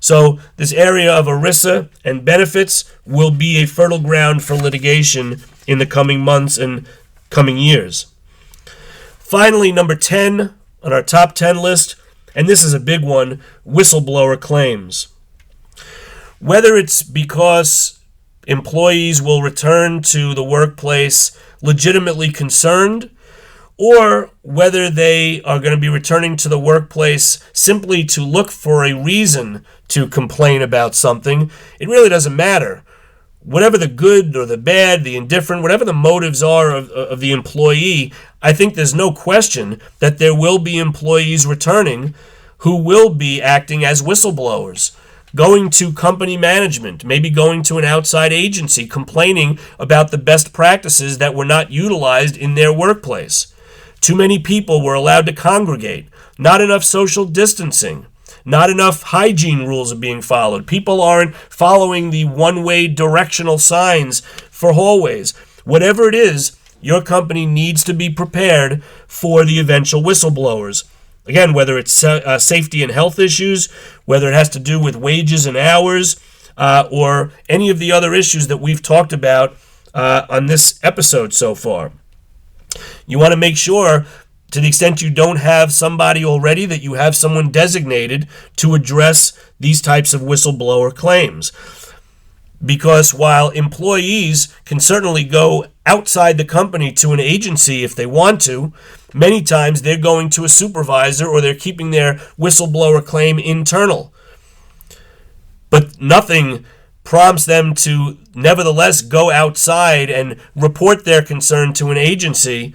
So, 0.01 0.39
this 0.59 0.75
area 0.75 1.11
of 1.11 1.25
ERISA 1.25 1.89
and 2.05 2.27
benefits 2.27 2.85
will 3.07 3.31
be 3.31 3.57
a 3.57 3.67
fertile 3.67 4.01
ground 4.01 4.45
for 4.45 4.55
litigation 4.55 5.41
in 5.67 5.79
the 5.79 5.87
coming 5.87 6.21
months 6.21 6.59
and 6.59 6.87
coming 7.31 7.57
years. 7.57 8.13
Finally, 9.19 9.73
number 9.73 9.97
10 9.97 10.53
on 10.83 10.93
our 10.93 11.03
top 11.03 11.35
10 11.35 11.57
list, 11.57 11.97
and 12.35 12.49
this 12.49 12.63
is 12.63 12.75
a 12.75 12.81
big 12.81 13.03
one 13.03 13.41
whistleblower 13.67 14.39
claims. 14.41 15.09
Whether 16.41 16.77
it's 16.77 17.03
because 17.03 18.01
employees 18.47 19.21
will 19.21 19.43
return 19.43 20.03
to 20.03 20.35
the 20.35 20.45
workplace 20.45 21.37
legitimately 21.63 22.31
concerned, 22.31 23.11
or 23.77 24.31
whether 24.43 24.91
they 24.91 25.41
are 25.43 25.61
going 25.61 25.75
to 25.75 25.81
be 25.81 25.89
returning 25.89 26.37
to 26.37 26.49
the 26.49 26.59
workplace 26.59 27.39
simply 27.53 28.05
to 28.05 28.25
look 28.25 28.51
for 28.51 28.85
a 28.85 28.93
reason 28.93 29.65
to 29.89 30.09
complain 30.09 30.63
about 30.63 30.95
something, 30.95 31.51
it 31.79 31.89
really 31.89 32.09
doesn't 32.09 32.35
matter 32.35 32.83
whatever 33.49 33.79
the 33.79 33.89
good 33.89 34.37
or 34.37 34.45
the 34.45 34.59
bad, 34.59 35.05
the 35.05 35.17
indifferent, 35.17 35.63
whatever 35.63 35.85
the 35.85 35.93
motives 35.93 36.43
are 36.43 36.75
of, 36.75 36.91
of 36.91 37.21
the 37.21 37.33
employee, 37.33 38.13
I 38.41 38.53
think 38.53 38.75
there's 38.75 38.95
no 38.95 39.13
question 39.13 39.81
that 39.99 40.19
there 40.19 40.35
will 40.35 40.59
be 40.59 40.79
employees 40.79 41.47
returning 41.47 42.15
who 42.59 42.77
will 42.77 43.11
be 43.11 43.43
acting 43.43 43.85
as 43.85 44.03
whistleblowers. 44.03 44.97
Going 45.35 45.71
to 45.71 45.93
company 45.93 46.37
management, 46.37 47.05
maybe 47.05 47.31
going 47.31 47.63
to 47.65 47.79
an 47.79 47.85
outside 47.85 48.33
agency 48.33 48.87
complaining 48.87 49.59
about 49.79 50.11
the 50.11 50.19
best 50.19 50.53
practices 50.53 51.19
that 51.19 51.35
were 51.35 51.45
not 51.45 51.71
utilized 51.71 52.37
in 52.37 52.55
their 52.55 52.73
workplace. 52.73 53.53
Too 54.01 54.15
many 54.15 54.39
people 54.39 54.83
were 54.83 54.95
allowed 54.95 55.27
to 55.27 55.33
congregate, 55.33 56.07
not 56.39 56.61
enough 56.61 56.85
social 56.85 57.25
distancing. 57.25 58.07
Not 58.45 58.71
enough 58.71 59.03
hygiene 59.03 59.67
rules 59.67 59.93
are 59.93 59.97
being 59.97 60.23
followed. 60.23 60.67
People 60.67 61.03
aren't 61.03 61.35
following 61.35 62.09
the 62.09 62.25
one 62.25 62.63
way 62.63 62.89
directional 62.89 63.59
signs 63.59 64.21
for 64.51 64.73
hallways. 64.73 65.37
Whatever 65.65 66.09
it 66.09 66.15
is, 66.15 66.58
your 66.81 67.03
company 67.03 67.47
needs 67.47 67.83
to 67.85 67.95
be 67.95 68.11
prepared 68.11 68.83
for 69.07 69.45
the 69.45 69.59
eventual 69.59 70.03
whistleblowers. 70.03 70.85
Again, 71.27 71.53
whether 71.53 71.77
it's 71.77 72.03
uh, 72.03 72.39
safety 72.39 72.83
and 72.83 72.93
health 72.93 73.19
issues, 73.19 73.71
whether 74.07 74.29
it 74.29 74.35
has 74.35 74.49
to 74.51 74.59
do 74.59 74.81
with 74.81 74.97
wages 74.97 75.47
and 75.47 75.57
hours, 75.57 76.17
uh, 76.57 76.89
or 76.91 77.33
any 77.49 77.69
of 77.71 77.79
the 77.79 77.93
other 77.93 78.15
issues 78.15 78.49
that 78.49 78.57
we've 78.59 78.83
talked 78.83 79.13
about 79.13 79.57
uh, 79.95 80.27
on 80.29 80.47
this 80.47 80.79
episode 80.83 81.33
so 81.33 81.55
far. 81.55 81.93
You 83.07 83.19
want 83.19 83.33
to 83.33 83.37
make 83.37 83.57
sure 83.57 84.07
to 84.51 84.61
the 84.61 84.69
extent 84.69 85.03
you 85.03 85.11
don't 85.11 85.37
have 85.37 85.73
somebody 85.73 86.25
already, 86.25 86.65
that 86.67 86.83
you 86.83 86.95
have 86.95 87.15
someone 87.15 87.51
designated 87.51 88.27
to 88.57 88.75
address 88.75 89.39
these 89.61 89.83
types 89.83 90.15
of 90.15 90.23
whistleblower 90.23 90.95
claims. 90.95 91.53
Because 92.65 93.15
while 93.15 93.51
employees 93.51 94.49
can 94.65 94.81
certainly 94.81 95.23
go 95.25 95.67
outside 95.89 96.37
the 96.37 96.45
company 96.45 96.93
to 96.93 97.13
an 97.15 97.21
agency 97.21 97.83
if 97.83 97.95
they 97.95 98.05
want 98.05 98.43
to, 98.43 98.75
many 99.15 99.43
times 99.43 99.81
they're 99.81 99.97
going 99.97 100.29
to 100.31 100.45
a 100.45 100.49
supervisor 100.49 101.27
or 101.27 101.41
they're 101.41 101.55
keeping 101.55 101.91
their 101.91 102.15
whistleblower 102.39 103.05
claim 103.05 103.39
internal. 103.39 104.13
But 105.71 105.99
nothing 106.01 106.67
prompts 107.05 107.47
them 107.47 107.75
to 107.75 108.19
nevertheless 108.35 109.01
go 109.01 109.31
outside 109.31 110.11
and 110.11 110.37
report 110.55 111.07
their 111.07 111.23
concern 111.23 111.73
to 111.73 111.91
an 111.91 111.97
agency 111.97 112.75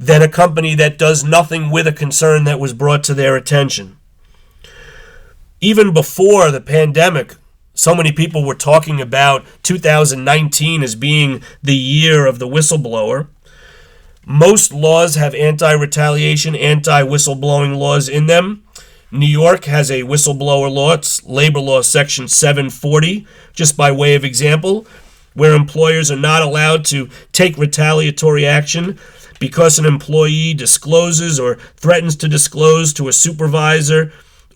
than 0.00 0.20
a 0.20 0.28
company 0.28 0.74
that 0.74 0.98
does 0.98 1.22
nothing 1.22 1.70
with 1.70 1.86
a 1.86 1.92
concern 1.92 2.42
that 2.42 2.58
was 2.58 2.74
brought 2.74 3.04
to 3.04 3.14
their 3.14 3.36
attention. 3.36 3.96
Even 5.60 5.94
before 5.94 6.50
the 6.50 6.60
pandemic, 6.60 7.36
so 7.74 7.94
many 7.94 8.12
people 8.12 8.44
were 8.44 8.54
talking 8.54 9.00
about 9.00 9.44
2019 9.62 10.82
as 10.82 10.94
being 10.94 11.42
the 11.62 11.76
year 11.76 12.26
of 12.26 12.38
the 12.38 12.48
whistleblower. 12.48 13.28
Most 14.26 14.72
laws 14.72 15.16
have 15.16 15.34
anti 15.34 15.72
retaliation, 15.72 16.54
anti 16.54 17.02
whistleblowing 17.02 17.76
laws 17.76 18.08
in 18.08 18.26
them. 18.26 18.62
New 19.10 19.26
York 19.26 19.64
has 19.64 19.90
a 19.90 20.02
whistleblower 20.02 20.72
law, 20.72 20.94
it's 20.94 21.22
Labor 21.24 21.60
Law 21.60 21.82
Section 21.82 22.28
740, 22.28 23.26
just 23.52 23.76
by 23.76 23.92
way 23.92 24.14
of 24.14 24.24
example, 24.24 24.86
where 25.34 25.54
employers 25.54 26.10
are 26.10 26.16
not 26.16 26.40
allowed 26.42 26.84
to 26.86 27.10
take 27.32 27.58
retaliatory 27.58 28.46
action 28.46 28.98
because 29.38 29.78
an 29.78 29.84
employee 29.84 30.54
discloses 30.54 31.40
or 31.40 31.56
threatens 31.76 32.16
to 32.16 32.28
disclose 32.28 32.92
to 32.94 33.08
a 33.08 33.12
supervisor 33.12 34.12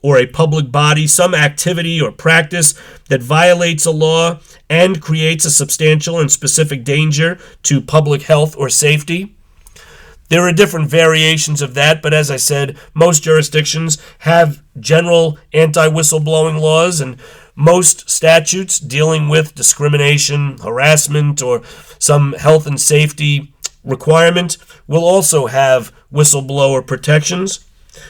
or 0.07 0.17
a 0.19 0.25
public 0.25 0.71
body 0.71 1.05
some 1.05 1.35
activity 1.35 2.01
or 2.01 2.13
practice 2.13 2.75
that 3.09 3.21
violates 3.21 3.85
a 3.85 3.91
law 3.91 4.39
and 4.71 5.03
creates 5.03 5.45
a 5.45 5.51
substantial 5.51 6.21
and 6.21 6.31
specific 6.31 6.85
danger 6.85 7.37
to 7.65 7.81
public 7.81 8.23
health 8.23 8.55
or 8.57 8.69
safety. 8.69 9.35
There 10.29 10.43
are 10.43 10.53
different 10.53 10.89
variations 10.89 11.61
of 11.61 11.75
that, 11.75 12.03
but 12.03 12.15
as 12.15 12.31
I 12.31 12.37
said, 12.37 12.79
most 12.95 13.25
jurisdictions 13.25 13.99
have 14.21 14.63
general 14.79 15.41
anti 15.53 15.89
whistleblowing 15.89 16.61
laws, 16.61 17.01
and 17.01 17.17
most 17.57 18.09
statutes 18.09 18.79
dealing 18.79 19.29
with 19.29 19.57
discrimination, 19.57 20.59
harassment, 20.59 21.43
or 21.43 21.63
some 21.99 22.35
health 22.35 22.69
and 22.69 22.81
safety 22.81 23.53
requirement 23.83 24.57
will 24.87 25.05
also 25.05 25.49
have 25.49 25.93
whistleblower 26.13 26.87
protections. 26.87 27.66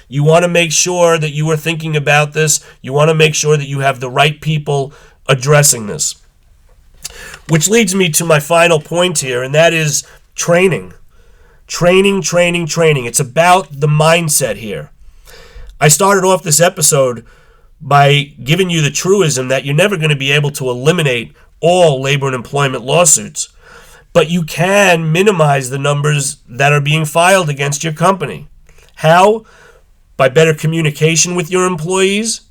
You 0.08 0.24
want 0.24 0.44
to 0.44 0.48
make 0.48 0.72
sure 0.72 1.18
that 1.18 1.32
you 1.32 1.48
are 1.50 1.56
thinking 1.56 1.96
about 1.96 2.32
this. 2.32 2.64
You 2.82 2.92
want 2.92 3.08
to 3.08 3.14
make 3.14 3.34
sure 3.34 3.56
that 3.56 3.68
you 3.68 3.80
have 3.80 4.00
the 4.00 4.10
right 4.10 4.40
people 4.40 4.92
addressing 5.28 5.86
this. 5.86 6.22
Which 7.48 7.68
leads 7.68 7.94
me 7.94 8.10
to 8.10 8.24
my 8.24 8.40
final 8.40 8.80
point 8.80 9.20
here, 9.20 9.42
and 9.42 9.54
that 9.54 9.72
is 9.72 10.06
training. 10.34 10.92
Training, 11.66 12.22
training, 12.22 12.66
training. 12.66 13.06
It's 13.06 13.20
about 13.20 13.68
the 13.70 13.86
mindset 13.86 14.56
here. 14.56 14.90
I 15.80 15.88
started 15.88 16.26
off 16.26 16.42
this 16.42 16.60
episode 16.60 17.26
by 17.80 18.34
giving 18.42 18.70
you 18.70 18.80
the 18.80 18.90
truism 18.90 19.48
that 19.48 19.64
you're 19.64 19.74
never 19.74 19.96
going 19.96 20.10
to 20.10 20.16
be 20.16 20.32
able 20.32 20.50
to 20.52 20.70
eliminate 20.70 21.34
all 21.60 22.00
labor 22.00 22.26
and 22.26 22.34
employment 22.34 22.84
lawsuits, 22.84 23.52
but 24.12 24.30
you 24.30 24.42
can 24.42 25.12
minimize 25.12 25.68
the 25.68 25.78
numbers 25.78 26.36
that 26.48 26.72
are 26.72 26.80
being 26.80 27.04
filed 27.04 27.48
against 27.48 27.84
your 27.84 27.92
company. 27.92 28.48
How? 28.96 29.44
By 30.16 30.28
better 30.28 30.54
communication 30.54 31.34
with 31.34 31.50
your 31.50 31.66
employees, 31.66 32.42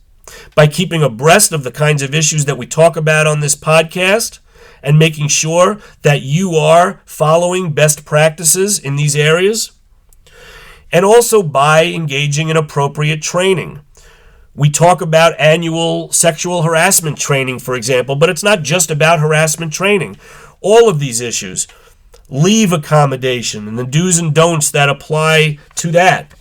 by 0.55 0.67
keeping 0.67 1.01
abreast 1.01 1.51
of 1.51 1.63
the 1.63 1.71
kinds 1.71 2.01
of 2.01 2.13
issues 2.13 2.45
that 2.45 2.57
we 2.57 2.67
talk 2.67 2.95
about 2.95 3.27
on 3.27 3.39
this 3.39 3.55
podcast, 3.55 4.39
and 4.83 4.99
making 4.99 5.27
sure 5.27 5.79
that 6.03 6.21
you 6.21 6.55
are 6.55 7.01
following 7.05 7.73
best 7.73 8.05
practices 8.05 8.77
in 8.77 8.95
these 8.95 9.15
areas, 9.15 9.71
and 10.91 11.03
also 11.03 11.41
by 11.41 11.85
engaging 11.85 12.49
in 12.49 12.57
appropriate 12.57 13.21
training. 13.21 13.81
We 14.53 14.69
talk 14.69 15.01
about 15.01 15.33
annual 15.39 16.11
sexual 16.11 16.61
harassment 16.61 17.17
training, 17.17 17.59
for 17.59 17.75
example, 17.75 18.15
but 18.15 18.29
it's 18.29 18.43
not 18.43 18.61
just 18.61 18.91
about 18.91 19.19
harassment 19.19 19.73
training. 19.73 20.17
All 20.61 20.87
of 20.87 20.99
these 20.99 21.19
issues, 21.19 21.67
leave 22.29 22.71
accommodation 22.71 23.67
and 23.67 23.77
the 23.77 23.83
do's 23.83 24.17
and 24.17 24.33
don'ts 24.33 24.71
that 24.71 24.87
apply 24.87 25.57
to 25.75 25.91
that. 25.91 26.33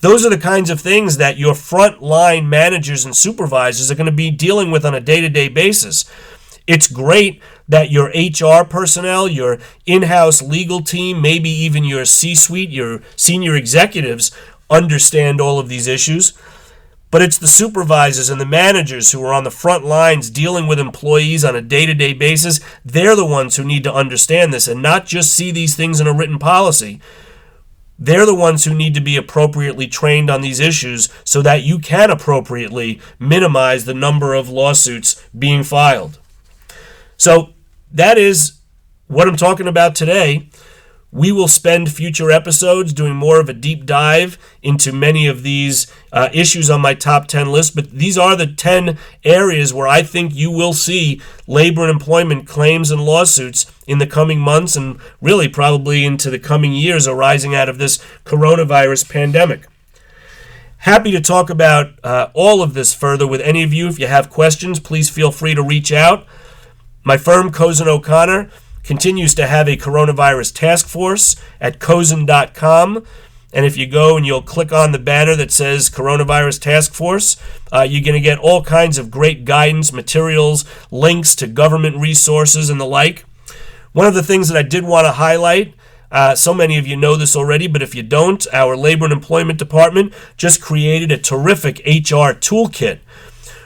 Those 0.00 0.26
are 0.26 0.30
the 0.30 0.38
kinds 0.38 0.70
of 0.70 0.80
things 0.80 1.16
that 1.16 1.38
your 1.38 1.54
frontline 1.54 2.46
managers 2.46 3.04
and 3.04 3.16
supervisors 3.16 3.90
are 3.90 3.94
going 3.94 4.06
to 4.06 4.12
be 4.12 4.30
dealing 4.30 4.70
with 4.70 4.84
on 4.84 4.94
a 4.94 5.00
day 5.00 5.20
to 5.20 5.28
day 5.28 5.48
basis. 5.48 6.04
It's 6.66 6.88
great 6.88 7.40
that 7.68 7.90
your 7.90 8.08
HR 8.08 8.64
personnel, 8.64 9.28
your 9.28 9.58
in 9.86 10.02
house 10.02 10.42
legal 10.42 10.82
team, 10.82 11.22
maybe 11.22 11.48
even 11.48 11.84
your 11.84 12.04
C 12.04 12.34
suite, 12.34 12.70
your 12.70 13.00
senior 13.14 13.54
executives 13.54 14.32
understand 14.68 15.40
all 15.40 15.58
of 15.58 15.68
these 15.68 15.86
issues. 15.86 16.32
But 17.10 17.22
it's 17.22 17.38
the 17.38 17.46
supervisors 17.46 18.28
and 18.28 18.40
the 18.40 18.46
managers 18.46 19.12
who 19.12 19.22
are 19.24 19.32
on 19.32 19.44
the 19.44 19.50
front 19.50 19.84
lines 19.84 20.28
dealing 20.28 20.66
with 20.66 20.80
employees 20.80 21.44
on 21.44 21.54
a 21.54 21.62
day 21.62 21.86
to 21.86 21.94
day 21.94 22.12
basis. 22.12 22.60
They're 22.84 23.16
the 23.16 23.24
ones 23.24 23.56
who 23.56 23.64
need 23.64 23.84
to 23.84 23.94
understand 23.94 24.52
this 24.52 24.66
and 24.66 24.82
not 24.82 25.06
just 25.06 25.32
see 25.32 25.52
these 25.52 25.76
things 25.76 26.00
in 26.00 26.08
a 26.08 26.12
written 26.12 26.38
policy. 26.38 27.00
They're 27.98 28.26
the 28.26 28.34
ones 28.34 28.64
who 28.64 28.74
need 28.74 28.94
to 28.94 29.00
be 29.00 29.16
appropriately 29.16 29.86
trained 29.86 30.28
on 30.28 30.42
these 30.42 30.60
issues 30.60 31.08
so 31.24 31.40
that 31.42 31.62
you 31.62 31.78
can 31.78 32.10
appropriately 32.10 33.00
minimize 33.18 33.84
the 33.84 33.94
number 33.94 34.34
of 34.34 34.50
lawsuits 34.50 35.26
being 35.36 35.62
filed. 35.62 36.18
So 37.16 37.54
that 37.90 38.18
is 38.18 38.60
what 39.06 39.28
I'm 39.28 39.36
talking 39.36 39.66
about 39.66 39.94
today. 39.94 40.50
We 41.10 41.32
will 41.32 41.48
spend 41.48 41.90
future 41.90 42.30
episodes 42.30 42.92
doing 42.92 43.14
more 43.14 43.40
of 43.40 43.48
a 43.48 43.54
deep 43.54 43.86
dive 43.86 44.36
into 44.62 44.92
many 44.92 45.26
of 45.26 45.42
these 45.42 45.86
uh, 46.16 46.30
issues 46.32 46.70
on 46.70 46.80
my 46.80 46.94
top 46.94 47.28
10 47.28 47.52
list, 47.52 47.76
but 47.76 47.90
these 47.90 48.16
are 48.16 48.34
the 48.34 48.46
10 48.46 48.96
areas 49.22 49.74
where 49.74 49.86
I 49.86 50.02
think 50.02 50.34
you 50.34 50.50
will 50.50 50.72
see 50.72 51.20
labor 51.46 51.82
and 51.82 51.90
employment 51.90 52.48
claims 52.48 52.90
and 52.90 53.04
lawsuits 53.04 53.70
in 53.86 53.98
the 53.98 54.06
coming 54.06 54.40
months 54.40 54.76
and 54.76 54.98
really 55.20 55.46
probably 55.46 56.06
into 56.06 56.30
the 56.30 56.38
coming 56.38 56.72
years 56.72 57.06
arising 57.06 57.54
out 57.54 57.68
of 57.68 57.76
this 57.76 57.98
coronavirus 58.24 59.10
pandemic. 59.10 59.66
Happy 60.78 61.10
to 61.10 61.20
talk 61.20 61.50
about 61.50 61.92
uh, 62.02 62.30
all 62.32 62.62
of 62.62 62.72
this 62.72 62.94
further 62.94 63.26
with 63.26 63.42
any 63.42 63.62
of 63.62 63.74
you. 63.74 63.86
If 63.86 63.98
you 63.98 64.06
have 64.06 64.30
questions, 64.30 64.80
please 64.80 65.10
feel 65.10 65.30
free 65.30 65.54
to 65.54 65.62
reach 65.62 65.92
out. 65.92 66.26
My 67.04 67.18
firm, 67.18 67.52
Cozen 67.52 67.88
O'Connor, 67.88 68.50
continues 68.82 69.34
to 69.34 69.46
have 69.46 69.68
a 69.68 69.76
coronavirus 69.76 70.54
task 70.54 70.86
force 70.86 71.36
at 71.60 71.78
cozen.com. 71.78 73.04
And 73.56 73.64
if 73.64 73.78
you 73.78 73.86
go 73.86 74.18
and 74.18 74.26
you'll 74.26 74.42
click 74.42 74.70
on 74.70 74.92
the 74.92 74.98
banner 74.98 75.34
that 75.34 75.50
says 75.50 75.88
Coronavirus 75.88 76.60
Task 76.60 76.92
Force, 76.92 77.38
uh, 77.72 77.86
you're 77.88 78.04
going 78.04 78.12
to 78.12 78.20
get 78.20 78.38
all 78.38 78.62
kinds 78.62 78.98
of 78.98 79.10
great 79.10 79.46
guidance, 79.46 79.94
materials, 79.94 80.66
links 80.90 81.34
to 81.36 81.46
government 81.46 81.96
resources, 81.96 82.68
and 82.68 82.78
the 82.78 82.84
like. 82.84 83.24
One 83.94 84.06
of 84.06 84.12
the 84.12 84.22
things 84.22 84.48
that 84.48 84.58
I 84.58 84.62
did 84.62 84.84
want 84.84 85.06
to 85.06 85.12
highlight 85.12 85.72
uh, 86.10 86.34
so 86.34 86.52
many 86.52 86.76
of 86.76 86.86
you 86.86 86.96
know 86.96 87.16
this 87.16 87.34
already, 87.34 87.66
but 87.66 87.80
if 87.80 87.94
you 87.94 88.02
don't, 88.02 88.46
our 88.52 88.76
Labor 88.76 89.06
and 89.06 89.12
Employment 89.12 89.58
Department 89.58 90.12
just 90.36 90.60
created 90.60 91.10
a 91.10 91.16
terrific 91.16 91.78
HR 91.78 92.36
toolkit, 92.36 92.98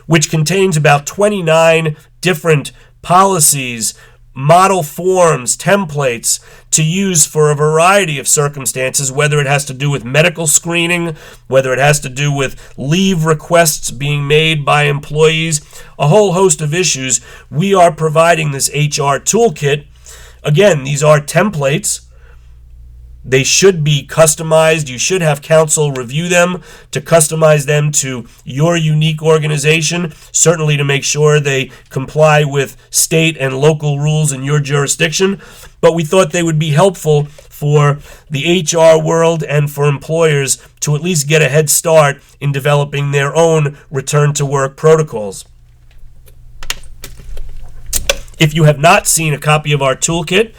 which 0.06 0.30
contains 0.30 0.76
about 0.76 1.04
29 1.04 1.96
different 2.20 2.70
policies, 3.02 3.94
model 4.34 4.82
forms, 4.82 5.56
templates 5.56 6.40
to 6.70 6.84
use 6.84 7.26
for 7.26 7.50
a 7.50 7.54
variety 7.54 8.18
of 8.18 8.28
circumstances, 8.28 9.10
whether 9.10 9.40
it 9.40 9.46
has 9.46 9.64
to 9.66 9.74
do 9.74 9.90
with 9.90 10.04
medical 10.04 10.46
screening, 10.46 11.16
whether 11.46 11.72
it 11.72 11.78
has 11.78 12.00
to 12.00 12.08
do 12.08 12.32
with 12.32 12.74
leave 12.78 13.24
requests 13.24 13.90
being 13.90 14.26
made 14.26 14.64
by 14.64 14.84
employees, 14.84 15.60
a 15.98 16.08
whole 16.08 16.32
host 16.32 16.60
of 16.60 16.74
issues. 16.74 17.20
We 17.50 17.74
are 17.74 17.92
providing 17.92 18.52
this 18.52 18.70
HR 18.70 19.18
toolkit. 19.18 19.86
Again, 20.42 20.84
these 20.84 21.02
are 21.02 21.20
templates 21.20 22.06
they 23.24 23.42
should 23.42 23.84
be 23.84 24.06
customized. 24.06 24.88
You 24.88 24.98
should 24.98 25.22
have 25.22 25.42
counsel 25.42 25.92
review 25.92 26.28
them 26.28 26.62
to 26.90 27.00
customize 27.00 27.66
them 27.66 27.92
to 27.92 28.26
your 28.44 28.76
unique 28.76 29.22
organization, 29.22 30.12
certainly 30.32 30.76
to 30.76 30.84
make 30.84 31.04
sure 31.04 31.38
they 31.38 31.70
comply 31.90 32.44
with 32.44 32.76
state 32.90 33.36
and 33.38 33.58
local 33.58 33.98
rules 33.98 34.32
in 34.32 34.42
your 34.42 34.60
jurisdiction. 34.60 35.40
But 35.80 35.94
we 35.94 36.04
thought 36.04 36.32
they 36.32 36.42
would 36.42 36.58
be 36.58 36.70
helpful 36.70 37.26
for 37.60 37.98
the 38.30 38.62
HR 38.62 39.02
world 39.02 39.42
and 39.42 39.70
for 39.70 39.86
employers 39.86 40.66
to 40.80 40.96
at 40.96 41.02
least 41.02 41.28
get 41.28 41.42
a 41.42 41.48
head 41.48 41.68
start 41.68 42.22
in 42.40 42.52
developing 42.52 43.10
their 43.10 43.36
own 43.36 43.76
return 43.90 44.32
to 44.34 44.46
work 44.46 44.76
protocols. 44.76 45.44
If 48.38 48.54
you 48.54 48.64
have 48.64 48.78
not 48.78 49.06
seen 49.06 49.34
a 49.34 49.38
copy 49.38 49.72
of 49.72 49.82
our 49.82 49.94
toolkit 49.94 50.54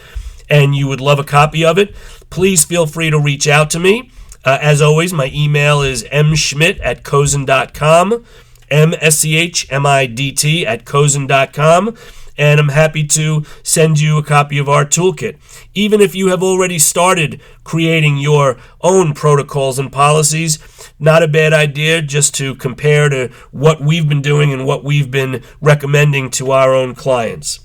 and 0.48 0.76
you 0.76 0.86
would 0.86 1.00
love 1.00 1.18
a 1.18 1.24
copy 1.24 1.64
of 1.64 1.78
it, 1.78 1.96
please 2.32 2.64
feel 2.64 2.86
free 2.86 3.10
to 3.10 3.20
reach 3.20 3.46
out 3.46 3.68
to 3.68 3.78
me. 3.78 4.10
Uh, 4.42 4.58
as 4.60 4.80
always, 4.80 5.12
my 5.12 5.30
email 5.34 5.82
is 5.82 6.02
mschmidt 6.04 6.80
at 6.82 7.04
cozen.com, 7.04 8.24
M-S-C-H-M-I-D-T 8.70 10.66
at 10.66 10.86
cozen.com, 10.86 11.96
and 12.38 12.58
I'm 12.58 12.70
happy 12.70 13.06
to 13.08 13.44
send 13.62 14.00
you 14.00 14.16
a 14.16 14.22
copy 14.22 14.56
of 14.56 14.66
our 14.66 14.86
toolkit. 14.86 15.36
Even 15.74 16.00
if 16.00 16.14
you 16.14 16.28
have 16.28 16.42
already 16.42 16.78
started 16.78 17.38
creating 17.64 18.16
your 18.16 18.56
own 18.80 19.12
protocols 19.12 19.78
and 19.78 19.92
policies, 19.92 20.58
not 20.98 21.22
a 21.22 21.28
bad 21.28 21.52
idea 21.52 22.00
just 22.00 22.34
to 22.36 22.54
compare 22.54 23.10
to 23.10 23.28
what 23.50 23.82
we've 23.82 24.08
been 24.08 24.22
doing 24.22 24.54
and 24.54 24.64
what 24.64 24.82
we've 24.82 25.10
been 25.10 25.42
recommending 25.60 26.30
to 26.30 26.50
our 26.50 26.72
own 26.72 26.94
clients. 26.94 27.60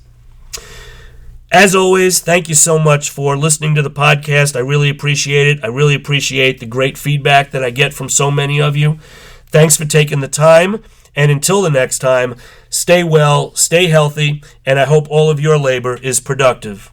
As 1.51 1.73
always, 1.73 2.19
thank 2.19 2.49
you 2.49 2.55
so 2.55 2.77
much 2.77 3.09
for 3.09 3.37
listening 3.37 3.73
to 3.75 3.81
the 3.81 3.89
podcast. 3.89 4.55
I 4.55 4.59
really 4.59 4.89
appreciate 4.89 5.47
it. 5.47 5.63
I 5.63 5.67
really 5.67 5.95
appreciate 5.95 6.59
the 6.59 6.65
great 6.65 6.97
feedback 6.97 7.51
that 7.51 7.63
I 7.63 7.69
get 7.69 7.93
from 7.93 8.09
so 8.09 8.29
many 8.29 8.59
of 8.59 8.75
you. 8.75 8.99
Thanks 9.45 9.77
for 9.77 9.85
taking 9.85 10.19
the 10.19 10.27
time. 10.27 10.83
And 11.15 11.31
until 11.31 11.61
the 11.61 11.69
next 11.69 11.99
time, 11.99 12.35
stay 12.69 13.03
well, 13.03 13.55
stay 13.55 13.87
healthy, 13.87 14.43
and 14.65 14.77
I 14.77 14.85
hope 14.85 15.07
all 15.09 15.29
of 15.29 15.39
your 15.39 15.57
labor 15.57 15.95
is 15.95 16.19
productive. 16.19 16.91